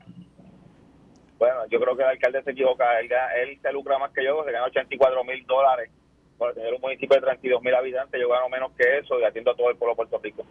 Bueno, 1.38 1.66
yo 1.70 1.80
creo 1.80 1.96
que 1.96 2.04
el 2.04 2.10
alcalde 2.10 2.44
se 2.44 2.52
equivoca. 2.52 3.00
Él, 3.00 3.10
él 3.42 3.60
se 3.62 3.72
lucra 3.72 3.98
más 3.98 4.12
que 4.12 4.24
yo, 4.26 4.44
se 4.46 4.52
gana 4.52 4.66
84 4.66 5.24
mil 5.24 5.46
dólares 5.46 5.90
por 6.38 6.54
tener 6.54 6.74
un 6.74 6.82
municipio 6.82 7.16
de 7.16 7.22
32 7.22 7.62
mil 7.62 7.76
habitantes. 7.76 8.20
Yo 8.20 8.30
gano 8.30 8.50
menos 8.50 8.72
que 8.78 9.00
eso 9.00 9.20
y 9.20 9.24
atiendo 9.24 9.52
a 9.52 9.56
todo 9.56 9.70
el 9.70 9.76
pueblo 9.78 9.94
de 9.94 9.96
Puerto 9.98 10.20
Rico. 10.24 10.44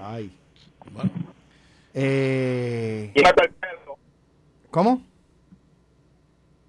Ay. 0.00 0.30
Bueno, 0.92 1.10
Eh, 1.94 3.12
¿Cómo? 4.70 5.02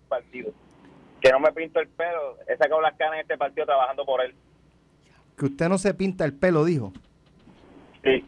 partido. 0.08 0.52
Que 1.30 1.34
no 1.34 1.39
me 1.42 1.52
pinto 1.52 1.80
el 1.80 1.88
pelo. 1.89 2.38
He 2.48 2.58
sacado 2.58 2.82
las 2.82 2.96
canas 2.96 3.13
en 3.18 3.20
este 3.22 3.38
partido 3.38 3.68
trabajando 3.68 4.04
por 4.04 4.20
él. 4.26 4.34
Que 5.38 5.46
usted 5.46 5.70
no 5.70 5.78
se 5.78 5.94
pinta 5.94 6.26
el 6.26 6.34
pelo, 6.34 6.65
dijo. 6.65 6.92
Sí. 8.04 8.26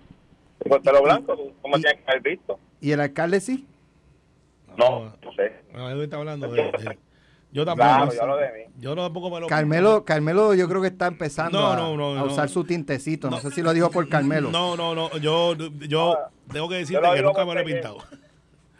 El 0.63 0.81
pelo 0.81 1.01
blanco, 1.01 1.35
como 1.63 1.77
y- 1.79 1.81
tiene 1.81 1.97
que 1.97 2.11
haber 2.11 2.21
visto. 2.21 2.59
¿Y 2.79 2.91
el 2.91 2.99
alcalde 2.99 3.41
sí? 3.41 3.65
No, 4.77 5.05
no 5.05 5.33
sé. 5.33 5.51
bueno, 5.71 5.89
Edwin 5.89 6.03
está 6.03 6.17
hablando 6.17 6.47
de, 6.51 6.61
de- 6.61 6.99
Yo 7.51 7.65
tampoco. 7.65 7.87
Claro, 7.89 8.13
yo 8.13 8.21
hablo 8.21 8.37
de 8.37 8.51
mí. 8.51 8.73
Yo 8.77 8.95
tampoco 8.95 9.31
me 9.31 9.39
lo 9.39 9.47
Carmelo, 9.47 10.05
Carmelo 10.05 10.53
yo 10.53 10.69
creo 10.69 10.81
que 10.81 10.87
está 10.89 11.07
empezando 11.07 11.59
No, 11.59 11.71
a, 11.71 11.75
no, 11.75 11.97
no, 11.97 12.11
a 12.11 12.15
no. 12.19 12.25
usar 12.25 12.49
su 12.49 12.63
tintecito. 12.65 13.31
No, 13.31 13.39
sé 13.39 13.49
si 13.49 13.63
lo 13.63 13.73
dijo 13.73 13.89
por 13.89 14.07
Carmelo. 14.09 14.51
No, 14.51 14.77
no, 14.77 14.93
no. 14.93 15.17
Yo, 15.17 15.55
yo 15.55 16.13
Ah, 16.19 16.29
tengo 16.53 16.69
que 16.69 16.75
decirte 16.75 17.07
que 17.15 17.23
nunca 17.23 17.45
me 17.45 17.55
lo 17.55 17.59
he 17.61 17.63
pintado. 17.65 17.97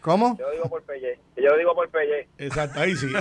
¿Cómo? 0.02 0.38
Yo 0.38 0.46
lo 0.46 0.52
digo 0.52 0.70
por 0.70 0.84
Pelle. 0.84 1.18
Yo 1.42 1.50
lo 1.50 1.58
digo 1.58 1.74
por 1.76 1.90
Pelle. 1.90 2.28
Exacto, 2.38 2.80
ahí 2.80 2.96
sí. 2.96 3.08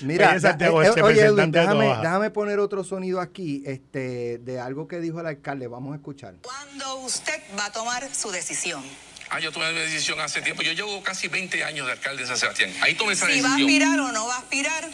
Mira, 0.00 0.28
Pelle 0.28 0.40
Santiago, 0.40 0.82
eh, 0.82 0.90
oye, 1.02 1.20
Edwin, 1.22 1.50
déjame, 1.50 2.30
poner 2.30 2.58
otro 2.58 2.84
sonido 2.84 3.20
aquí 3.20 3.62
este, 3.66 4.38
de 4.38 4.60
algo 4.60 4.88
que 4.88 4.98
dijo 5.00 5.20
el 5.20 5.26
alcalde. 5.26 5.66
Vamos 5.68 5.92
a 5.92 5.96
escuchar. 5.96 6.34
¿Cuándo 6.42 6.96
usted 7.00 7.40
va 7.58 7.66
a 7.66 7.72
tomar 7.72 8.08
su 8.14 8.30
decisión? 8.30 8.82
Ah, 9.28 9.40
yo 9.40 9.50
tomé 9.50 9.72
mi 9.72 9.78
decisión 9.80 10.20
hace 10.20 10.40
tiempo. 10.40 10.62
Yo 10.62 10.72
llevo 10.72 11.02
casi 11.02 11.26
20 11.26 11.64
años 11.64 11.86
de 11.86 11.92
alcalde 11.94 12.22
de 12.22 12.28
San 12.28 12.36
Sebastián. 12.36 12.72
Ahí 12.80 12.94
tomé 12.94 13.14
esa 13.14 13.26
Si 13.26 13.40
va 13.40 13.48
a 13.48 13.56
decisión. 13.56 13.68
aspirar 13.82 14.00
o 14.00 14.12
no 14.12 14.26
va 14.28 14.36
a 14.36 14.38
aspirar 14.38 14.88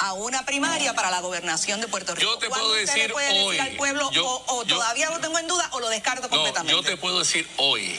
a 0.00 0.12
una 0.12 0.44
primaria 0.44 0.92
para 0.94 1.10
la 1.10 1.20
gobernación 1.20 1.80
de 1.80 1.88
Puerto 1.88 2.14
Rico. 2.14 2.30
Yo 2.30 2.38
te 2.38 2.48
¿Cuándo 2.48 2.66
puedo 2.66 2.78
decir 2.80 3.06
le 3.06 3.12
puede 3.14 3.42
hoy, 3.42 3.56
decir 3.56 3.70
al 3.70 3.76
pueblo 3.78 4.10
yo- 4.12 4.26
o, 4.26 4.58
o 4.58 4.64
yo- 4.64 4.74
todavía 4.76 5.08
lo 5.08 5.18
tengo 5.20 5.38
en 5.38 5.46
duda 5.46 5.70
o 5.72 5.80
lo 5.80 5.88
descarto 5.88 6.22
No, 6.24 6.28
completamente? 6.28 6.72
yo 6.74 6.82
te 6.82 6.98
puedo 6.98 7.18
decir 7.20 7.46
hoy 7.56 7.96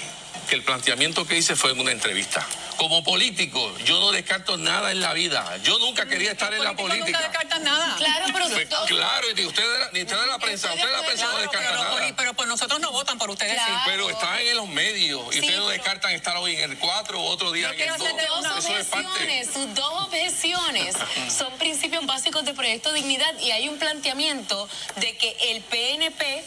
que 0.49 0.55
el 0.55 0.63
planteamiento 0.63 1.25
que 1.27 1.37
hice 1.37 1.55
fue 1.55 1.71
en 1.71 1.79
una 1.79 1.91
entrevista. 1.91 2.45
Como 2.77 3.03
político, 3.03 3.77
yo 3.85 3.99
no 3.99 4.11
descarto 4.11 4.57
nada 4.57 4.91
en 4.91 4.99
la 4.99 5.13
vida. 5.13 5.57
Yo 5.63 5.77
nunca 5.79 6.07
quería 6.07 6.31
estar 6.31 6.51
en 6.53 6.63
la 6.63 6.75
política. 6.75 7.05
Nunca 7.05 7.19
descartas 7.19 7.61
nada. 7.61 7.95
Claro, 7.97 8.25
pero 8.33 8.49
Pues, 8.49 8.67
todo- 8.69 8.85
claro, 8.85 9.29
y 9.29 9.33
ni 9.35 9.45
ustedes, 9.45 9.93
ni 9.93 10.01
ustedes 10.01 10.21
de 10.21 10.27
la 10.27 10.39
prensa, 10.39 10.69
ustedes 10.73 10.87
de 10.89 10.97
la 10.97 11.03
prensa 11.05 11.25
no 11.25 11.29
Claro, 11.31 11.41
descartan 11.43 11.77
pero, 11.77 11.83
nada. 11.99 12.13
pero 12.17 12.33
por 12.33 12.47
nosotros 12.47 12.79
no 12.79 12.91
votan 12.91 13.17
por 13.19 13.29
ustedes 13.29 13.53
Claro. 13.53 13.73
sí. 13.75 13.81
Pero 13.85 14.09
están 14.09 14.39
en 14.39 14.57
los 14.57 14.67
medios 14.69 15.21
y 15.29 15.33
Sí, 15.33 15.39
ustedes 15.41 15.59
no 15.59 15.69
descartan 15.69 16.11
estar 16.13 16.35
hoy 16.37 16.55
en 16.55 16.71
el 16.71 16.77
4 16.79 17.21
o 17.21 17.25
otro 17.29 17.51
día 17.51 17.67
Yo 17.67 17.73
en 17.73 17.81
el 17.81 17.97
2. 17.99 18.07
hacerte 18.07 18.31
una- 18.39 18.49
Dos 18.49 18.65
Eso 18.65 18.77
es 18.77 18.87
parte. 18.87 19.07
objeciones, 19.07 19.47
sus 19.53 19.75
dos 19.75 20.03
objeciones 20.05 20.95
son 21.37 21.53
principios 21.59 22.05
básicos 22.07 22.43
de 22.45 22.53
Proyecto 22.55 22.91
Dignidad 22.93 23.37
y 23.39 23.51
hay 23.51 23.69
un 23.69 23.77
planteamiento 23.77 24.67
de 24.95 25.15
que 25.17 25.35
el 25.51 25.61
PNP 25.61 26.43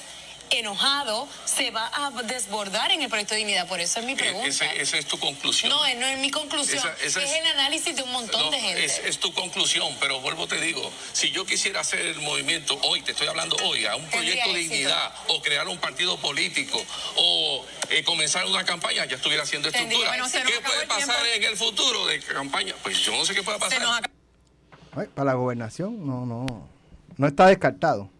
enojado, 0.59 1.29
se 1.45 1.71
va 1.71 1.91
a 1.95 2.11
desbordar 2.23 2.91
en 2.93 3.03
el 3.03 3.09
proyecto 3.09 3.35
de 3.35 3.39
dignidad. 3.39 3.67
Por 3.69 3.81
eso 3.81 4.01
es 4.01 4.07
mi 4.07 4.15
pregunta. 4.15 4.47
Eh, 4.47 4.51
Ese- 4.51 4.81
esa 4.83 4.99
es 4.99 5.07
tu 5.07 5.19
conclusión. 5.19 5.71
No, 5.71 5.79
no 5.95 6.07
es 6.07 6.19
mi 6.19 6.31
conclusión. 6.31 6.79
Esa- 6.79 6.93
esa 7.05 7.23
es, 7.23 7.31
es- 7.31 7.37
el 7.41 7.47
análisis 7.47 7.97
de 7.97 8.03
un 8.03 8.13
montón 8.13 8.41
No, 8.41 8.51
de 8.51 8.61
gente. 8.61 8.85
Es, 8.85 8.99
es 8.99 9.19
tu 9.19 9.33
conclusión, 9.35 9.97
pero 10.01 10.21
vuelvo 10.21 10.47
te 10.47 10.61
digo, 10.61 10.91
si 11.13 11.31
yo 11.31 11.45
quisiera 11.47 11.81
hacer 11.81 12.01
el 12.01 12.21
movimiento 12.21 12.79
hoy, 12.83 13.03
te 13.03 13.13
estoy 13.13 13.29
hablando 13.29 13.57
hoy, 13.65 13.87
a 13.87 13.97
un 13.97 14.07
proyecto 14.11 14.53
de 14.53 14.59
dignidad, 14.59 15.15
o 15.29 15.41
crear 15.43 15.67
un 15.69 15.79
partido 15.79 16.17
político, 16.19 16.83
o 17.17 17.65
eh, 17.91 18.05
comenzar 18.05 18.45
una 18.47 18.65
campaña, 18.65 19.05
ya 19.07 19.17
estuviera 19.17 19.43
haciendo 19.43 19.69
estructura. 19.69 20.09
bueno, 20.09 20.27
¿Qué 20.31 20.61
puede 20.61 20.87
pasar 20.87 21.27
en 21.27 21.45
el 21.45 21.57
futuro 21.57 22.07
de 22.07 22.21
campaña? 22.21 22.75
Pues 22.83 22.99
yo 23.01 23.13
no 23.17 23.25
sé 23.25 23.35
qué 23.35 23.43
puede 23.43 23.59
Se 23.59 23.65
pasar. 23.65 23.81
nos 23.83 23.99
acaba- 23.99 24.13
Ay, 24.95 25.07
para 25.15 25.27
la 25.31 25.35
gobernación, 25.35 26.07
no, 26.07 26.27
no. 26.27 26.69
No 27.17 27.27
está 27.27 27.47
descartado. 27.47 28.11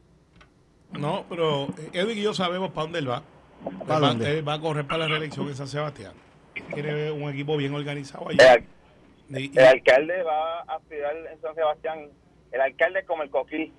No, 0.99 1.25
pero 1.29 1.65
eh, 1.79 1.91
Edwin 1.95 2.19
y 2.19 2.23
yo 2.23 2.35
sabemos 2.35 2.71
para 2.71 2.83
dónde 2.83 2.99
él 3.01 3.11
va. 3.11 3.23
Él 3.67 3.77
¿Pa' 3.87 3.99
va- 3.99 4.09
dónde? 4.09 4.39
Él 4.39 4.49
va 4.49 4.55
a 4.55 4.61
correr 4.61 4.85
para 4.87 4.99
la 4.99 5.09
reelección 5.09 5.49
en 5.49 5.55
San 5.57 5.69
Sebastián. 5.69 6.13
Tiene 6.75 7.11
un 7.11 7.31
equipo 7.31 7.57
bien 7.57 7.75
organizado 7.75 8.29
allí. 8.29 8.39
El, 8.41 8.47
al- 8.49 8.65
Y- 9.43 9.47
y- 9.55 9.59
el 9.59 9.65
alcalde 9.65 10.23
va 10.23 10.61
a 10.61 10.75
aspirar 10.77 11.17
en 11.17 11.41
San 11.41 11.55
Sebastián. 11.55 12.09
El 12.51 12.61
alcalde 12.61 13.01
es 13.01 13.07
como 13.07 13.23
el 13.23 13.31
coquí. 13.31 13.73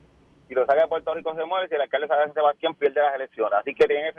Si 0.47 0.53
lo 0.55 0.65
saca 0.65 0.81
de 0.81 0.87
Puerto 0.87 1.13
Rico 1.13 1.35
se 1.35 1.45
muere, 1.45 1.67
si 1.69 1.75
el 1.75 1.81
alcalde 1.81 2.07
sale 2.07 2.21
de 2.21 2.25
San 2.27 2.33
Sebastián 2.33 2.75
pierde 2.75 3.01
las 3.01 3.15
elecciones. 3.15 3.53
Así 3.59 3.73
que 3.75 3.85
tiene 3.85 4.11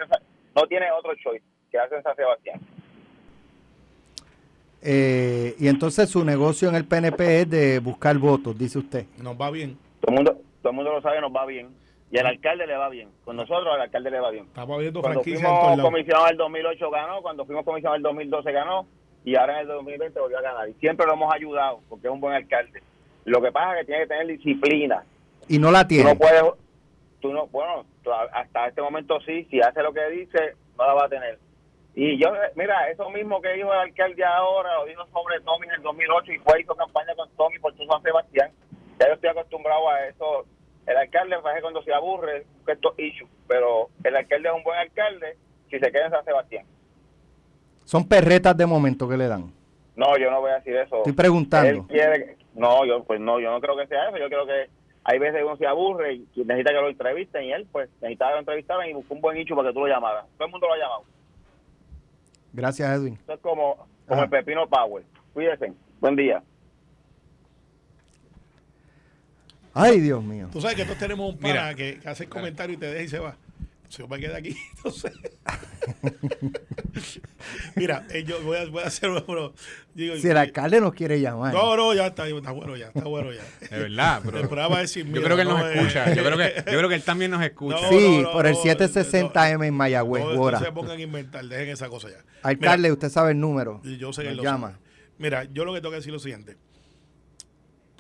no 0.55 0.63
tiene 0.69 0.87
otro 0.93 1.13
choice 1.17 1.45
que 1.71 1.79
hacer 1.79 1.99
en 1.99 2.05
San 2.05 2.17
Sebastián. 2.17 2.61
Eh, 4.87 5.57
y 5.59 5.69
entonces 5.69 6.11
su 6.11 6.25
negocio 6.25 6.69
en 6.69 6.75
el 6.75 6.85
PNP 6.85 7.41
es 7.41 7.51
de 7.51 7.79
buscar 7.79 8.17
votos, 8.19 8.57
dice 8.59 8.79
usted. 8.79 9.07
nos 9.19 9.35
va 9.41 9.51
bien. 9.51 9.79
Todo 10.01 10.11
el 10.11 10.15
mundo, 10.17 10.41
todo 10.63 10.71
el 10.71 10.77
mundo 10.77 10.93
lo 10.93 11.01
sabe, 11.03 11.21
nos 11.21 11.33
va 11.35 11.47
bien. 11.47 11.69
Y 12.15 12.19
al 12.21 12.27
alcalde 12.27 12.65
le 12.69 12.77
va 12.77 12.89
bien. 12.91 13.09
Con 13.25 13.35
nosotros 13.35 13.75
al 13.75 13.81
alcalde 13.81 14.09
le 14.09 14.21
va 14.21 14.31
bien. 14.31 14.45
Estamos 14.45 14.75
abriendo 14.77 15.01
Cuando 15.01 15.21
franquicias 15.23 15.51
en 15.51 15.57
fuimos 15.57 15.77
lados. 15.79 15.91
comisionado 15.91 16.27
del 16.27 16.37
2008 16.37 16.91
ganó, 16.93 17.23
cuando 17.23 17.45
fuimos 17.45 17.65
comisionado 17.65 17.95
del 17.95 18.03
2012 18.05 18.53
ganó 18.53 18.87
y 19.25 19.35
ahora 19.37 19.55
en 19.55 19.61
el 19.63 19.67
2020 19.67 20.21
volvió 20.21 20.39
a 20.39 20.43
ganar. 20.43 20.69
Y 20.69 20.75
siempre 20.75 21.07
lo 21.07 21.15
hemos 21.15 21.35
ayudado 21.35 21.81
porque 21.89 22.07
es 22.07 22.13
un 22.13 22.21
buen 22.21 22.35
alcalde. 22.35 22.81
Lo 23.25 23.43
que 23.43 23.51
pasa 23.51 23.73
es 23.73 23.79
que 23.81 23.87
tiene 23.87 24.01
que 24.03 24.07
tener 24.07 24.27
disciplina. 24.29 25.03
Y 25.49 25.59
no 25.59 25.73
la 25.73 25.83
Tú 25.83 25.89
tiene. 25.89 26.13
no 26.13 26.17
puedes, 26.17 26.43
tú 27.21 27.33
no, 27.33 27.47
bueno, 27.49 27.85
tú 28.05 28.13
a- 28.13 28.29
hasta 28.33 28.69
este 28.69 28.81
momento 28.81 29.19
sí, 29.23 29.45
si 29.51 29.61
hace 29.61 29.83
lo 29.83 29.93
que 29.93 30.09
dice, 30.11 30.55
no 30.79 30.87
la 30.87 30.95
va 30.95 31.07
a 31.07 31.09
tener. 31.09 31.41
Y 31.97 32.17
yo, 32.23 32.29
mira, 32.55 32.91
eso 32.91 33.11
mismo 33.11 33.41
que 33.41 33.55
dijo 33.55 33.73
el 33.73 33.79
alcalde 33.81 34.25
ahora, 34.25 34.75
lo 34.77 34.85
dijo 34.85 35.05
sobre 35.07 35.41
Tommy 35.41 35.67
en 35.67 35.75
el 35.75 35.83
2008 35.83 36.31
y 36.33 36.39
fue 36.39 36.61
hizo 36.61 36.77
campaña 36.77 37.13
con 37.17 37.29
Tommy 37.37 37.59
por 37.59 37.75
San 37.77 38.03
Sebastián. 38.03 38.51
Ya 39.01 39.09
yo 39.09 39.15
estoy 39.15 39.31
acostumbrado 39.31 39.89
a 39.91 40.07
eso. 40.07 40.45
El 40.87 40.97
alcalde 40.97 41.37
cuando 41.61 41.83
se 41.83 41.93
aburre, 41.93 42.45
estos 42.67 42.99
issues, 42.99 43.31
pero 43.49 43.89
el 44.03 44.17
alcalde 44.17 44.49
es 44.49 44.55
un 44.55 44.63
buen 44.63 44.79
alcalde 44.79 45.37
si 45.71 45.79
se 45.79 45.91
queda 45.91 46.07
en 46.07 46.11
San 46.11 46.25
Sebastián. 46.25 46.67
Son 47.85 48.07
perretas 48.07 48.57
de 48.57 48.67
momento 48.67 49.09
que 49.09 49.17
le 49.17 49.29
dan. 49.29 49.53
No, 49.97 50.17
yo 50.19 50.31
no 50.31 50.41
voy 50.41 50.51
a 50.51 50.57
decir 50.57 50.77
eso. 50.77 50.99
Estoy 50.99 51.13
preguntando. 51.13 51.69
Él 51.69 51.83
quiere, 51.87 52.37
no, 52.55 52.85
yo 52.85 53.05
pues 53.05 53.21
no, 53.21 53.41
yo 53.41 53.51
no 53.51 53.61
creo 53.61 53.77
que 53.77 53.87
sea 53.87 54.09
eso. 54.09 54.19
Yo 54.19 54.29
creo 54.29 54.47
que 54.47 54.69
hay 55.05 55.19
veces 55.19 55.43
uno 55.45 55.57
se 55.57 55.67
aburre 55.67 56.15
y 56.15 56.29
necesita 56.35 56.71
que 56.71 56.81
lo 56.81 56.89
entrevisten 56.89 57.45
y 57.45 57.53
él 57.53 57.67
pues 57.71 57.89
necesitaba 58.01 58.31
que 58.31 58.35
lo 58.35 58.41
entrevistaran 58.41 58.89
y 58.89 58.95
buscó 58.95 59.15
un 59.15 59.21
buen 59.21 59.37
nicho 59.37 59.55
para 59.55 59.69
que 59.69 59.75
tú 59.75 59.81
lo 59.81 59.87
llamaras. 59.87 60.27
Todo 60.37 60.47
el 60.47 60.53
mundo 60.53 60.67
lo 60.67 60.75
ha 60.75 60.79
llamado. 60.79 61.05
Gracias, 62.53 62.89
Edwin. 62.91 63.19
Eso 63.23 63.35
es 63.35 63.41
como, 63.41 63.87
como 64.07 64.23
el 64.23 64.31
Pepino 64.31 64.67
Power. 64.67 65.05
Cuídense. 65.33 65.73
Buen 66.01 66.17
día. 66.17 66.43
Ay, 69.75 70.01
Dios 70.01 70.23
mío. 70.23 70.49
Tú 70.53 70.61
sabes 70.61 70.77
que 70.77 70.83
nosotros 70.83 71.01
tenemos 71.01 71.35
un 71.35 71.39
pana 71.39 71.53
Mira. 71.53 71.75
que, 71.75 71.99
que 71.99 72.09
hace 72.09 72.25
el 72.25 72.31
comentario 72.31 72.75
y 72.75 72.79
te 72.79 72.87
deja 72.87 73.03
y 73.03 73.09
se 73.09 73.19
va. 73.19 73.37
Si 73.89 73.99
yo 73.99 74.09
me 74.09 74.19
quedo 74.19 74.35
aquí, 74.35 74.57
entonces. 74.77 75.13
Mira, 77.77 78.07
eh, 78.11 78.25
yo 78.25 78.43
voy 78.43 78.57
a, 78.57 78.67
voy 78.67 78.83
a 78.83 78.87
hacer 78.87 79.11
digo, 79.95 80.17
Si 80.17 80.29
el 80.29 80.37
alcalde 80.37 80.81
nos 80.81 80.95
quiere 80.95 81.21
llamar. 81.21 81.53
No, 81.53 81.77
no, 81.77 81.95
ya 81.95 82.07
está, 82.07 82.27
está 82.27 82.51
bueno 82.51 82.77
ya, 82.77 82.89
está 82.89 83.05
bueno 83.05 83.31
ya. 83.33 83.43
De 83.69 83.79
verdad, 83.79 84.23
pero 84.25 84.39
El 84.41 84.49
programa 84.49 84.83
es 84.83 84.91
sin 84.91 85.07
yo 85.07 85.13
miedo, 85.13 85.25
creo 85.25 85.37
que 85.37 85.43
él 85.43 85.49
nos 85.49 85.61
no, 85.61 85.69
eh. 85.69 85.75
escucha. 85.79 86.15
Yo 86.15 86.25
creo 86.25 86.39
que, 86.39 86.55
yo 86.57 86.79
creo 86.79 86.89
que 86.89 86.95
él 86.95 87.03
también 87.03 87.31
nos 87.31 87.43
escucha. 87.43 87.81
No, 87.81 87.89
sí, 87.89 88.17
no, 88.19 88.23
no, 88.23 88.33
por 88.33 88.47
el 88.47 88.55
no, 88.55 88.63
760M 88.63 89.67
en 89.67 89.75
Mayagüez, 89.75 90.25
No, 90.25 90.59
se 90.59 90.73
pongan 90.73 90.99
a 90.99 91.03
inventar, 91.03 91.45
dejen 91.45 91.69
esa 91.69 91.89
cosa 91.89 92.09
ya. 92.09 92.25
Alcalde, 92.43 92.91
usted 92.91 93.11
sabe 93.11 93.33
el 93.33 93.41
número. 93.41 93.81
Y 93.85 93.97
yo 93.97 94.13
sé 94.13 94.23
que 94.23 94.29
él 94.31 94.39
lo 94.39 94.43
llama. 94.43 94.73
sabe. 94.73 94.79
Mira, 95.19 95.45
yo 95.45 95.65
lo 95.65 95.73
que 95.73 95.81
tengo 95.81 95.91
que 95.91 95.97
decir 95.97 96.11
es 96.11 96.15
lo 96.15 96.19
siguiente. 96.19 96.57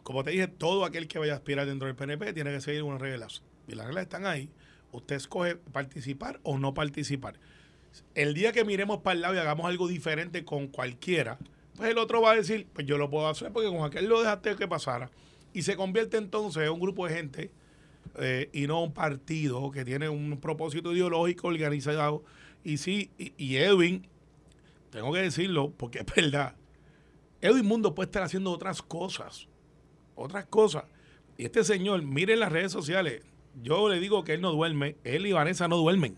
Como 0.04 0.22
te 0.22 0.30
dije, 0.30 0.46
todo 0.46 0.84
aquel 0.84 1.08
que 1.08 1.18
vaya 1.18 1.32
a 1.32 1.36
aspirar 1.36 1.66
dentro 1.66 1.86
del 1.88 1.96
PNP 1.96 2.32
tiene 2.34 2.52
que 2.52 2.60
seguir 2.60 2.82
unas 2.82 3.00
reglas. 3.00 3.42
Y 3.66 3.74
las 3.74 3.86
reglas 3.86 4.04
están 4.04 4.26
ahí. 4.26 4.50
Usted 4.92 5.16
escoge 5.16 5.56
participar 5.56 6.38
o 6.42 6.58
no 6.58 6.74
participar. 6.74 7.40
El 8.14 8.34
día 8.34 8.52
que 8.52 8.64
miremos 8.64 8.98
para 8.98 9.14
el 9.14 9.22
lado 9.22 9.34
y 9.34 9.38
hagamos 9.38 9.66
algo 9.66 9.88
diferente 9.88 10.44
con 10.44 10.68
cualquiera, 10.68 11.38
pues 11.74 11.90
el 11.90 11.98
otro 11.98 12.20
va 12.20 12.32
a 12.32 12.36
decir, 12.36 12.66
pues 12.72 12.86
yo 12.86 12.98
lo 12.98 13.08
puedo 13.08 13.26
hacer 13.28 13.50
porque 13.52 13.68
con 13.68 13.82
aquel 13.82 14.06
lo 14.06 14.20
dejaste 14.20 14.54
que 14.56 14.68
pasara. 14.68 15.10
Y 15.54 15.62
se 15.62 15.74
convierte 15.74 16.18
entonces 16.18 16.64
en 16.64 16.70
un 16.70 16.80
grupo 16.80 17.06
de 17.08 17.14
gente 17.14 17.50
eh, 18.18 18.50
y 18.52 18.66
no 18.66 18.82
un 18.82 18.92
partido 18.92 19.70
que 19.70 19.84
tiene 19.84 20.08
un 20.08 20.38
propósito 20.38 20.92
ideológico 20.92 21.48
organizado. 21.48 22.22
Y 22.62 22.76
sí, 22.76 23.10
y, 23.18 23.32
y 23.38 23.56
Edwin, 23.56 24.06
tengo 24.90 25.12
que 25.12 25.20
decirlo 25.20 25.70
porque 25.70 26.00
es 26.00 26.06
verdad, 26.14 26.56
Edwin 27.40 27.66
Mundo 27.66 27.94
puede 27.94 28.06
estar 28.06 28.22
haciendo 28.22 28.50
otras 28.50 28.80
cosas, 28.80 29.48
otras 30.14 30.46
cosas. 30.46 30.84
Y 31.36 31.44
este 31.44 31.64
señor, 31.64 32.02
miren 32.02 32.40
las 32.40 32.52
redes 32.52 32.72
sociales, 32.72 33.22
yo 33.62 33.88
le 33.88 34.00
digo 34.00 34.24
que 34.24 34.34
él 34.34 34.40
no 34.40 34.52
duerme, 34.52 34.96
él 35.04 35.26
y 35.26 35.32
Vanessa 35.32 35.68
no 35.68 35.76
duermen. 35.76 36.16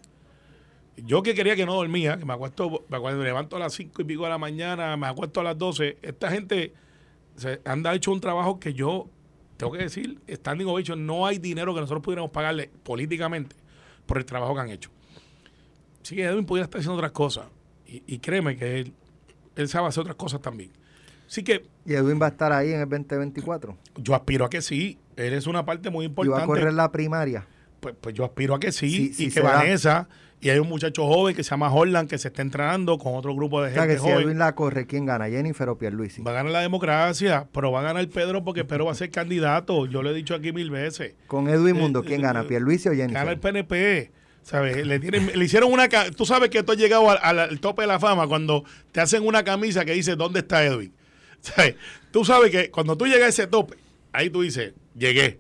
Yo 0.97 1.23
que 1.23 1.35
quería 1.35 1.57
que 1.57 1.67
no 1.67 1.75
dormía, 1.75 2.17
que 2.17 2.25
me 2.25 2.33
acuesto, 2.33 2.85
acuesto- 2.91 3.19
me 3.19 3.25
levanto 3.25 3.57
a 3.57 3.59
las 3.59 3.75
5 3.75 4.01
y 4.03 4.05
pico 4.05 4.25
de 4.25 4.31
la 4.31 4.39
mañana, 4.39 4.97
me 4.97 5.07
acuesto 5.07 5.41
a 5.41 5.45
las 5.45 5.59
12, 5.59 5.99
esta 6.01 6.31
gente 6.31 6.73
se 7.37 7.61
han 7.67 7.85
hecho 7.87 8.13
un 8.13 8.21
trabajo 8.21 8.59
que 8.59 8.73
yo 8.73 9.09
tengo 9.59 9.73
que 9.73 9.79
decir, 9.81 10.19
standing 10.29 10.67
ovation, 10.67 11.05
no 11.07 11.27
hay 11.27 11.39
dinero 11.39 11.75
que 11.75 11.81
nosotros 11.81 12.03
pudiéramos 12.03 12.31
pagarle 12.31 12.71
políticamente 12.83 13.57
por 14.07 14.17
el 14.19 14.25
trabajo 14.25 14.55
que 14.55 14.61
han 14.61 14.71
hecho. 14.71 14.91
Sí, 16.03 16.21
Edwin 16.21 16.47
pudiera 16.47 16.65
estar 16.65 16.79
haciendo 16.81 16.97
otras 16.97 17.13
cosas. 17.13 17.47
Y, 17.87 18.03
y 18.07 18.19
créeme 18.19 18.57
que 18.57 18.81
él, 18.81 18.93
él 19.57 19.69
sabe 19.69 19.89
hacer 19.89 20.03
otras 20.03 20.17
cosas 20.17 20.41
también. 20.41 20.71
Así 21.29 21.43
que 21.43 21.65
Y 21.85 21.95
Edwin 21.95 22.21
va 22.21 22.27
a 22.27 22.31
estar 22.31 22.53
ahí 22.53 22.73
en 22.73 22.81
el 22.81 22.89
2024. 22.89 23.77
yo 23.97 24.15
aspiro 24.15 24.45
a 24.45 24.51
que 24.51 24.61
sí. 24.63 24.99
Él 25.17 25.33
es 25.35 25.47
una 25.47 25.65
parte 25.65 25.89
muy 25.91 26.05
Y 26.05 26.09
va 26.09 26.11
importante. 26.11 26.43
a 26.45 26.47
correr 26.47 26.73
la 26.73 26.91
primaria. 26.93 27.47
Pues, 27.81 27.95
pues 28.01 28.15
yo 28.15 28.25
aspiro 28.25 28.55
a 28.55 28.61
que 28.61 28.73
sí. 28.73 28.91
Sí, 28.91 29.03
y 29.11 29.13
sí 29.15 29.25
que 29.27 29.31
se 29.33 29.41
da. 29.43 29.53
Vanessa, 29.57 30.09
y 30.41 30.51
hay 30.51 30.59
un 30.59 30.69
muchacho 30.69 31.07
joven 31.07 31.35
que 31.35 31.43
se 31.45 31.51
llama 31.51 31.73
Holland 31.73 32.09
que 32.11 32.19
se 32.19 32.29
está 32.29 32.43
entrenando 32.43 32.99
con 32.99 33.15
otro 33.15 33.35
grupo 33.35 33.63
de 33.63 33.71
O 33.71 33.73
sea 33.73 33.83
gente 33.83 33.95
que 33.97 34.01
si 34.03 34.07
joven. 34.09 34.25
Edwin 34.27 34.39
la 34.39 34.55
corre, 34.55 34.87
¿quién 34.87 35.07
gana? 35.07 35.29
¿Jennifer 35.29 35.69
o 35.69 35.79
Pierluisi? 35.79 36.23
Va 36.23 36.33
a 36.33 36.35
ganar 36.35 36.53
la 36.53 36.61
democracia, 36.61 37.47
pero 37.53 37.71
va 37.73 37.81
a 37.81 37.83
ganar 37.83 38.07
Pedro 38.09 38.45
porque 38.45 38.65
Pedro 38.65 38.87
va 38.87 38.93
a 38.93 38.95
ser 38.97 39.11
candidato. 39.11 39.87
Yo 39.87 40.03
lo 40.03 40.11
he 40.11 40.15
dicho 40.15 40.35
aquí 40.35 40.53
mil 40.53 40.71
veces. 40.71 41.15
Con 41.27 41.49
Edwin 41.49 41.77
Eh, 41.77 41.81
Mundo, 41.81 42.03
¿quién 42.03 42.21
eh, 42.21 42.25
gana? 42.25 42.45
¿Pierluisi 42.45 42.89
o 42.89 42.93
Gana 42.93 43.05
el 43.05 43.11
Jennifer? 43.13 43.41
PNP. 43.41 44.11
¿Sabes? 44.43 44.87
Le, 44.87 45.01
tienen- 45.01 45.33
le 45.37 45.45
hicieron 45.45 45.73
una. 45.73 45.89
Tú 46.17 46.25
sabes 46.25 46.51
que 46.51 46.63
tú 46.63 46.73
has 46.73 46.79
llegado 46.79 47.11
al, 47.11 47.19
al- 47.23 47.39
al 47.51 47.61
tope 47.61 47.83
de 47.83 47.89
la 47.89 47.99
fama 47.99 48.27
cuando 48.29 48.65
te 48.93 49.01
hacen 49.01 49.27
una 49.27 49.43
camisa 49.43 49.85
que 49.85 49.93
dice 49.93 50.15
¿Dónde 50.17 50.41
está 50.41 50.65
Edwin? 50.65 50.93
Tú 52.11 52.25
sabes 52.25 52.51
que 52.51 52.71
cuando 52.71 52.97
tú 52.97 53.07
llegas 53.07 53.25
a 53.25 53.29
ese 53.29 53.47
tope, 53.47 53.77
ahí 54.13 54.31
tú 54.31 54.43
dices 54.43 54.75
Llegué. 54.97 55.39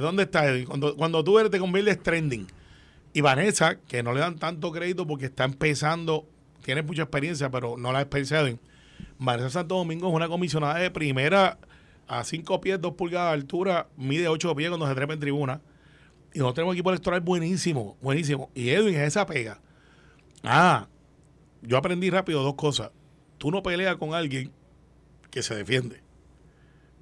¿Dónde 0.00 0.24
está? 0.24 0.44
Cuando, 0.66 0.96
cuando 0.96 1.24
tú 1.24 1.38
eres, 1.38 1.50
te 1.50 1.58
conviertes 1.58 2.02
trending. 2.02 2.46
Y 3.12 3.20
Vanessa, 3.20 3.76
que 3.76 4.02
no 4.02 4.12
le 4.12 4.20
dan 4.20 4.36
tanto 4.36 4.72
crédito 4.72 5.06
porque 5.06 5.26
está 5.26 5.44
empezando, 5.44 6.26
tiene 6.62 6.82
mucha 6.82 7.02
experiencia, 7.02 7.50
pero 7.50 7.76
no 7.76 7.92
la 7.92 8.00
experiencia 8.00 8.42
de. 8.42 8.58
Vanessa 9.18 9.50
Santo 9.50 9.76
Domingo 9.76 10.08
es 10.08 10.14
una 10.14 10.28
comisionada 10.28 10.78
de 10.78 10.90
primera 10.90 11.58
a 12.06 12.24
5 12.24 12.60
pies, 12.60 12.80
2 12.80 12.94
pulgadas 12.94 13.30
de 13.30 13.34
altura, 13.34 13.88
mide 13.96 14.28
8 14.28 14.54
pies 14.54 14.68
cuando 14.68 14.86
se 14.86 14.94
trepa 14.94 15.14
en 15.14 15.20
tribuna. 15.20 15.60
Y 16.32 16.38
nosotros 16.38 16.54
tenemos 16.56 16.74
equipo 16.74 16.90
electoral 16.90 17.20
buenísimo, 17.20 17.96
buenísimo. 18.02 18.50
Y 18.54 18.70
Edwin 18.70 18.94
es 18.96 19.08
esa 19.08 19.24
pega. 19.24 19.60
Ah, 20.42 20.88
yo 21.62 21.76
aprendí 21.76 22.10
rápido 22.10 22.42
dos 22.42 22.54
cosas. 22.54 22.90
Tú 23.38 23.50
no 23.50 23.62
peleas 23.62 23.96
con 23.96 24.14
alguien 24.14 24.52
que 25.34 25.42
se 25.42 25.56
defiende. 25.56 26.00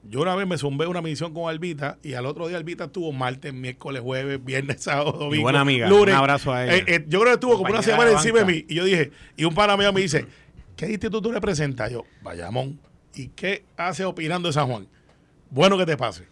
Yo 0.09 0.23
una 0.23 0.35
vez 0.35 0.47
me 0.49 0.57
zumbé 0.57 0.87
una 0.87 1.03
misión 1.03 1.35
con 1.35 1.51
Albita 1.51 1.99
y 2.03 2.15
al 2.15 2.25
otro 2.25 2.49
día 2.49 2.57
Albita 2.57 2.85
estuvo 2.85 3.13
martes, 3.13 3.53
miércoles, 3.53 4.01
jueves, 4.01 4.43
viernes, 4.43 4.81
sábado, 4.83 5.13
domingo. 5.13 5.43
buena 5.43 5.61
amiga. 5.61 5.87
lunes. 5.87 6.15
Un 6.15 6.19
abrazo 6.19 6.51
a 6.51 6.65
ella. 6.65 6.77
Eh, 6.77 6.85
eh, 6.87 7.05
yo 7.07 7.21
creo 7.21 7.33
que 7.33 7.35
estuvo 7.35 7.59
como 7.59 7.71
una 7.71 7.83
semana 7.83 8.07
de 8.07 8.17
encima 8.17 8.39
de 8.39 8.45
mí. 8.47 8.65
Y 8.69 8.75
yo 8.75 8.85
dije, 8.85 9.13
y 9.37 9.45
un 9.45 9.55
pana 9.55 9.77
mío 9.77 9.93
me 9.93 10.01
dice, 10.01 10.27
¿qué 10.77 10.87
instituto 10.87 11.21
tú 11.21 11.31
representas? 11.31 11.93
Yo, 11.93 12.05
Bayamón. 12.23 12.81
¿Y 13.15 13.29
qué 13.29 13.65
hace 13.77 14.07
opinando 14.07 14.49
de 14.49 14.55
San 14.55 14.67
Juan? 14.67 14.89
Bueno 15.51 15.77
que 15.77 15.85
te 15.85 15.99
pase. 15.99 16.25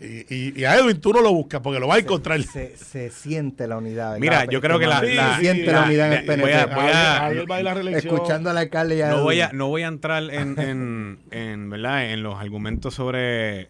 Y, 0.00 0.34
y- 0.34 0.52
y 0.60 0.64
a 0.64 0.76
Edwin 0.76 1.00
tú 1.00 1.12
no 1.12 1.20
lo 1.20 1.32
buscas 1.32 1.60
porque 1.60 1.78
lo 1.80 1.86
vas 1.86 1.98
a 1.98 2.00
encontrar. 2.00 2.42
Se, 2.42 2.76
se 2.76 3.10
siente 3.10 3.66
la 3.66 3.78
unidad. 3.78 4.12
¿verdad? 4.12 4.18
Mira, 4.20 4.44
yo 4.46 4.60
creo 4.60 4.78
que 4.78 4.86
la- 4.86 5.00
Se 5.00 5.14
la- 5.14 5.38
siente 5.38 5.66
la- 5.66 5.80
la 5.80 5.86
unidad 5.86 6.06
en 6.08 6.12
el 6.12 6.18
voy 6.26 6.26
PNP. 6.36 6.54
a- 6.54 6.66
voy 7.46 7.66
a- 7.66 7.74
reelección. 7.74 8.14
Escuchando 8.14 8.50
al 8.50 8.58
alcalde 8.58 8.96
ya. 8.98 9.10
no 9.10 9.22
voy 9.22 9.40
a 9.40 9.50
no 9.52 9.68
voy 9.68 9.82
a 9.82 9.86
entrar 9.88 10.22
en, 10.24 10.58
en, 10.60 11.18
en, 11.30 11.70
¿verdad? 11.70 12.10
en 12.12 12.22
los 12.22 12.38
argumentos 12.40 12.94
sobre 12.94 13.68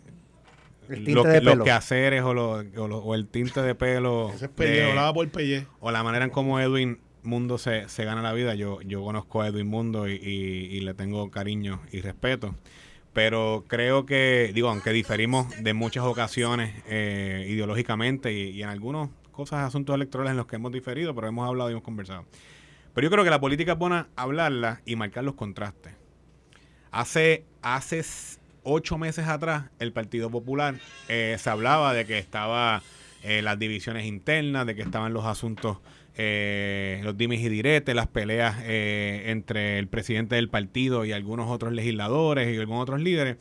que- 0.88 1.12
los 1.12 1.24
pelo. 1.26 1.64
quehaceres 1.64 2.22
o, 2.22 2.34
lo- 2.34 2.52
o 2.76 2.88
lo- 2.88 2.98
o 2.98 3.14
el 3.14 3.26
tinte 3.28 3.62
de 3.62 3.74
pelo. 3.74 4.30
Ese 4.34 4.46
es 4.46 4.50
pellejo, 4.50 5.06
de- 5.06 5.12
por 5.14 5.28
pelle. 5.30 5.66
o 5.80 5.90
la 5.90 6.02
manera 6.02 6.24
en 6.24 6.30
cómo 6.30 6.60
Edwin 6.60 6.98
Mundo 7.24 7.56
se, 7.56 7.88
se 7.88 8.04
gana 8.04 8.20
la 8.20 8.32
vida. 8.32 8.54
Yo, 8.56 8.80
yo 8.82 9.02
conozco 9.04 9.42
a 9.42 9.46
Edwin 9.48 9.68
Mundo 9.68 10.08
y, 10.08 10.14
y- 10.14 10.76
y 10.76 10.80
le 10.80 10.92
tengo 10.94 11.30
cariño 11.30 11.80
y 11.92 12.00
respeto. 12.00 12.56
Pero 13.12 13.64
creo 13.68 14.06
que, 14.06 14.52
digo, 14.54 14.68
aunque 14.68 14.90
diferimos 14.90 15.46
de 15.62 15.74
muchas 15.74 16.04
ocasiones 16.04 16.74
eh, 16.86 17.46
ideológicamente 17.48 18.32
y, 18.32 18.62
en 18.62 18.68
algunas 18.68 19.10
cosas, 19.32 19.64
asuntos 19.64 19.94
electorales 19.94 20.30
en 20.30 20.38
los 20.38 20.46
que 20.46 20.56
hemos 20.56 20.72
diferido, 20.72 21.14
pero 21.14 21.28
hemos 21.28 21.46
hablado 21.46 21.70
y 21.70 21.72
hemos 21.72 21.84
conversado. 21.84 22.24
Pero 22.94 23.06
yo 23.06 23.10
creo 23.10 23.24
que 23.24 23.30
la 23.30 23.40
política 23.40 23.72
es 23.72 23.78
buena 23.78 24.08
hablarla 24.16 24.80
y 24.86 24.96
marcar 24.96 25.24
los 25.24 25.34
contrastes. 25.34 25.94
Hace, 26.90 27.44
hace 27.62 28.02
ocho 28.62 28.98
meses 28.98 29.26
atrás, 29.26 29.64
el 29.78 29.92
Partido 29.92 30.30
Popular 30.30 30.76
eh, 31.08 31.36
se 31.38 31.50
hablaba 31.50 31.94
de 31.94 32.06
que 32.06 32.18
estaba 32.18 32.82
eh, 33.22 33.40
las 33.42 33.58
divisiones 33.58 34.06
internas, 34.06 34.66
de 34.66 34.74
que 34.74 34.82
estaban 34.82 35.12
los 35.12 35.24
asuntos, 35.24 35.78
eh, 36.16 37.00
los 37.04 37.16
dimes 37.16 37.40
y 37.40 37.48
diretes, 37.48 37.94
las 37.94 38.06
peleas 38.06 38.56
eh, 38.64 39.24
entre 39.26 39.78
el 39.78 39.88
presidente 39.88 40.34
del 40.36 40.48
partido 40.48 41.04
y 41.04 41.12
algunos 41.12 41.50
otros 41.50 41.72
legisladores 41.72 42.54
y 42.54 42.58
algunos 42.58 42.82
otros 42.82 43.00
líderes. 43.00 43.38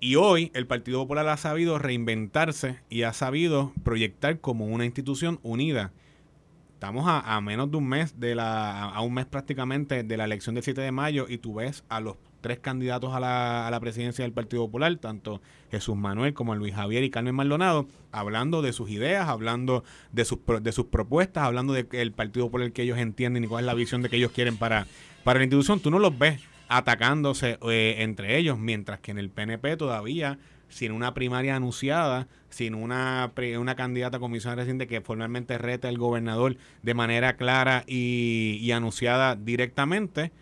Y 0.00 0.16
hoy 0.16 0.50
el 0.54 0.66
Partido 0.66 1.00
Popular 1.00 1.28
ha 1.28 1.36
sabido 1.36 1.78
reinventarse 1.78 2.80
y 2.90 3.02
ha 3.02 3.12
sabido 3.12 3.72
proyectar 3.84 4.40
como 4.40 4.66
una 4.66 4.84
institución 4.84 5.38
unida. 5.42 5.92
Estamos 6.74 7.06
a, 7.06 7.36
a 7.36 7.40
menos 7.40 7.70
de 7.70 7.76
un 7.76 7.88
mes 7.88 8.18
de 8.18 8.34
la, 8.34 8.84
a 8.86 9.00
un 9.02 9.14
mes 9.14 9.26
prácticamente 9.26 10.02
de 10.02 10.16
la 10.16 10.24
elección 10.24 10.56
del 10.56 10.64
7 10.64 10.80
de 10.80 10.90
mayo 10.90 11.26
y 11.28 11.38
tú 11.38 11.54
ves 11.54 11.84
a 11.88 12.00
los 12.00 12.16
tres 12.42 12.58
candidatos 12.58 13.14
a 13.14 13.20
la, 13.20 13.66
a 13.66 13.70
la 13.70 13.80
presidencia 13.80 14.24
del 14.24 14.32
Partido 14.32 14.66
Popular, 14.66 14.94
tanto 14.96 15.40
Jesús 15.70 15.96
Manuel 15.96 16.34
como 16.34 16.54
Luis 16.54 16.74
Javier 16.74 17.02
y 17.02 17.08
Carmen 17.08 17.34
Maldonado, 17.34 17.86
hablando 18.10 18.60
de 18.60 18.74
sus 18.74 18.90
ideas, 18.90 19.28
hablando 19.28 19.84
de 20.12 20.26
sus, 20.26 20.40
de 20.60 20.72
sus 20.72 20.86
propuestas, 20.86 21.44
hablando 21.44 21.72
de 21.72 21.86
que 21.86 22.02
el 22.02 22.12
Partido 22.12 22.46
Popular 22.46 22.72
que 22.72 22.82
ellos 22.82 22.98
entienden 22.98 23.44
y 23.44 23.46
cuál 23.46 23.64
es 23.64 23.66
la 23.66 23.74
visión 23.74 24.02
de 24.02 24.10
que 24.10 24.16
ellos 24.16 24.32
quieren 24.32 24.58
para, 24.58 24.86
para 25.24 25.38
la 25.38 25.44
institución. 25.44 25.80
Tú 25.80 25.90
no 25.90 25.98
los 25.98 26.18
ves 26.18 26.40
atacándose 26.68 27.58
eh, 27.70 27.96
entre 27.98 28.36
ellos, 28.36 28.58
mientras 28.58 29.00
que 29.00 29.12
en 29.12 29.18
el 29.18 29.30
PNP 29.30 29.76
todavía, 29.76 30.38
sin 30.68 30.92
una 30.92 31.14
primaria 31.14 31.56
anunciada, 31.56 32.28
sin 32.50 32.74
una, 32.74 33.32
una 33.58 33.74
candidata 33.74 34.18
a 34.18 34.20
comisión 34.20 34.56
reciente 34.56 34.86
que 34.86 35.00
formalmente 35.00 35.56
reta 35.58 35.88
al 35.88 35.98
gobernador 35.98 36.56
de 36.82 36.94
manera 36.94 37.36
clara 37.36 37.84
y, 37.86 38.58
y 38.60 38.72
anunciada 38.72 39.36
directamente, 39.36 40.32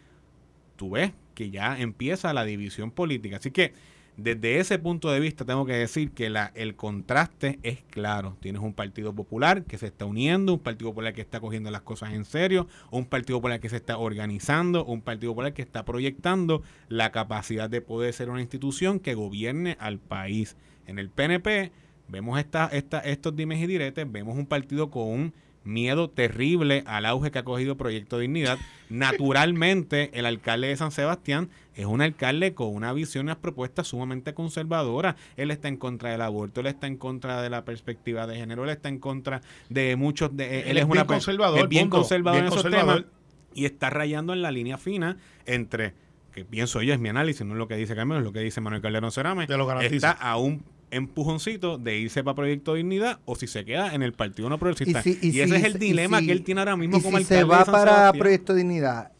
tú 0.76 0.90
ves 0.90 1.12
que 1.40 1.50
ya 1.50 1.80
empieza 1.80 2.34
la 2.34 2.44
división 2.44 2.90
política. 2.90 3.38
Así 3.38 3.50
que 3.50 3.72
desde 4.18 4.58
ese 4.58 4.78
punto 4.78 5.10
de 5.10 5.20
vista 5.20 5.46
tengo 5.46 5.64
que 5.64 5.72
decir 5.72 6.10
que 6.10 6.30
el 6.54 6.76
contraste 6.76 7.58
es 7.62 7.78
claro. 7.88 8.36
Tienes 8.40 8.60
un 8.60 8.74
Partido 8.74 9.14
Popular 9.14 9.64
que 9.64 9.78
se 9.78 9.86
está 9.86 10.04
uniendo, 10.04 10.52
un 10.52 10.58
Partido 10.58 10.90
Popular 10.90 11.14
que 11.14 11.22
está 11.22 11.40
cogiendo 11.40 11.70
las 11.70 11.80
cosas 11.80 12.12
en 12.12 12.26
serio, 12.26 12.68
un 12.90 13.06
Partido 13.06 13.38
Popular 13.38 13.58
que 13.58 13.70
se 13.70 13.76
está 13.76 13.96
organizando, 13.96 14.84
un 14.84 15.00
Partido 15.00 15.32
Popular 15.32 15.54
que 15.54 15.62
está 15.62 15.86
proyectando 15.86 16.62
la 16.90 17.10
capacidad 17.10 17.70
de 17.70 17.80
poder 17.80 18.12
ser 18.12 18.28
una 18.28 18.42
institución 18.42 19.00
que 19.00 19.14
gobierne 19.14 19.78
al 19.80 19.98
país. 19.98 20.58
En 20.86 20.98
el 20.98 21.08
PNP 21.08 21.72
vemos 22.08 22.38
estos 22.38 23.34
dimes 23.34 23.60
y 23.60 23.66
diretes, 23.66 24.12
vemos 24.12 24.36
un 24.36 24.44
partido 24.44 24.90
con 24.90 25.32
miedo 25.64 26.08
terrible 26.08 26.82
al 26.86 27.06
auge 27.06 27.30
que 27.30 27.38
ha 27.38 27.44
cogido 27.44 27.76
Proyecto 27.76 28.18
Dignidad. 28.18 28.58
Naturalmente, 28.88 30.10
el 30.14 30.26
alcalde 30.26 30.68
de 30.68 30.76
San 30.76 30.90
Sebastián 30.90 31.50
es 31.74 31.86
un 31.86 32.00
alcalde 32.00 32.54
con 32.54 32.74
una 32.74 32.92
visión 32.92 33.26
y 33.26 33.28
unas 33.28 33.36
propuestas 33.36 33.88
sumamente 33.88 34.34
conservadoras. 34.34 35.16
Él 35.36 35.50
está 35.50 35.68
en 35.68 35.76
contra 35.76 36.10
del 36.10 36.22
aborto, 36.22 36.60
él 36.60 36.66
está 36.66 36.86
en 36.86 36.96
contra 36.96 37.42
de 37.42 37.50
la 37.50 37.64
perspectiva 37.64 38.26
de 38.26 38.36
género, 38.36 38.64
él 38.64 38.70
está 38.70 38.88
en 38.88 38.98
contra 38.98 39.42
de 39.68 39.96
muchos 39.96 40.36
de... 40.36 40.70
Él 40.70 40.78
es 40.78 40.84
una 40.84 41.06
conservador, 41.06 41.60
es 41.60 41.68
bien 41.68 41.84
punto. 41.84 41.98
conservador 41.98 42.40
Bien 42.40 42.46
en 42.46 42.52
esos 42.52 42.62
conservador. 42.62 43.02
temas 43.02 43.20
y 43.54 43.64
está 43.64 43.90
rayando 43.90 44.32
en 44.32 44.42
la 44.42 44.50
línea 44.50 44.78
fina 44.78 45.16
entre 45.46 45.94
que 46.32 46.44
pienso 46.44 46.80
yo 46.82 46.94
es 46.94 47.00
mi 47.00 47.08
análisis, 47.08 47.44
no 47.44 47.54
es 47.54 47.58
lo 47.58 47.66
que 47.66 47.74
dice 47.74 47.96
Carmen, 47.96 48.18
es 48.18 48.24
lo 48.24 48.32
que 48.32 48.40
dice 48.40 48.60
Manuel 48.60 48.80
Calderón 48.80 49.10
Cerame. 49.10 49.46
Te 49.48 49.56
lo 49.56 49.66
garantizo. 49.66 49.94
Está 49.96 50.12
a 50.12 50.36
un 50.36 50.62
empujoncito 50.90 51.78
de 51.78 51.98
irse 51.98 52.22
para 52.24 52.34
Proyecto 52.34 52.74
Dignidad 52.74 53.18
o 53.24 53.34
si 53.36 53.46
se 53.46 53.64
queda 53.64 53.94
en 53.94 54.02
el 54.02 54.12
Partido 54.12 54.48
No 54.48 54.58
Progresista. 54.58 55.00
Y, 55.00 55.02
si- 55.14 55.18
y 55.22 55.40
ese 55.40 55.48
si- 55.48 55.54
es 55.56 55.64
el 55.64 55.78
dilema 55.78 56.18
si- 56.20 56.26
que 56.26 56.32
él 56.32 56.42
tiene 56.44 56.60
ahora 56.60 56.76
mismo 56.76 56.98
y 56.98 57.02
como 57.02 57.18
si 57.18 57.24
alcalde. 57.24 57.40
se 57.42 57.44
va 57.44 57.64
para 57.64 57.90
Sebastián. 57.92 58.18
Proyecto 58.18 58.54
Dignidad, 58.54 59.12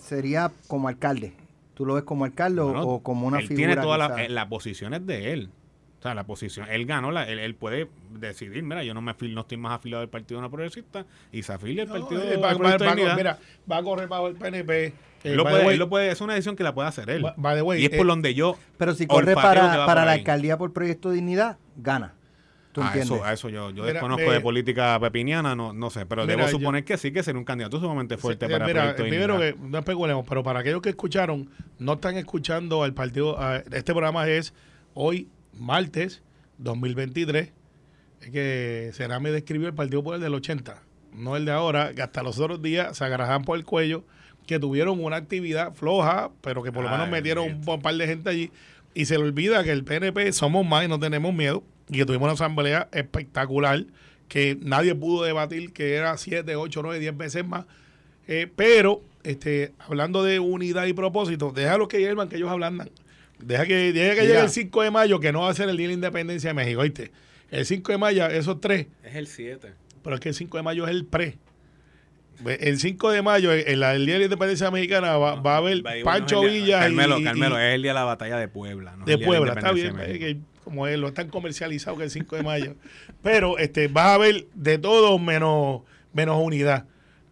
sería 0.00 0.50
como 0.68 0.88
alcalde. 0.88 1.32
¿Tú 1.74 1.84
lo 1.84 1.94
ves 1.94 2.04
como 2.04 2.24
alcalde 2.24 2.60
o- 2.62 2.66
Bueno, 2.66 2.82
o 2.84 3.02
como 3.02 3.26
una 3.26 3.38
él 3.40 3.48
figura? 3.48 3.66
tiene 3.68 3.82
todas 3.82 3.98
las 3.98 4.30
las 4.30 4.46
posiciones 4.46 5.06
de 5.06 5.32
él. 5.32 5.50
O 5.98 6.02
sea, 6.02 6.14
la 6.14 6.24
posición, 6.24 6.66
él 6.70 6.84
ganó, 6.86 7.10
la, 7.10 7.24
él, 7.28 7.38
él 7.38 7.54
puede 7.54 7.88
decidir, 8.10 8.62
mira, 8.62 8.84
yo 8.84 8.92
no 8.92 9.00
me 9.00 9.12
afil- 9.16 9.32
no 9.32 9.40
estoy 9.40 9.56
más 9.56 9.72
afiliado 9.72 10.02
al 10.02 10.08
Partido 10.10 10.40
No 10.42 10.50
Progresista 10.50 11.06
y 11.32 11.42
se 11.42 11.52
afilia 11.54 11.82
al 11.84 11.88
No, 11.88 11.94
Partido 11.94 12.22
eh, 12.22 12.34
al 12.34 12.42
va, 12.62 13.14
mira, 13.16 13.38
va 13.70 13.76
a 13.78 13.82
correr 13.82 14.06
bajo 14.06 14.28
el 14.28 14.36
PNP. 14.36 14.86
eh, 14.86 14.92
Él 15.24 15.36
lo 15.36 15.44
puede, 15.44 15.64
way, 15.64 15.72
él 15.74 15.78
lo 15.78 15.88
puede- 15.88 16.10
es 16.10 16.20
una 16.20 16.34
decisión 16.34 16.54
que 16.54 16.62
la 16.64 16.74
puede 16.74 16.88
hacer 16.88 17.08
él. 17.10 17.24
Way, 17.36 17.82
y 17.82 17.86
es 17.86 17.92
eh, 17.92 17.96
por 17.96 18.06
donde 18.06 18.34
yo. 18.34 18.56
Pero 18.76 18.94
si 18.94 19.06
corre 19.06 19.34
para, 19.34 19.86
para 19.86 20.04
la 20.04 20.12
alcaldía 20.12 20.58
por 20.58 20.72
Proyecto 20.74 21.10
Dignidad, 21.10 21.56
gana. 21.76 22.12
¿Tú 22.72 22.82
a 22.82 22.88
entiendes? 22.88 23.10
eso, 23.16 23.24
a 23.24 23.32
eso 23.32 23.48
yo, 23.48 23.70
yo 23.70 23.84
Mira, 23.84 23.94
desconozco 23.94 24.30
de 24.30 24.40
política 24.42 25.00
pepiniana, 25.00 25.56
no, 25.56 25.72
no 25.72 25.88
sé, 25.88 26.04
pero 26.04 26.24
Mira, 26.26 26.36
debo 26.36 26.46
yo- 26.50 26.58
suponer 26.58 26.84
que 26.84 26.98
sí, 26.98 27.10
que 27.10 27.22
sería 27.22 27.38
un 27.38 27.46
candidato 27.46 27.80
sumamente 27.80 28.18
fuerte 28.18 28.44
Sí, 28.46 28.52
para 28.52 28.66
mira, 28.66 28.80
Proyecto 28.82 29.02
primero 29.04 29.38
Dignidad. 29.38 29.54
que 29.62 29.68
no 29.70 29.78
especulemos, 29.78 30.26
pero 30.28 30.42
para 30.44 30.60
aquellos 30.60 30.82
que 30.82 30.90
escucharon, 30.90 31.48
no 31.78 31.94
están 31.94 32.18
escuchando 32.18 32.82
al 32.84 32.92
partido. 32.92 33.40
a- 33.40 33.56
este 33.72 33.92
programa 33.94 34.28
es 34.28 34.52
hoy, 34.92 35.30
martes 35.58 36.22
2023, 36.58 37.52
es 38.22 38.30
que 38.30 38.90
Cerame 38.94 39.30
describió 39.30 39.68
el 39.68 39.74
Partido 39.74 40.00
Popular 40.00 40.20
del 40.20 40.34
80, 40.34 40.82
no 41.12 41.36
el 41.36 41.44
de 41.44 41.52
ahora, 41.52 41.94
que 41.94 42.02
hasta 42.02 42.22
los 42.22 42.38
otros 42.38 42.62
días 42.62 42.96
se 42.96 43.04
agarrajan 43.04 43.44
por 43.44 43.58
el 43.58 43.64
cuello, 43.64 44.04
que 44.46 44.58
tuvieron 44.58 45.02
una 45.02 45.16
actividad 45.16 45.74
floja, 45.74 46.30
pero 46.40 46.62
que 46.62 46.72
por 46.72 46.84
lo 46.84 46.90
menos 46.90 47.08
metieron 47.08 47.60
un 47.66 47.82
par 47.82 47.94
de 47.94 48.06
gente 48.06 48.30
allí. 48.30 48.50
Y 48.94 49.06
se 49.06 49.18
le 49.18 49.24
olvida 49.24 49.62
que 49.64 49.72
el 49.72 49.84
PNP 49.84 50.32
somos 50.32 50.64
más 50.64 50.84
y 50.84 50.88
no 50.88 50.98
tenemos 50.98 51.34
miedo. 51.34 51.62
Y 51.88 51.98
que 51.98 52.06
tuvimos 52.06 52.26
una 52.26 52.32
asamblea 52.32 52.88
espectacular 52.92 53.84
que 54.28 54.58
nadie 54.60 54.94
pudo 54.94 55.24
debatir, 55.24 55.72
que 55.72 55.94
era 55.94 56.16
7, 56.16 56.56
8, 56.56 56.80
9, 56.82 56.98
10 56.98 57.16
veces 57.16 57.46
más. 57.46 57.66
Eh, 58.28 58.50
pero, 58.54 59.02
este, 59.22 59.72
hablando 59.78 60.22
de 60.24 60.40
unidad 60.40 60.86
y 60.86 60.92
propósito, 60.92 61.52
déjalo 61.54 61.88
que 61.88 61.98
hiervan, 61.98 62.28
que 62.28 62.36
ellos 62.36 62.50
ablandan. 62.50 62.90
Deja 63.38 63.66
que, 63.66 63.92
deja 63.92 64.14
que 64.14 64.22
llegue 64.22 64.40
el 64.40 64.48
5 64.50 64.82
de 64.82 64.90
mayo, 64.90 65.20
que 65.20 65.32
no 65.32 65.42
va 65.42 65.50
a 65.50 65.54
ser 65.54 65.68
el 65.68 65.76
Día 65.76 65.84
de 65.86 65.92
la 65.92 65.94
Independencia 65.94 66.50
de 66.50 66.54
México, 66.54 66.80
¿oíste? 66.80 67.10
El 67.50 67.64
5 67.66 67.92
de 67.92 67.98
mayo, 67.98 68.26
esos 68.26 68.60
tres, 68.60 68.86
Es 69.04 69.14
el 69.14 69.26
7. 69.26 69.72
pero 70.02 70.14
es 70.16 70.20
que 70.20 70.30
el 70.30 70.34
5 70.34 70.56
de 70.56 70.62
mayo 70.62 70.84
es 70.84 70.90
el 70.90 71.04
pre. 71.04 71.36
El 72.44 72.78
5 72.78 73.10
de 73.10 73.22
mayo, 73.22 73.50
el, 73.52 73.82
el 73.82 74.04
Día 74.04 74.14
de 74.14 74.18
la 74.20 74.24
Independencia 74.24 74.70
Mexicana, 74.70 75.16
va, 75.16 75.36
va 75.36 75.54
a 75.54 75.56
haber 75.58 75.82
Pancho 76.04 76.42
Villa 76.42 76.80
Carmelo, 76.80 77.18
y, 77.18 77.24
Carmelo, 77.24 77.58
y- 77.58 77.64
es 77.64 77.74
el 77.74 77.82
día 77.82 77.90
de 77.92 77.94
la 77.94 78.04
batalla 78.04 78.36
de 78.38 78.48
Puebla. 78.48 78.94
no 78.96 79.04
es 79.04 79.18
de 79.18 79.24
Puebla, 79.24 79.52
está 79.54 79.72
bien, 79.72 79.96
de 79.96 80.04
eh, 80.04 80.06
México. 80.08 80.24
que 80.26 80.62
como 80.64 80.86
es, 80.86 80.98
lo 80.98 81.08
están 81.08 81.28
comercializado 81.28 81.96
que 81.96 82.04
el 82.04 82.10
5 82.10 82.36
de 82.36 82.42
mayo. 82.42 82.74
Pero 83.22 83.56
este 83.58 83.88
vas 83.88 84.06
a 84.08 84.18
ver 84.18 84.46
de 84.54 84.76
todo 84.78 85.18
menos, 85.18 85.82
menos 86.12 86.36
unidad. 86.42 86.86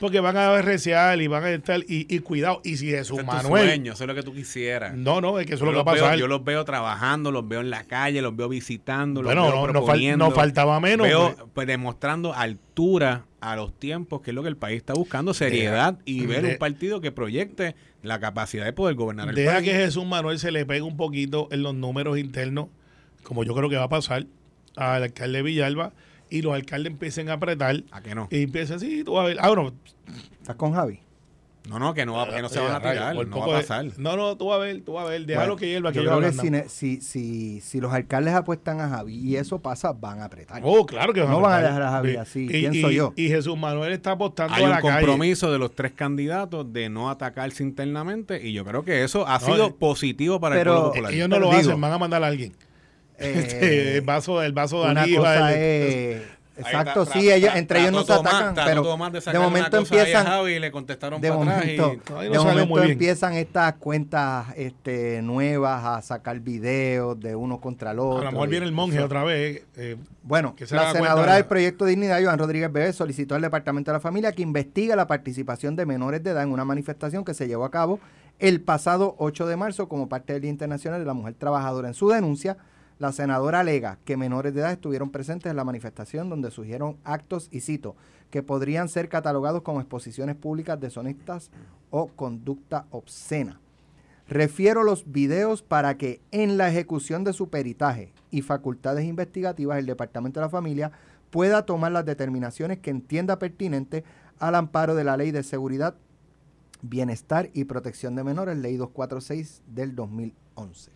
Porque 0.04 0.20
van 0.20 0.36
a 0.36 0.50
ver 0.50 0.66
recial 0.66 1.22
y 1.22 1.28
van 1.28 1.44
a 1.44 1.50
estar, 1.50 1.80
y, 1.80 2.06
y 2.14 2.18
cuidado, 2.18 2.60
y 2.62 2.76
si 2.76 2.90
Jesús 2.90 3.18
Ese 3.18 3.26
es 3.26 3.26
tu 3.26 3.36
Manuel. 3.48 3.64
sueño, 3.68 3.92
eso 3.94 4.04
es 4.04 4.08
lo 4.08 4.14
que 4.14 4.22
tú 4.22 4.34
quisieras. 4.34 4.94
No, 4.94 5.22
no, 5.22 5.38
es 5.38 5.46
que 5.46 5.54
eso 5.54 5.64
Yo 5.64 5.70
es 5.70 5.76
lo 5.78 5.80
que 5.82 5.84
va 5.86 5.92
a 5.92 5.94
los 5.94 6.00
veo- 6.02 6.04
pasar. 6.04 6.18
yo 6.18 6.28
los 6.28 6.44
veo 6.44 6.62
trabajando, 6.66 7.30
los 7.32 7.48
veo 7.48 7.60
en 7.62 7.70
la 7.70 7.84
calle, 7.84 8.20
los 8.20 8.36
veo 8.36 8.50
visitando, 8.50 9.22
los 9.22 9.28
Bueno, 9.30 9.44
veo 9.44 9.50
no, 9.52 9.60
no 9.60 9.66
fal- 9.68 9.72
proponiendo. 9.72 10.24
no 10.26 10.30
faltaba 10.32 10.78
menos, 10.78 11.06
Veo 11.06 11.34
pues. 11.36 11.48
pues, 11.54 11.66
demostrando 11.66 12.34
altura 12.34 13.24
a 13.40 13.56
los 13.56 13.72
tiempos, 13.78 14.20
que 14.20 14.32
es 14.32 14.34
lo 14.34 14.42
que 14.42 14.50
el 14.50 14.58
país 14.58 14.76
está 14.76 14.92
buscando, 14.92 15.32
seriedad 15.32 15.98
y 16.04 16.26
ver 16.26 16.42
de- 16.42 16.50
un 16.52 16.58
partido 16.58 17.00
que 17.00 17.10
proyecte 17.10 17.74
la 18.02 18.20
capacidad 18.20 18.66
de 18.66 18.74
poder 18.74 18.96
gobernar 18.96 19.30
el 19.30 19.34
Deja 19.34 19.54
país. 19.54 19.70
que 19.70 19.74
Jesús 19.74 20.04
Manuel 20.04 20.38
se 20.38 20.52
le 20.52 20.66
pegue 20.66 20.82
un 20.82 20.98
poquito 20.98 21.48
en 21.50 21.62
los 21.62 21.74
números 21.74 22.18
internos, 22.18 22.66
como 23.22 23.42
yo 23.42 23.54
creo 23.54 23.70
que 23.70 23.76
va 23.76 23.84
a 23.84 23.88
pasar 23.88 24.26
al 24.76 25.02
alcalde 25.02 25.40
Villalba, 25.40 25.94
y 26.38 26.42
los 26.42 26.54
alcaldes 26.54 26.92
empiecen 26.92 27.28
a 27.30 27.34
apretar. 27.34 27.82
¿A 27.90 28.00
que 28.02 28.14
no? 28.14 28.28
Y 28.30 28.42
empiecen, 28.42 28.80
sí, 28.80 29.04
tú 29.04 29.12
vas 29.14 29.24
a 29.24 29.28
ver. 29.28 29.36
Ah, 29.40 29.48
bueno, 29.48 29.72
¿Estás 30.40 30.56
con 30.56 30.72
Javi? 30.72 31.00
No, 31.66 31.78
no, 31.78 31.94
que 31.94 32.04
no, 32.04 32.12
va- 32.12 32.28
que 32.28 32.42
no 32.42 32.50
se 32.50 32.60
van 32.60 32.72
a 32.72 32.78
tirar, 32.80 33.14
no 33.26 33.38
va 33.38 33.44
a 33.46 33.60
pasar. 33.60 33.86
No, 33.96 34.18
no, 34.18 34.36
tú 34.36 34.48
vas 34.48 34.56
a 34.56 34.58
ver, 34.58 34.82
tú 34.82 34.92
vas 34.92 35.06
a 35.06 35.08
ver. 35.08 35.24
Déjalo 35.24 35.46
Bueno, 35.46 35.56
que 35.56 35.66
hierva, 35.68 35.92
que 35.92 36.02
yo 36.02 36.04
creo 36.04 36.20
que 36.20 36.32
si, 36.68 36.68
si, 36.68 37.00
si, 37.00 37.60
si 37.62 37.80
los 37.80 37.90
alcaldes 37.90 38.34
apuestan 38.34 38.82
a 38.82 38.90
Javi 38.90 39.14
y 39.14 39.36
eso 39.36 39.58
pasa, 39.60 39.92
van 39.94 40.20
a 40.20 40.26
apretar. 40.26 40.60
Oh, 40.62 40.84
claro 40.84 41.14
que 41.14 41.20
No 41.24 41.40
van 41.40 41.54
a 41.54 41.66
dejar 41.66 41.80
a 41.82 41.90
Javi 41.92 42.10
Sí. 42.10 42.16
así, 42.18 42.44
Y- 42.44 42.48
pienso 42.48 42.90
y- 42.90 42.94
yo. 42.96 43.14
Y 43.16 43.28
Jesús 43.28 43.56
Manuel 43.56 43.92
está 43.94 44.10
apostando 44.10 44.52
Hay 44.54 44.64
a 44.64 44.68
la 44.68 44.82
calle. 44.82 45.06
compromiso 45.06 45.50
de 45.50 45.58
los 45.58 45.74
tres 45.74 45.92
candidatos 45.92 46.70
de 46.70 46.90
no 46.90 47.08
atacarse 47.08 47.62
internamente 47.62 48.46
y 48.46 48.52
yo 48.52 48.62
creo 48.66 48.84
que 48.84 49.02
eso 49.02 49.26
ha 49.26 49.38
No, 49.38 49.46
sido 49.46 49.66
eh, 49.68 49.74
positivo 49.78 50.38
para 50.40 50.56
pero- 50.56 50.70
el 50.70 50.76
pueblo 50.76 50.90
popular. 50.92 51.14
Ellos 51.14 51.28
no 51.30 51.38
lo 51.38 51.46
digo, 51.46 51.60
hacen, 51.60 51.80
van 51.80 51.92
a 51.92 51.98
mandar 51.98 52.22
a 52.24 52.26
alguien. 52.26 52.52
Eh, 53.18 53.34
Este, 53.36 53.96
el 53.98 54.02
vaso, 54.02 54.42
el 54.42 54.52
vaso 54.52 54.82
de 54.82 54.90
Aníbal, 54.90 55.54
es 55.54 56.22
Exacto, 56.56 57.04
sí, 57.06 57.30
ellos, 57.30 57.50
entre 57.56 57.80
ellos 57.80 57.92
no 57.92 58.04
se 58.04 58.12
atacan, 58.12 58.54
pero 58.54 58.82
de, 58.82 59.38
momento 59.38 59.78
empiezan 59.78 60.48
y 60.48 60.58
le 60.60 60.70
contestaron 60.70 61.20
de 61.20 61.32
momento, 61.32 61.96
de 62.20 62.38
momento 62.38 62.82
empiezan 62.82 63.34
estas 63.34 63.74
cuentas 63.74 64.46
este, 64.56 65.20
nuevas 65.22 65.84
a 65.84 66.02
sacar 66.02 66.38
videos 66.40 67.18
de 67.18 67.34
uno 67.34 67.60
contra 67.60 67.90
el 67.90 67.98
otro. 67.98 68.22
A 68.22 68.24
lo 68.26 68.32
mejor 68.32 68.48
viene 68.48 68.66
el 68.66 68.72
monje 68.72 69.00
otra 69.00 69.24
vez. 69.24 69.64
Eh, 69.76 69.96
bueno, 70.22 70.54
la 70.70 70.92
senadora 70.92 71.34
del 71.34 71.46
proyecto 71.46 71.86
Dignidad, 71.86 72.22
Joan 72.22 72.38
Rodríguez 72.38 72.72
Bebé, 72.72 72.92
solicitó 72.92 73.34
al 73.34 73.42
Departamento 73.42 73.90
de 73.90 73.96
la 73.96 74.00
Familia 74.00 74.32
que 74.32 74.42
investigue 74.42 74.94
la 74.94 75.08
participación 75.08 75.74
de 75.74 75.86
menores 75.86 76.22
de 76.22 76.30
edad 76.30 76.44
en 76.44 76.52
una 76.52 76.64
manifestación 76.64 77.24
que 77.24 77.34
se 77.34 77.48
llevó 77.48 77.64
a 77.64 77.70
cabo 77.70 77.98
el 78.38 78.60
pasado 78.60 79.16
8 79.18 79.46
de 79.46 79.56
marzo 79.56 79.88
como 79.88 80.08
parte 80.08 80.32
del 80.32 80.42
Día 80.42 80.50
Internacional 80.50 81.00
de 81.00 81.06
la 81.06 81.14
Mujer 81.14 81.34
Trabajadora. 81.34 81.88
En 81.88 81.94
su 81.94 82.08
denuncia, 82.08 82.56
la 82.98 83.12
senadora 83.12 83.60
alega 83.60 83.98
que 84.04 84.16
menores 84.16 84.54
de 84.54 84.60
edad 84.60 84.72
estuvieron 84.72 85.10
presentes 85.10 85.50
en 85.50 85.56
la 85.56 85.64
manifestación 85.64 86.28
donde 86.28 86.50
surgieron 86.50 86.96
actos, 87.04 87.48
y 87.50 87.60
cito, 87.60 87.96
que 88.30 88.42
podrían 88.42 88.88
ser 88.88 89.08
catalogados 89.08 89.62
como 89.62 89.80
exposiciones 89.80 90.36
públicas 90.36 90.80
deshonestas 90.80 91.50
o 91.90 92.08
conducta 92.08 92.86
obscena. 92.90 93.60
Refiero 94.28 94.84
los 94.84 95.10
videos 95.12 95.62
para 95.62 95.98
que 95.98 96.20
en 96.30 96.56
la 96.56 96.68
ejecución 96.68 97.24
de 97.24 97.32
su 97.32 97.50
peritaje 97.50 98.12
y 98.30 98.42
facultades 98.42 99.04
investigativas 99.04 99.78
el 99.78 99.86
Departamento 99.86 100.40
de 100.40 100.46
la 100.46 100.50
Familia 100.50 100.92
pueda 101.30 101.66
tomar 101.66 101.92
las 101.92 102.06
determinaciones 102.06 102.78
que 102.78 102.90
entienda 102.90 103.38
pertinente 103.38 104.04
al 104.38 104.54
amparo 104.54 104.94
de 104.94 105.04
la 105.04 105.16
Ley 105.16 105.30
de 105.30 105.42
Seguridad, 105.42 105.94
Bienestar 106.80 107.50
y 107.52 107.64
Protección 107.64 108.14
de 108.14 108.24
Menores, 108.24 108.56
Ley 108.56 108.76
246 108.76 109.62
del 109.66 109.94
2011. 109.94 110.90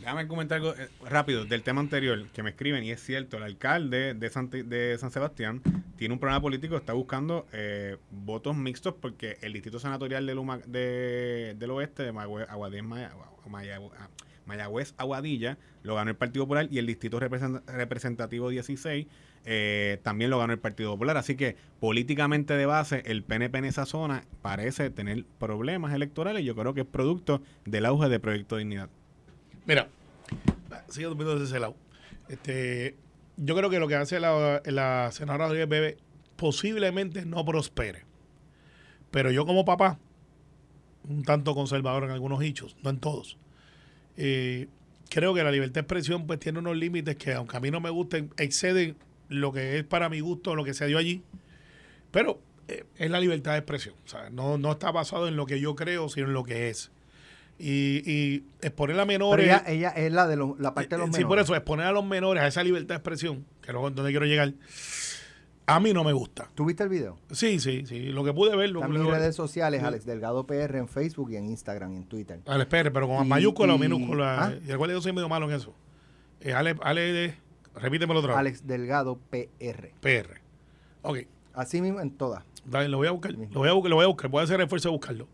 Déjame 0.00 0.26
comentar 0.26 0.56
algo 0.56 0.74
eh, 0.74 0.88
rápido 1.08 1.44
del 1.44 1.62
tema 1.62 1.80
anterior 1.82 2.26
que 2.32 2.42
me 2.42 2.50
escriben 2.50 2.82
y 2.84 2.90
es 2.90 3.02
cierto, 3.04 3.36
el 3.36 3.42
alcalde 3.42 4.14
de 4.14 4.30
San, 4.30 4.48
de 4.48 4.96
Sebastián 4.98 5.60
tiene 5.96 6.14
un 6.14 6.20
programa 6.20 6.40
político, 6.40 6.76
está 6.76 6.94
buscando 6.94 7.46
eh, 7.52 7.98
votos 8.10 8.56
mixtos 8.56 8.94
porque 8.94 9.36
el 9.42 9.52
distrito 9.52 9.78
senatorial 9.78 10.24
del, 10.24 10.40
de, 10.68 11.54
del 11.58 11.70
oeste 11.70 12.02
de 12.02 12.12
Mayagüez, 12.12 12.48
Aguadilla 14.96 15.58
lo 15.82 15.94
ganó 15.94 16.10
el 16.10 16.16
Partido 16.16 16.46
Popular 16.46 16.66
y 16.70 16.78
el 16.78 16.86
distrito 16.86 17.20
representativo 17.20 18.48
16 18.48 19.06
eh, 19.44 20.00
también 20.02 20.30
lo 20.30 20.38
ganó 20.38 20.54
el 20.54 20.58
Partido 20.58 20.92
Popular. 20.92 21.18
Así 21.18 21.36
que 21.36 21.56
políticamente 21.78 22.54
de 22.54 22.64
base 22.64 23.02
el 23.04 23.22
PNP 23.22 23.58
en 23.58 23.64
esa 23.66 23.84
zona 23.84 24.24
parece 24.40 24.88
tener 24.88 25.26
problemas 25.38 25.92
electorales 25.92 26.42
yo 26.42 26.56
creo 26.56 26.72
que 26.72 26.80
es 26.80 26.86
producto 26.86 27.42
del 27.66 27.84
auge 27.84 28.08
de 28.08 28.18
Proyecto 28.18 28.56
Dignidad. 28.56 28.88
Mira, 29.66 29.88
sigo 30.88 31.10
durmiendo 31.10 31.34
desde 31.34 31.46
ese 31.46 31.60
lado. 31.60 31.76
Este, 32.28 32.96
yo 33.36 33.56
creo 33.56 33.70
que 33.70 33.78
lo 33.78 33.88
que 33.88 33.96
hace 33.96 34.20
la, 34.20 34.62
la 34.64 35.10
senadora 35.12 35.46
Rodríguez 35.46 35.68
Bebe 35.68 35.98
posiblemente 36.36 37.24
no 37.26 37.44
prospere. 37.44 38.04
Pero 39.10 39.30
yo 39.30 39.44
como 39.46 39.64
papá, 39.64 39.98
un 41.08 41.24
tanto 41.24 41.54
conservador 41.54 42.04
en 42.04 42.10
algunos 42.10 42.42
hechos, 42.42 42.76
no 42.82 42.90
en 42.90 42.98
todos, 42.98 43.36
eh, 44.16 44.68
creo 45.08 45.34
que 45.34 45.42
la 45.42 45.50
libertad 45.50 45.74
de 45.74 45.80
expresión 45.80 46.26
pues 46.26 46.38
tiene 46.38 46.58
unos 46.60 46.76
límites 46.76 47.16
que 47.16 47.34
aunque 47.34 47.56
a 47.56 47.60
mí 47.60 47.70
no 47.70 47.80
me 47.80 47.90
gusten, 47.90 48.30
exceden 48.36 48.96
lo 49.28 49.52
que 49.52 49.78
es 49.78 49.84
para 49.84 50.08
mi 50.08 50.20
gusto, 50.20 50.54
lo 50.54 50.64
que 50.64 50.74
se 50.74 50.86
dio 50.86 50.98
allí. 50.98 51.22
Pero 52.10 52.40
eh, 52.68 52.84
es 52.96 53.10
la 53.10 53.20
libertad 53.20 53.52
de 53.52 53.58
expresión. 53.58 53.94
O 54.04 54.08
sea, 54.08 54.30
no, 54.30 54.58
no 54.58 54.72
está 54.72 54.90
basado 54.90 55.28
en 55.28 55.36
lo 55.36 55.46
que 55.46 55.60
yo 55.60 55.74
creo, 55.74 56.08
sino 56.08 56.26
en 56.26 56.32
lo 56.34 56.44
que 56.44 56.68
es. 56.68 56.90
Y, 57.62 58.02
y 58.10 58.44
exponer 58.62 58.98
a 58.98 59.04
menores. 59.04 59.44
ella, 59.44 59.62
ella, 59.66 59.90
es 59.90 60.10
la 60.10 60.26
de 60.26 60.36
la 60.36 60.72
parte 60.72 60.94
de 60.94 60.98
los 60.98 61.08
menores. 61.08 61.16
Sí, 61.16 61.24
por 61.24 61.38
eso, 61.38 61.54
exponer 61.54 61.86
a 61.86 61.92
los 61.92 62.04
menores 62.04 62.42
a 62.42 62.46
esa 62.46 62.64
libertad 62.64 62.94
de 62.94 62.96
expresión, 62.96 63.44
que 63.60 63.70
es 63.70 63.74
donde 63.76 64.10
quiero 64.10 64.24
llegar. 64.24 64.54
A 65.70 65.78
mí 65.78 65.92
no 65.92 66.02
me 66.02 66.12
gusta. 66.12 66.50
¿Tuviste 66.56 66.82
el 66.82 66.88
video? 66.88 67.16
Sí, 67.30 67.60
sí, 67.60 67.84
sí. 67.86 68.06
Lo 68.06 68.24
que 68.24 68.32
pude 68.32 68.56
ver. 68.56 68.72
También 68.72 69.06
en 69.06 69.10
redes 69.12 69.36
sociales, 69.36 69.84
Alex 69.84 70.04
Delgado 70.04 70.44
PR 70.44 70.78
en 70.78 70.88
Facebook 70.88 71.30
y 71.30 71.36
en 71.36 71.46
Instagram 71.46 71.92
y 71.92 71.96
en 71.98 72.04
Twitter. 72.06 72.40
Alex 72.46 72.68
PR, 72.68 72.90
pero 72.90 73.06
con 73.06 73.28
mayúscula 73.28 73.74
o 73.74 73.78
minúscula. 73.78 74.46
¿Ah? 74.46 74.52
Y 74.66 74.68
recuerda 74.68 74.94
yo 74.94 75.00
soy 75.00 75.12
medio 75.12 75.28
malo 75.28 75.48
en 75.48 75.54
eso. 75.54 75.72
Eh, 76.40 76.54
Ale, 76.54 76.76
Ale, 76.82 77.36
repítemelo 77.76 78.18
otra 78.18 78.32
vez. 78.32 78.38
Alex 78.38 78.66
Delgado 78.66 79.20
PR. 79.30 79.92
PR. 80.00 80.40
Ok. 81.02 81.18
Así 81.54 81.80
mismo 81.80 82.00
en 82.00 82.10
todas. 82.10 82.42
Dale, 82.64 82.88
lo 82.88 82.96
voy 82.96 83.06
a 83.06 83.12
buscar. 83.12 83.32
Lo 83.32 83.60
voy 83.60 83.68
a 83.68 83.72
buscar, 83.72 83.90
lo 83.90 83.96
voy 83.96 84.04
a 84.04 84.08
buscar. 84.08 84.28
Voy 84.28 84.40
a 84.40 84.44
hacer 84.44 84.60
esfuerzo 84.60 84.88
de 84.88 84.92
buscarlo. 84.92 85.28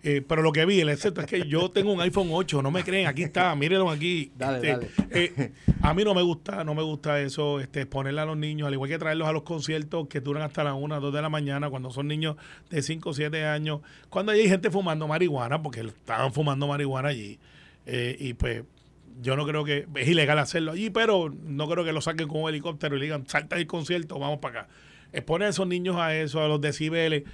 Eh, 0.00 0.22
pero 0.26 0.42
lo 0.42 0.52
que 0.52 0.64
vi, 0.64 0.80
el 0.80 0.90
excepto 0.90 1.20
es 1.20 1.26
que 1.26 1.48
yo 1.48 1.70
tengo 1.70 1.92
un 1.92 2.00
iPhone 2.00 2.28
8, 2.30 2.62
no 2.62 2.70
me 2.70 2.84
creen, 2.84 3.08
aquí 3.08 3.24
está, 3.24 3.52
mírenlo 3.56 3.90
aquí. 3.90 4.30
Dale, 4.36 4.70
este, 4.70 4.88
eh, 5.10 5.52
a 5.82 5.92
mí 5.92 6.04
no 6.04 6.14
me 6.14 6.22
gusta, 6.22 6.62
no 6.62 6.74
me 6.74 6.82
gusta 6.82 7.20
eso, 7.20 7.58
este, 7.58 7.80
exponerle 7.80 8.20
a 8.20 8.24
los 8.24 8.36
niños, 8.36 8.68
al 8.68 8.74
igual 8.74 8.88
que 8.88 8.98
traerlos 8.98 9.26
a 9.26 9.32
los 9.32 9.42
conciertos 9.42 10.06
que 10.06 10.20
duran 10.20 10.44
hasta 10.44 10.62
las 10.62 10.74
1, 10.74 11.00
2 11.00 11.12
de 11.12 11.22
la 11.22 11.28
mañana, 11.28 11.68
cuando 11.68 11.90
son 11.90 12.06
niños 12.06 12.36
de 12.70 12.80
5 12.80 13.10
o 13.10 13.12
7 13.12 13.44
años, 13.44 13.80
cuando 14.08 14.30
hay 14.30 14.48
gente 14.48 14.70
fumando 14.70 15.08
marihuana, 15.08 15.60
porque 15.60 15.80
estaban 15.80 16.32
fumando 16.32 16.68
marihuana 16.68 17.08
allí, 17.08 17.40
eh, 17.84 18.16
y 18.20 18.34
pues 18.34 18.62
yo 19.20 19.34
no 19.34 19.46
creo 19.46 19.64
que, 19.64 19.88
es 19.96 20.08
ilegal 20.08 20.38
hacerlo 20.38 20.72
allí, 20.72 20.90
pero 20.90 21.28
no 21.28 21.68
creo 21.68 21.84
que 21.84 21.92
lo 21.92 22.00
saquen 22.00 22.28
con 22.28 22.42
un 22.42 22.48
helicóptero 22.50 22.94
y 22.94 23.00
le 23.00 23.06
digan, 23.06 23.26
salta 23.26 23.56
del 23.56 23.66
concierto, 23.66 24.16
vamos 24.20 24.38
para 24.38 24.60
acá. 24.60 24.70
Exponer 25.12 25.48
a 25.48 25.50
esos 25.50 25.66
niños 25.66 25.96
a 25.96 26.14
eso, 26.14 26.40
a 26.40 26.46
los 26.46 26.60
decibeles 26.60 27.24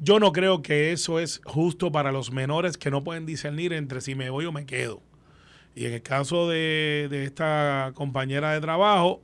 yo 0.00 0.18
no 0.18 0.32
creo 0.32 0.62
que 0.62 0.92
eso 0.92 1.20
es 1.20 1.40
justo 1.44 1.92
para 1.92 2.10
los 2.10 2.32
menores 2.32 2.76
que 2.76 2.90
no 2.90 3.04
pueden 3.04 3.26
discernir 3.26 3.72
entre 3.72 4.00
si 4.00 4.14
me 4.14 4.30
voy 4.30 4.46
o 4.46 4.52
me 4.52 4.66
quedo. 4.66 5.02
Y 5.74 5.86
en 5.86 5.92
el 5.92 6.02
caso 6.02 6.48
de, 6.48 7.08
esta 7.24 7.92
compañera 7.94 8.52
de 8.52 8.60
trabajo, 8.60 9.22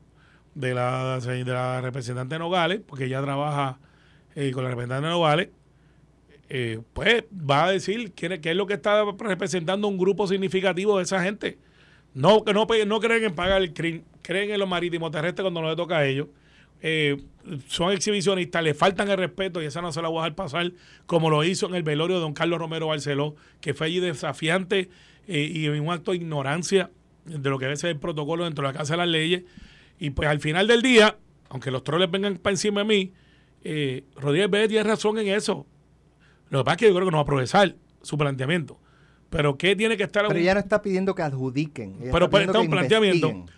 de 0.55 0.75
la, 0.75 1.19
de 1.19 1.45
la 1.45 1.81
representante 1.81 2.39
Nogales, 2.39 2.81
porque 2.87 3.07
ella 3.07 3.23
trabaja 3.23 3.79
eh, 4.35 4.53
con 4.53 4.65
la 4.65 4.71
representante 4.71 5.09
Nogales, 5.09 5.49
eh, 6.49 6.81
pues 6.93 7.25
va 7.33 7.65
a 7.65 7.73
decir 7.73 8.13
qué, 8.13 8.39
es 8.43 8.57
lo 8.57 8.67
que 8.67 8.75
está 8.75 9.05
representando 9.19 9.89
un 9.89 9.99
grupo 9.99 10.27
significativo 10.27 10.99
de 10.99 11.05
esa 11.05 11.23
gente. 11.23 11.59
No, 12.15 12.43
no, 12.47 12.67
no 12.87 13.01
creen 13.01 13.25
en 13.25 13.35
pagar 13.35 13.63
el 13.63 13.73
crimen, 13.73 14.05
creen 14.23 14.51
en 14.51 14.61
los 14.61 14.69
marítimos 14.69 15.11
terrestres 15.11 15.43
cuando 15.43 15.63
no 15.63 15.71
le 15.71 15.77
toca 15.77 15.99
a 15.99 16.07
ellos 16.07 16.29
eh, 16.81 17.17
son 17.69 17.93
exhibicionistas, 17.93 18.63
le 18.63 18.75
faltan 18.75 19.09
el 19.11 19.17
respeto 19.17 19.63
y 19.63 19.67
esa 19.67 19.81
no 19.83 19.93
se 19.93 20.03
la 20.03 20.09
voy 20.09 20.19
a 20.19 20.23
dejar 20.23 20.35
pasar, 20.35 20.73
como 21.07 21.31
lo 21.31 21.45
hizo 21.45 21.67
en 21.67 21.75
el 21.75 21.83
velorio 21.83 22.17
de 22.17 22.23
don 22.23 22.33
Carlos 22.33 22.59
Romero 22.59 22.89
Barceló, 22.89 23.37
que 23.61 23.75
fue 23.75 23.89
allí 23.89 24.01
desafiante 24.01 24.91
eh, 25.27 25.51
y 25.53 25.67
en 25.67 25.81
un 25.81 25.91
acto 25.91 26.13
de 26.13 26.19
ignorancia 26.19 26.91
de 27.25 27.51
lo 27.51 27.59
que 27.59 27.67
debe 27.67 27.77
ser 27.77 27.91
el 27.91 27.99
protocolo 27.99 28.45
dentro 28.45 28.67
de 28.67 28.73
la 28.73 28.79
Casa 28.79 28.95
de 28.95 28.99
las 28.99 29.09
Leyes. 29.09 29.43
Y 29.99 30.11
pues 30.11 30.29
al 30.29 30.41
final 30.41 30.67
del 30.67 30.83
día, 30.83 31.17
aunque 31.49 31.71
los 31.71 31.83
troles 31.83 32.11
vengan 32.11 32.37
para 32.37 32.55
encima 32.55 32.81
de 32.81 32.87
mí, 32.87 33.13
eh, 33.65 34.05
Rodríguez 34.17 34.51
Vélez 34.51 34.69
tiene 34.69 34.85
razón 34.85 35.19
en 35.19 35.29
eso. 35.29 35.67
Lo 36.51 36.61
que 36.61 36.65
pasa 36.65 36.75
es 36.75 36.79
que 36.79 36.87
yo 36.87 36.95
creo 36.95 37.07
que 37.07 37.11
no 37.11 37.19
va 37.19 37.23
a 37.23 37.27
progresar 37.27 37.75
su 38.03 38.17
planteamiento. 38.17 38.79
Pero 39.31 39.59
¿qué 39.59 39.75
tiene 39.75 39.97
que 39.97 40.05
estar? 40.05 40.27
Pero 40.29 40.39
ella 40.39 40.55
no 40.55 40.61
está 40.61 40.81
pidiendo 40.83 41.15
que 41.15 41.23
adjudiquen. 41.23 41.97
pero 42.13 42.31
pues, 42.31 42.47
está, 42.47 42.61
un 42.61 42.71
planteamiento 42.71 43.29
investiguen, 43.29 43.57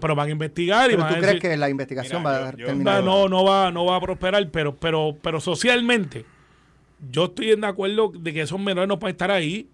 pero 0.00 0.14
van 0.14 0.28
a 0.28 0.30
investigar 0.30 0.90
y 0.90 0.96
¿Pero 0.96 1.08
tú 1.08 1.14
crees 1.14 1.40
que 1.40 1.56
la 1.56 1.68
investigación 1.68 2.24
va 2.24 2.48
a 2.48 2.52
terminar? 2.52 3.04
No, 3.04 3.28
no 3.28 3.44
va, 3.44 3.70
no 3.70 3.84
va 3.84 3.96
a 3.96 4.00
prosperar, 4.00 4.48
pero, 4.50 4.74
pero, 4.74 5.16
pero 5.20 5.40
socialmente, 5.40 6.24
yo 7.10 7.26
estoy 7.26 7.54
de 7.54 7.66
acuerdo 7.66 8.12
de 8.14 8.32
que 8.32 8.42
esos 8.42 8.58
menores 8.58 8.88
no 8.88 8.98
pueden 8.98 9.14
estar 9.14 9.30
ahí. 9.30 9.68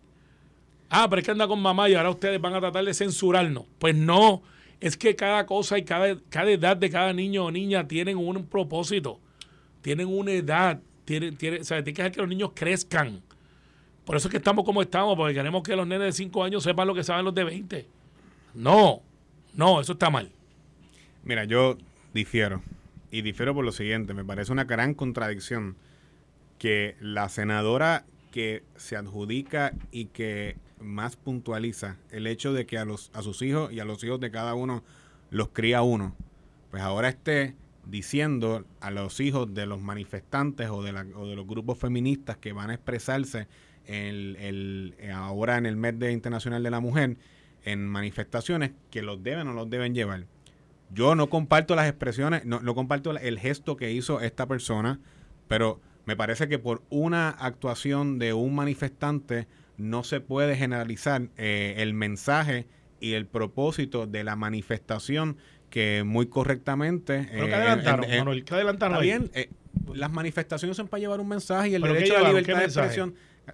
Ah, 0.90 1.06
pero 1.08 1.20
es 1.20 1.26
que 1.26 1.30
anda 1.30 1.46
con 1.46 1.60
mamá 1.60 1.88
y 1.88 1.94
ahora 1.94 2.10
ustedes 2.10 2.40
van 2.40 2.54
a 2.54 2.60
tratar 2.60 2.84
de 2.84 2.94
censurarnos. 2.94 3.64
Pues 3.78 3.94
no, 3.94 4.42
es 4.80 4.96
que 4.96 5.14
cada 5.14 5.44
cosa 5.46 5.78
y 5.78 5.84
cada, 5.84 6.16
cada 6.30 6.50
edad 6.50 6.76
de 6.76 6.90
cada 6.90 7.12
niño 7.12 7.44
o 7.44 7.50
niña 7.50 7.86
tienen 7.86 8.16
un 8.16 8.46
propósito, 8.46 9.20
tienen 9.82 10.08
una 10.08 10.32
edad, 10.32 10.80
tienen, 11.04 11.36
tienen, 11.36 11.60
o 11.60 11.64
sea, 11.64 11.78
tienen 11.78 11.94
que 11.94 12.02
dejar 12.02 12.12
que 12.12 12.20
los 12.20 12.28
niños 12.28 12.50
crezcan. 12.54 13.20
Por 14.04 14.16
eso 14.16 14.28
es 14.28 14.30
que 14.30 14.38
estamos 14.38 14.64
como 14.64 14.80
estamos, 14.80 15.16
porque 15.16 15.34
queremos 15.34 15.62
que 15.62 15.76
los 15.76 15.86
nenes 15.86 16.06
de 16.06 16.12
5 16.12 16.42
años 16.42 16.62
sepan 16.62 16.88
lo 16.88 16.94
que 16.94 17.04
saben 17.04 17.26
los 17.26 17.34
de 17.34 17.44
20. 17.44 17.86
No, 18.54 19.02
no, 19.54 19.80
eso 19.80 19.92
está 19.92 20.10
mal. 20.10 20.30
Mira, 21.24 21.44
yo 21.44 21.76
difiero. 22.14 22.62
Y 23.10 23.22
difiero 23.22 23.54
por 23.54 23.64
lo 23.64 23.72
siguiente. 23.72 24.14
Me 24.14 24.24
parece 24.24 24.52
una 24.52 24.64
gran 24.64 24.94
contradicción 24.94 25.76
que 26.58 26.96
la 27.00 27.28
senadora 27.28 28.04
que 28.30 28.62
se 28.76 28.96
adjudica 28.96 29.72
y 29.90 30.06
que 30.06 30.56
más 30.80 31.16
puntualiza 31.16 31.96
el 32.10 32.26
hecho 32.26 32.52
de 32.52 32.66
que 32.66 32.78
a, 32.78 32.84
los, 32.84 33.10
a 33.14 33.22
sus 33.22 33.42
hijos 33.42 33.72
y 33.72 33.80
a 33.80 33.84
los 33.84 34.02
hijos 34.04 34.20
de 34.20 34.30
cada 34.30 34.54
uno 34.54 34.84
los 35.30 35.48
cría 35.48 35.82
uno, 35.82 36.14
pues 36.70 36.82
ahora 36.82 37.08
esté 37.08 37.54
diciendo 37.86 38.64
a 38.80 38.90
los 38.90 39.18
hijos 39.20 39.52
de 39.54 39.66
los 39.66 39.80
manifestantes 39.80 40.68
o 40.68 40.82
de, 40.82 40.92
la, 40.92 41.06
o 41.14 41.26
de 41.26 41.36
los 41.36 41.46
grupos 41.46 41.78
feministas 41.78 42.36
que 42.36 42.52
van 42.52 42.70
a 42.70 42.74
expresarse 42.74 43.48
el, 43.86 44.36
el, 44.36 44.94
ahora 45.12 45.56
en 45.56 45.66
el 45.66 45.76
mes 45.76 45.98
de 45.98 46.12
internacional 46.12 46.62
de 46.62 46.70
la 46.70 46.80
mujer 46.80 47.16
en 47.64 47.86
manifestaciones 47.86 48.72
que 48.90 49.02
los 49.02 49.22
deben 49.22 49.48
o 49.48 49.52
los 49.52 49.68
deben 49.70 49.94
llevar. 49.94 50.24
Yo 50.90 51.14
no 51.14 51.28
comparto 51.28 51.74
las 51.76 51.88
expresiones, 51.88 52.44
no, 52.44 52.60
no 52.60 52.74
comparto 52.74 53.16
el 53.16 53.38
gesto 53.38 53.76
que 53.76 53.92
hizo 53.92 54.20
esta 54.20 54.46
persona, 54.46 55.00
pero 55.48 55.80
me 56.06 56.16
parece 56.16 56.48
que 56.48 56.58
por 56.58 56.82
una 56.88 57.28
actuación 57.28 58.18
de 58.18 58.32
un 58.32 58.54
manifestante 58.54 59.46
no 59.76 60.02
se 60.02 60.20
puede 60.20 60.56
generalizar 60.56 61.28
eh, 61.36 61.74
el 61.78 61.92
mensaje 61.94 62.66
y 63.00 63.12
el 63.12 63.26
propósito 63.26 64.06
de 64.06 64.24
la 64.24 64.34
manifestación 64.34 65.36
que 65.70 66.02
muy 66.04 66.26
correctamente... 66.26 67.28
Pero 67.30 67.44
eh, 67.44 67.48
que 67.48 67.54
adelantaron, 67.54 68.04
en- 68.04 68.10
en- 68.10 68.18
Manuel, 68.20 68.44
que 68.44 68.54
adelantaron 68.54 68.96
ahí. 68.96 69.02
bien, 69.02 69.30
eh, 69.34 69.50
las 69.94 70.10
manifestaciones 70.10 70.76
son 70.76 70.88
para 70.88 71.00
llevar 71.00 71.20
un 71.20 71.28
mensaje 71.28 71.68
y 71.68 71.74
el 71.74 71.82
¿Pero 71.82 71.94
qué 71.94 72.00
derecho 72.00 72.16
a 72.18 72.22
la 72.22 72.28
libertad 72.30 72.46
¿Qué 72.54 72.58
de 72.58 72.64
mensaje? 72.64 72.88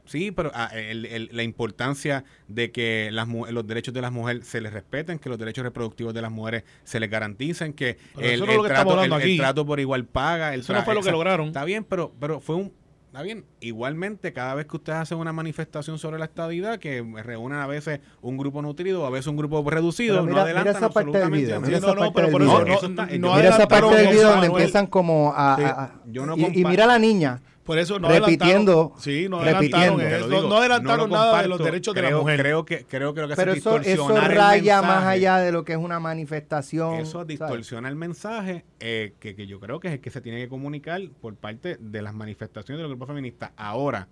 Sí, 0.05 0.31
pero 0.31 0.51
ah, 0.55 0.71
el- 0.75 1.07
el- 1.07 1.31
la 1.33 1.43
importancia 1.43 2.25
de 2.49 2.71
que 2.73 3.09
las, 3.13 3.29
los 3.29 3.67
derechos 3.67 3.93
de 3.95 4.01
las 4.01 4.13
mujeres 4.13 4.47
se 4.47 4.61
les 4.61 4.73
respeten, 4.73 5.19
que 5.19 5.29
los 5.29 5.39
derechos 5.39 5.65
reproductivos 5.65 6.15
de 6.15 6.23
las 6.23 6.31
mujeres 6.33 6.65
se 6.85 7.01
les 7.01 7.11
garanticen, 7.11 7.73
que 7.73 7.99
el, 8.19 8.41
no 8.41 8.47
que 8.47 8.69
trato, 8.69 9.03
el- 9.03 9.37
trato 9.37 9.67
por 9.67 9.81
igual 9.81 10.05
paga. 10.07 10.55
El 10.55 10.61
Eso 10.61 10.73
no 10.73 10.83
fue 10.83 10.95
lo 10.95 11.03
que 11.03 11.11
lograron. 11.11 11.47
Está 11.49 11.65
bien, 11.65 11.85
pero, 11.85 12.13
pero 12.21 12.41
fue 12.41 12.57
un... 12.57 12.73
Está 13.07 13.23
bien, 13.23 13.45
igualmente 13.61 14.33
cada 14.33 14.57
vez 14.57 14.67
que 14.67 14.75
ustedes 14.77 14.99
hacen 14.99 15.19
una 15.19 15.33
manifestación 15.33 16.01
sobre 16.01 16.19
la 16.19 16.25
estadidad, 16.25 16.81
que 16.81 17.01
reúnen 17.23 17.61
a 17.61 17.67
veces 17.69 18.01
un 18.23 18.37
grupo 18.37 18.61
nutrido, 18.61 19.07
a 19.07 19.11
veces 19.11 19.29
un 19.29 19.37
grupo 19.37 19.63
reducido, 19.71 20.15
Pero 20.17 20.25
mira- 20.25 20.35
no 20.41 20.47
mira 20.49 20.61
adelantan 20.61 20.83
esa 20.83 20.91
parte 20.91 21.11
del 21.13 21.23
absolutamente 21.23 21.39
video, 21.45 21.55
nada. 21.61 21.67
mira 21.69 21.79
Sí, 21.79 21.85
esa 21.85 21.95
no, 21.95 22.05
no, 22.07 22.13
pero 22.13 22.31
por 22.33 22.43
eso 22.43 22.65
no, 22.65 22.75
Eso 22.75 22.87
está- 22.87 23.07
no 23.07 23.11
yo- 23.13 23.19
Mira 23.19 23.31
esa 23.37 23.37
adelantaron 23.55 23.69
parte 23.91 23.97
del 24.03 24.07
eso, 24.09 24.15
video 24.19 24.29
donde 24.33 24.47
Manuel. 24.49 24.63
empiezan 24.65 24.87
como 24.89 25.33
a... 25.37 25.93
Yo 26.07 26.27
no 26.27 26.37
y- 26.37 26.61
y, 26.61 26.65
mira 26.65 26.85
a 26.85 26.89
la 26.89 26.99
niña. 26.99 27.41
Por 27.65 27.79
eso 27.79 27.99
no 27.99 28.09
Repitiendo, 28.09 28.73
adelantaron. 28.73 29.01
Sí, 29.01 29.29
no 29.29 29.43
repitiendo. 29.43 29.79
adelantaron, 29.79 30.01
eso, 30.01 30.29
digo, 30.29 30.49
no 30.49 30.57
adelantaron 30.59 31.11
lo 31.11 31.17
nada 31.17 31.43
de 31.43 31.49
los 31.49 31.59
derechos 31.59 31.95
de 31.95 32.03
la 32.03 32.11
mujer. 32.11 32.41
Creo 32.41 32.65
que, 32.65 32.85
creo 32.85 33.15
que 33.15 33.23
lo 33.23 33.29
que 33.29 33.37
Pero 33.37 33.53
hace 33.53 33.59
es 33.61 33.67
eso, 33.67 33.77
eso 33.79 33.89
distorsionar 33.89 34.31
el 34.31 34.37
raya 34.37 34.83
más 34.83 34.91
mensaje. 34.91 35.09
allá 35.09 35.39
de 35.39 35.53
lo 35.53 35.65
que 35.65 35.73
es 35.73 35.79
una 35.79 35.99
manifestación. 35.99 36.95
Eso 36.97 37.13
¿sabes? 37.13 37.29
distorsiona 37.29 37.89
el 37.89 37.97
mensaje 37.97 38.65
eh, 38.81 39.15
que, 39.19 39.35
que 39.35 39.47
yo 39.47 39.61
creo 39.61 39.81
que 39.81 39.89
es 39.89 39.95
el 39.95 40.01
que 40.01 40.11
se 40.11 40.21
tiene 40.21 40.39
que 40.41 40.49
comunicar 40.49 41.01
por 41.21 41.35
parte 41.37 41.79
de 41.81 42.03
las 42.03 42.15
manifestaciones 42.15 42.79
de 42.79 42.83
los 42.83 42.91
grupos 42.91 43.09
feministas. 43.09 43.53
Ahora, 43.57 44.09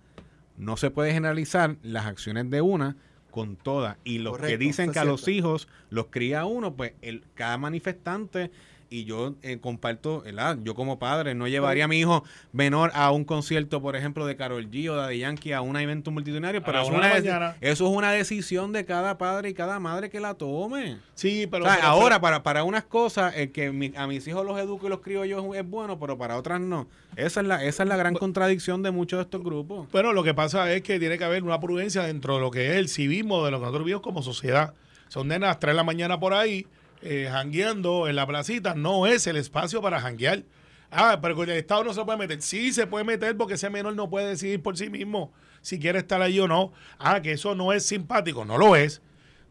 no 0.57 0.75
se 0.77 0.89
puede 0.89 1.13
generalizar 1.13 1.75
las 1.83 2.05
acciones 2.05 2.49
de 2.49 2.61
una 2.61 2.95
con 3.29 3.55
todas. 3.55 3.97
Y 4.03 4.19
los 4.19 4.37
que 4.37 4.57
dicen 4.57 4.85
eso 4.85 4.93
que 4.93 4.99
a 4.99 5.05
los 5.05 5.27
hijos 5.27 5.67
los 5.89 6.07
cría 6.07 6.45
uno, 6.45 6.75
pues 6.75 6.93
el, 7.01 7.23
cada 7.33 7.57
manifestante, 7.57 8.51
y 8.93 9.05
yo 9.05 9.35
eh, 9.41 9.57
comparto, 9.59 10.21
¿verdad? 10.21 10.57
yo 10.63 10.75
como 10.75 10.99
padre 10.99 11.33
no 11.35 11.47
llevaría 11.47 11.85
a 11.85 11.87
mi 11.87 11.99
hijo 11.99 12.23
menor 12.51 12.91
a 12.93 13.11
un 13.11 13.25
concierto, 13.25 13.81
por 13.81 13.95
ejemplo, 13.95 14.25
de 14.25 14.35
Carol 14.35 14.69
G 14.69 14.89
o 14.89 15.07
de 15.07 15.17
Yankee, 15.17 15.51
a 15.53 15.61
un 15.61 15.75
evento 15.77 16.11
multitudinario, 16.11 16.61
pero 16.63 16.81
eso, 16.81 16.89
una 16.91 17.13
una 17.13 17.55
eso 17.61 17.87
es 17.89 17.97
una 17.97 18.11
decisión 18.11 18.71
de 18.71 18.85
cada 18.85 19.17
padre 19.17 19.49
y 19.49 19.53
cada 19.53 19.79
madre 19.79 20.09
que 20.09 20.19
la 20.19 20.35
tome. 20.35 20.97
Sí, 21.15 21.47
pero, 21.49 21.65
O 21.65 21.67
sea, 21.67 21.77
pero- 21.77 21.87
ahora, 21.87 22.21
para, 22.21 22.43
para 22.43 22.63
unas 22.63 22.83
cosas, 22.83 23.35
el 23.35 23.51
que 23.51 23.71
mi- 23.71 23.93
a 23.95 24.05
mis 24.07 24.27
hijos 24.27 24.45
los 24.45 24.59
educo 24.59 24.85
y 24.87 24.89
los 24.89 24.99
crío 25.01 25.25
yo 25.25 25.53
es 25.55 25.67
bueno, 25.67 25.99
pero 25.99 26.17
para 26.17 26.37
otras 26.37 26.61
no. 26.61 26.87
Esa 27.15 27.41
es 27.41 27.47
la, 27.47 27.63
esa 27.63 27.83
es 27.83 27.89
la 27.89 27.97
gran 27.97 28.13
contradicción 28.15 28.83
de 28.83 28.91
muchos 28.91 29.17
de 29.19 29.23
estos 29.23 29.43
grupos. 29.43 29.87
Bueno, 29.91 30.13
lo 30.13 30.23
que 30.23 30.33
pasa 30.33 30.71
es 30.73 30.81
que 30.81 30.99
tiene 30.99 31.17
que 31.17 31.23
haber 31.23 31.43
una 31.43 31.59
prudencia 31.59 32.03
dentro 32.03 32.35
de 32.35 32.41
lo 32.41 32.51
que 32.51 32.71
es 32.71 32.75
el 32.77 32.89
civismo 32.89 33.43
de 33.45 33.51
lo 33.51 33.57
que 33.57 33.61
nosotros 33.65 33.85
vivimos 33.85 34.01
como 34.03 34.21
sociedad. 34.21 34.73
Son 35.09 35.27
nenas 35.27 35.47
a 35.47 35.49
las 35.51 35.59
3 35.59 35.73
de 35.73 35.77
la 35.77 35.83
mañana 35.83 36.19
por 36.19 36.33
ahí, 36.33 36.65
eh, 37.03 37.27
jangueando 37.31 38.07
en 38.07 38.15
la 38.15 38.25
placita. 38.25 38.75
No 38.75 39.07
es 39.07 39.27
el 39.27 39.37
espacio 39.37 39.81
para 39.81 39.99
janguear. 39.99 40.43
Ah, 40.91 41.19
pero 41.21 41.41
el 41.43 41.49
Estado 41.51 41.83
no 41.83 41.93
se 41.93 42.03
puede 42.05 42.17
meter. 42.17 42.41
Sí, 42.41 42.71
se 42.71 42.87
puede 42.87 43.03
meter 43.03 43.35
porque 43.35 43.55
ese 43.55 43.69
menor 43.69 43.95
no 43.95 44.09
puede 44.09 44.29
decidir 44.29 44.61
por 44.61 44.77
sí 44.77 44.89
mismo 44.89 45.33
si 45.61 45.79
quiere 45.79 45.99
estar 45.99 46.21
allí 46.21 46.39
o 46.39 46.47
no. 46.47 46.71
Ah, 46.99 47.21
que 47.21 47.31
eso 47.31 47.55
no 47.55 47.73
es 47.73 47.85
simpático. 47.85 48.45
No 48.45 48.57
lo 48.57 48.75
es. 48.75 49.01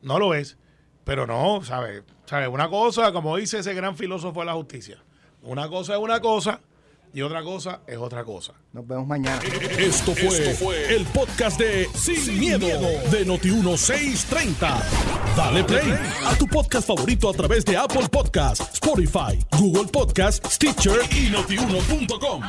No 0.03 0.19
lo 0.19 0.35
es. 0.35 0.57
Pero 1.05 1.27
no, 1.27 1.63
¿sabes? 1.65 2.05
¿Sabe? 2.27 2.47
Una 2.49 2.69
cosa, 2.69 3.13
como 3.13 3.37
dice 3.37 3.59
ese 3.59 3.75
gran 3.75 3.97
filósofo 3.97 4.41
de 4.41 4.47
la 4.47 4.55
justicia. 4.55 5.03
Una 5.43 5.69
cosa 5.69 5.95
es 5.95 5.99
una 5.99 6.21
cosa 6.21 6.61
y 7.15 7.23
otra 7.23 7.43
cosa 7.43 7.81
es 7.87 7.99
otra 7.99 8.25
cosa. 8.25 8.53
Nos 8.73 8.87
vemos 8.87 9.07
mañana. 9.07 9.41
Esto 9.79 10.15
fue, 10.15 10.95
el 10.95 11.05
podcast 11.07 11.59
de 11.59 11.89
Sin, 11.95 12.39
miedo, 12.39 12.67
de 12.67 13.27
Noti1630. 13.27 14.83
Dale 15.37 15.65
play 15.65 15.99
a 16.27 16.35
tu 16.37 16.47
podcast 16.47 16.87
favorito 16.87 17.29
a 17.29 17.33
través 17.33 17.65
de 17.65 17.77
Apple 17.77 18.09
Podcasts, 18.11 18.75
Spotify, 18.75 19.39
Google 19.59 19.91
Podcasts, 19.91 20.55
Stitcher 20.55 21.01
y 21.11 21.31
notiuno.com. 21.31 22.43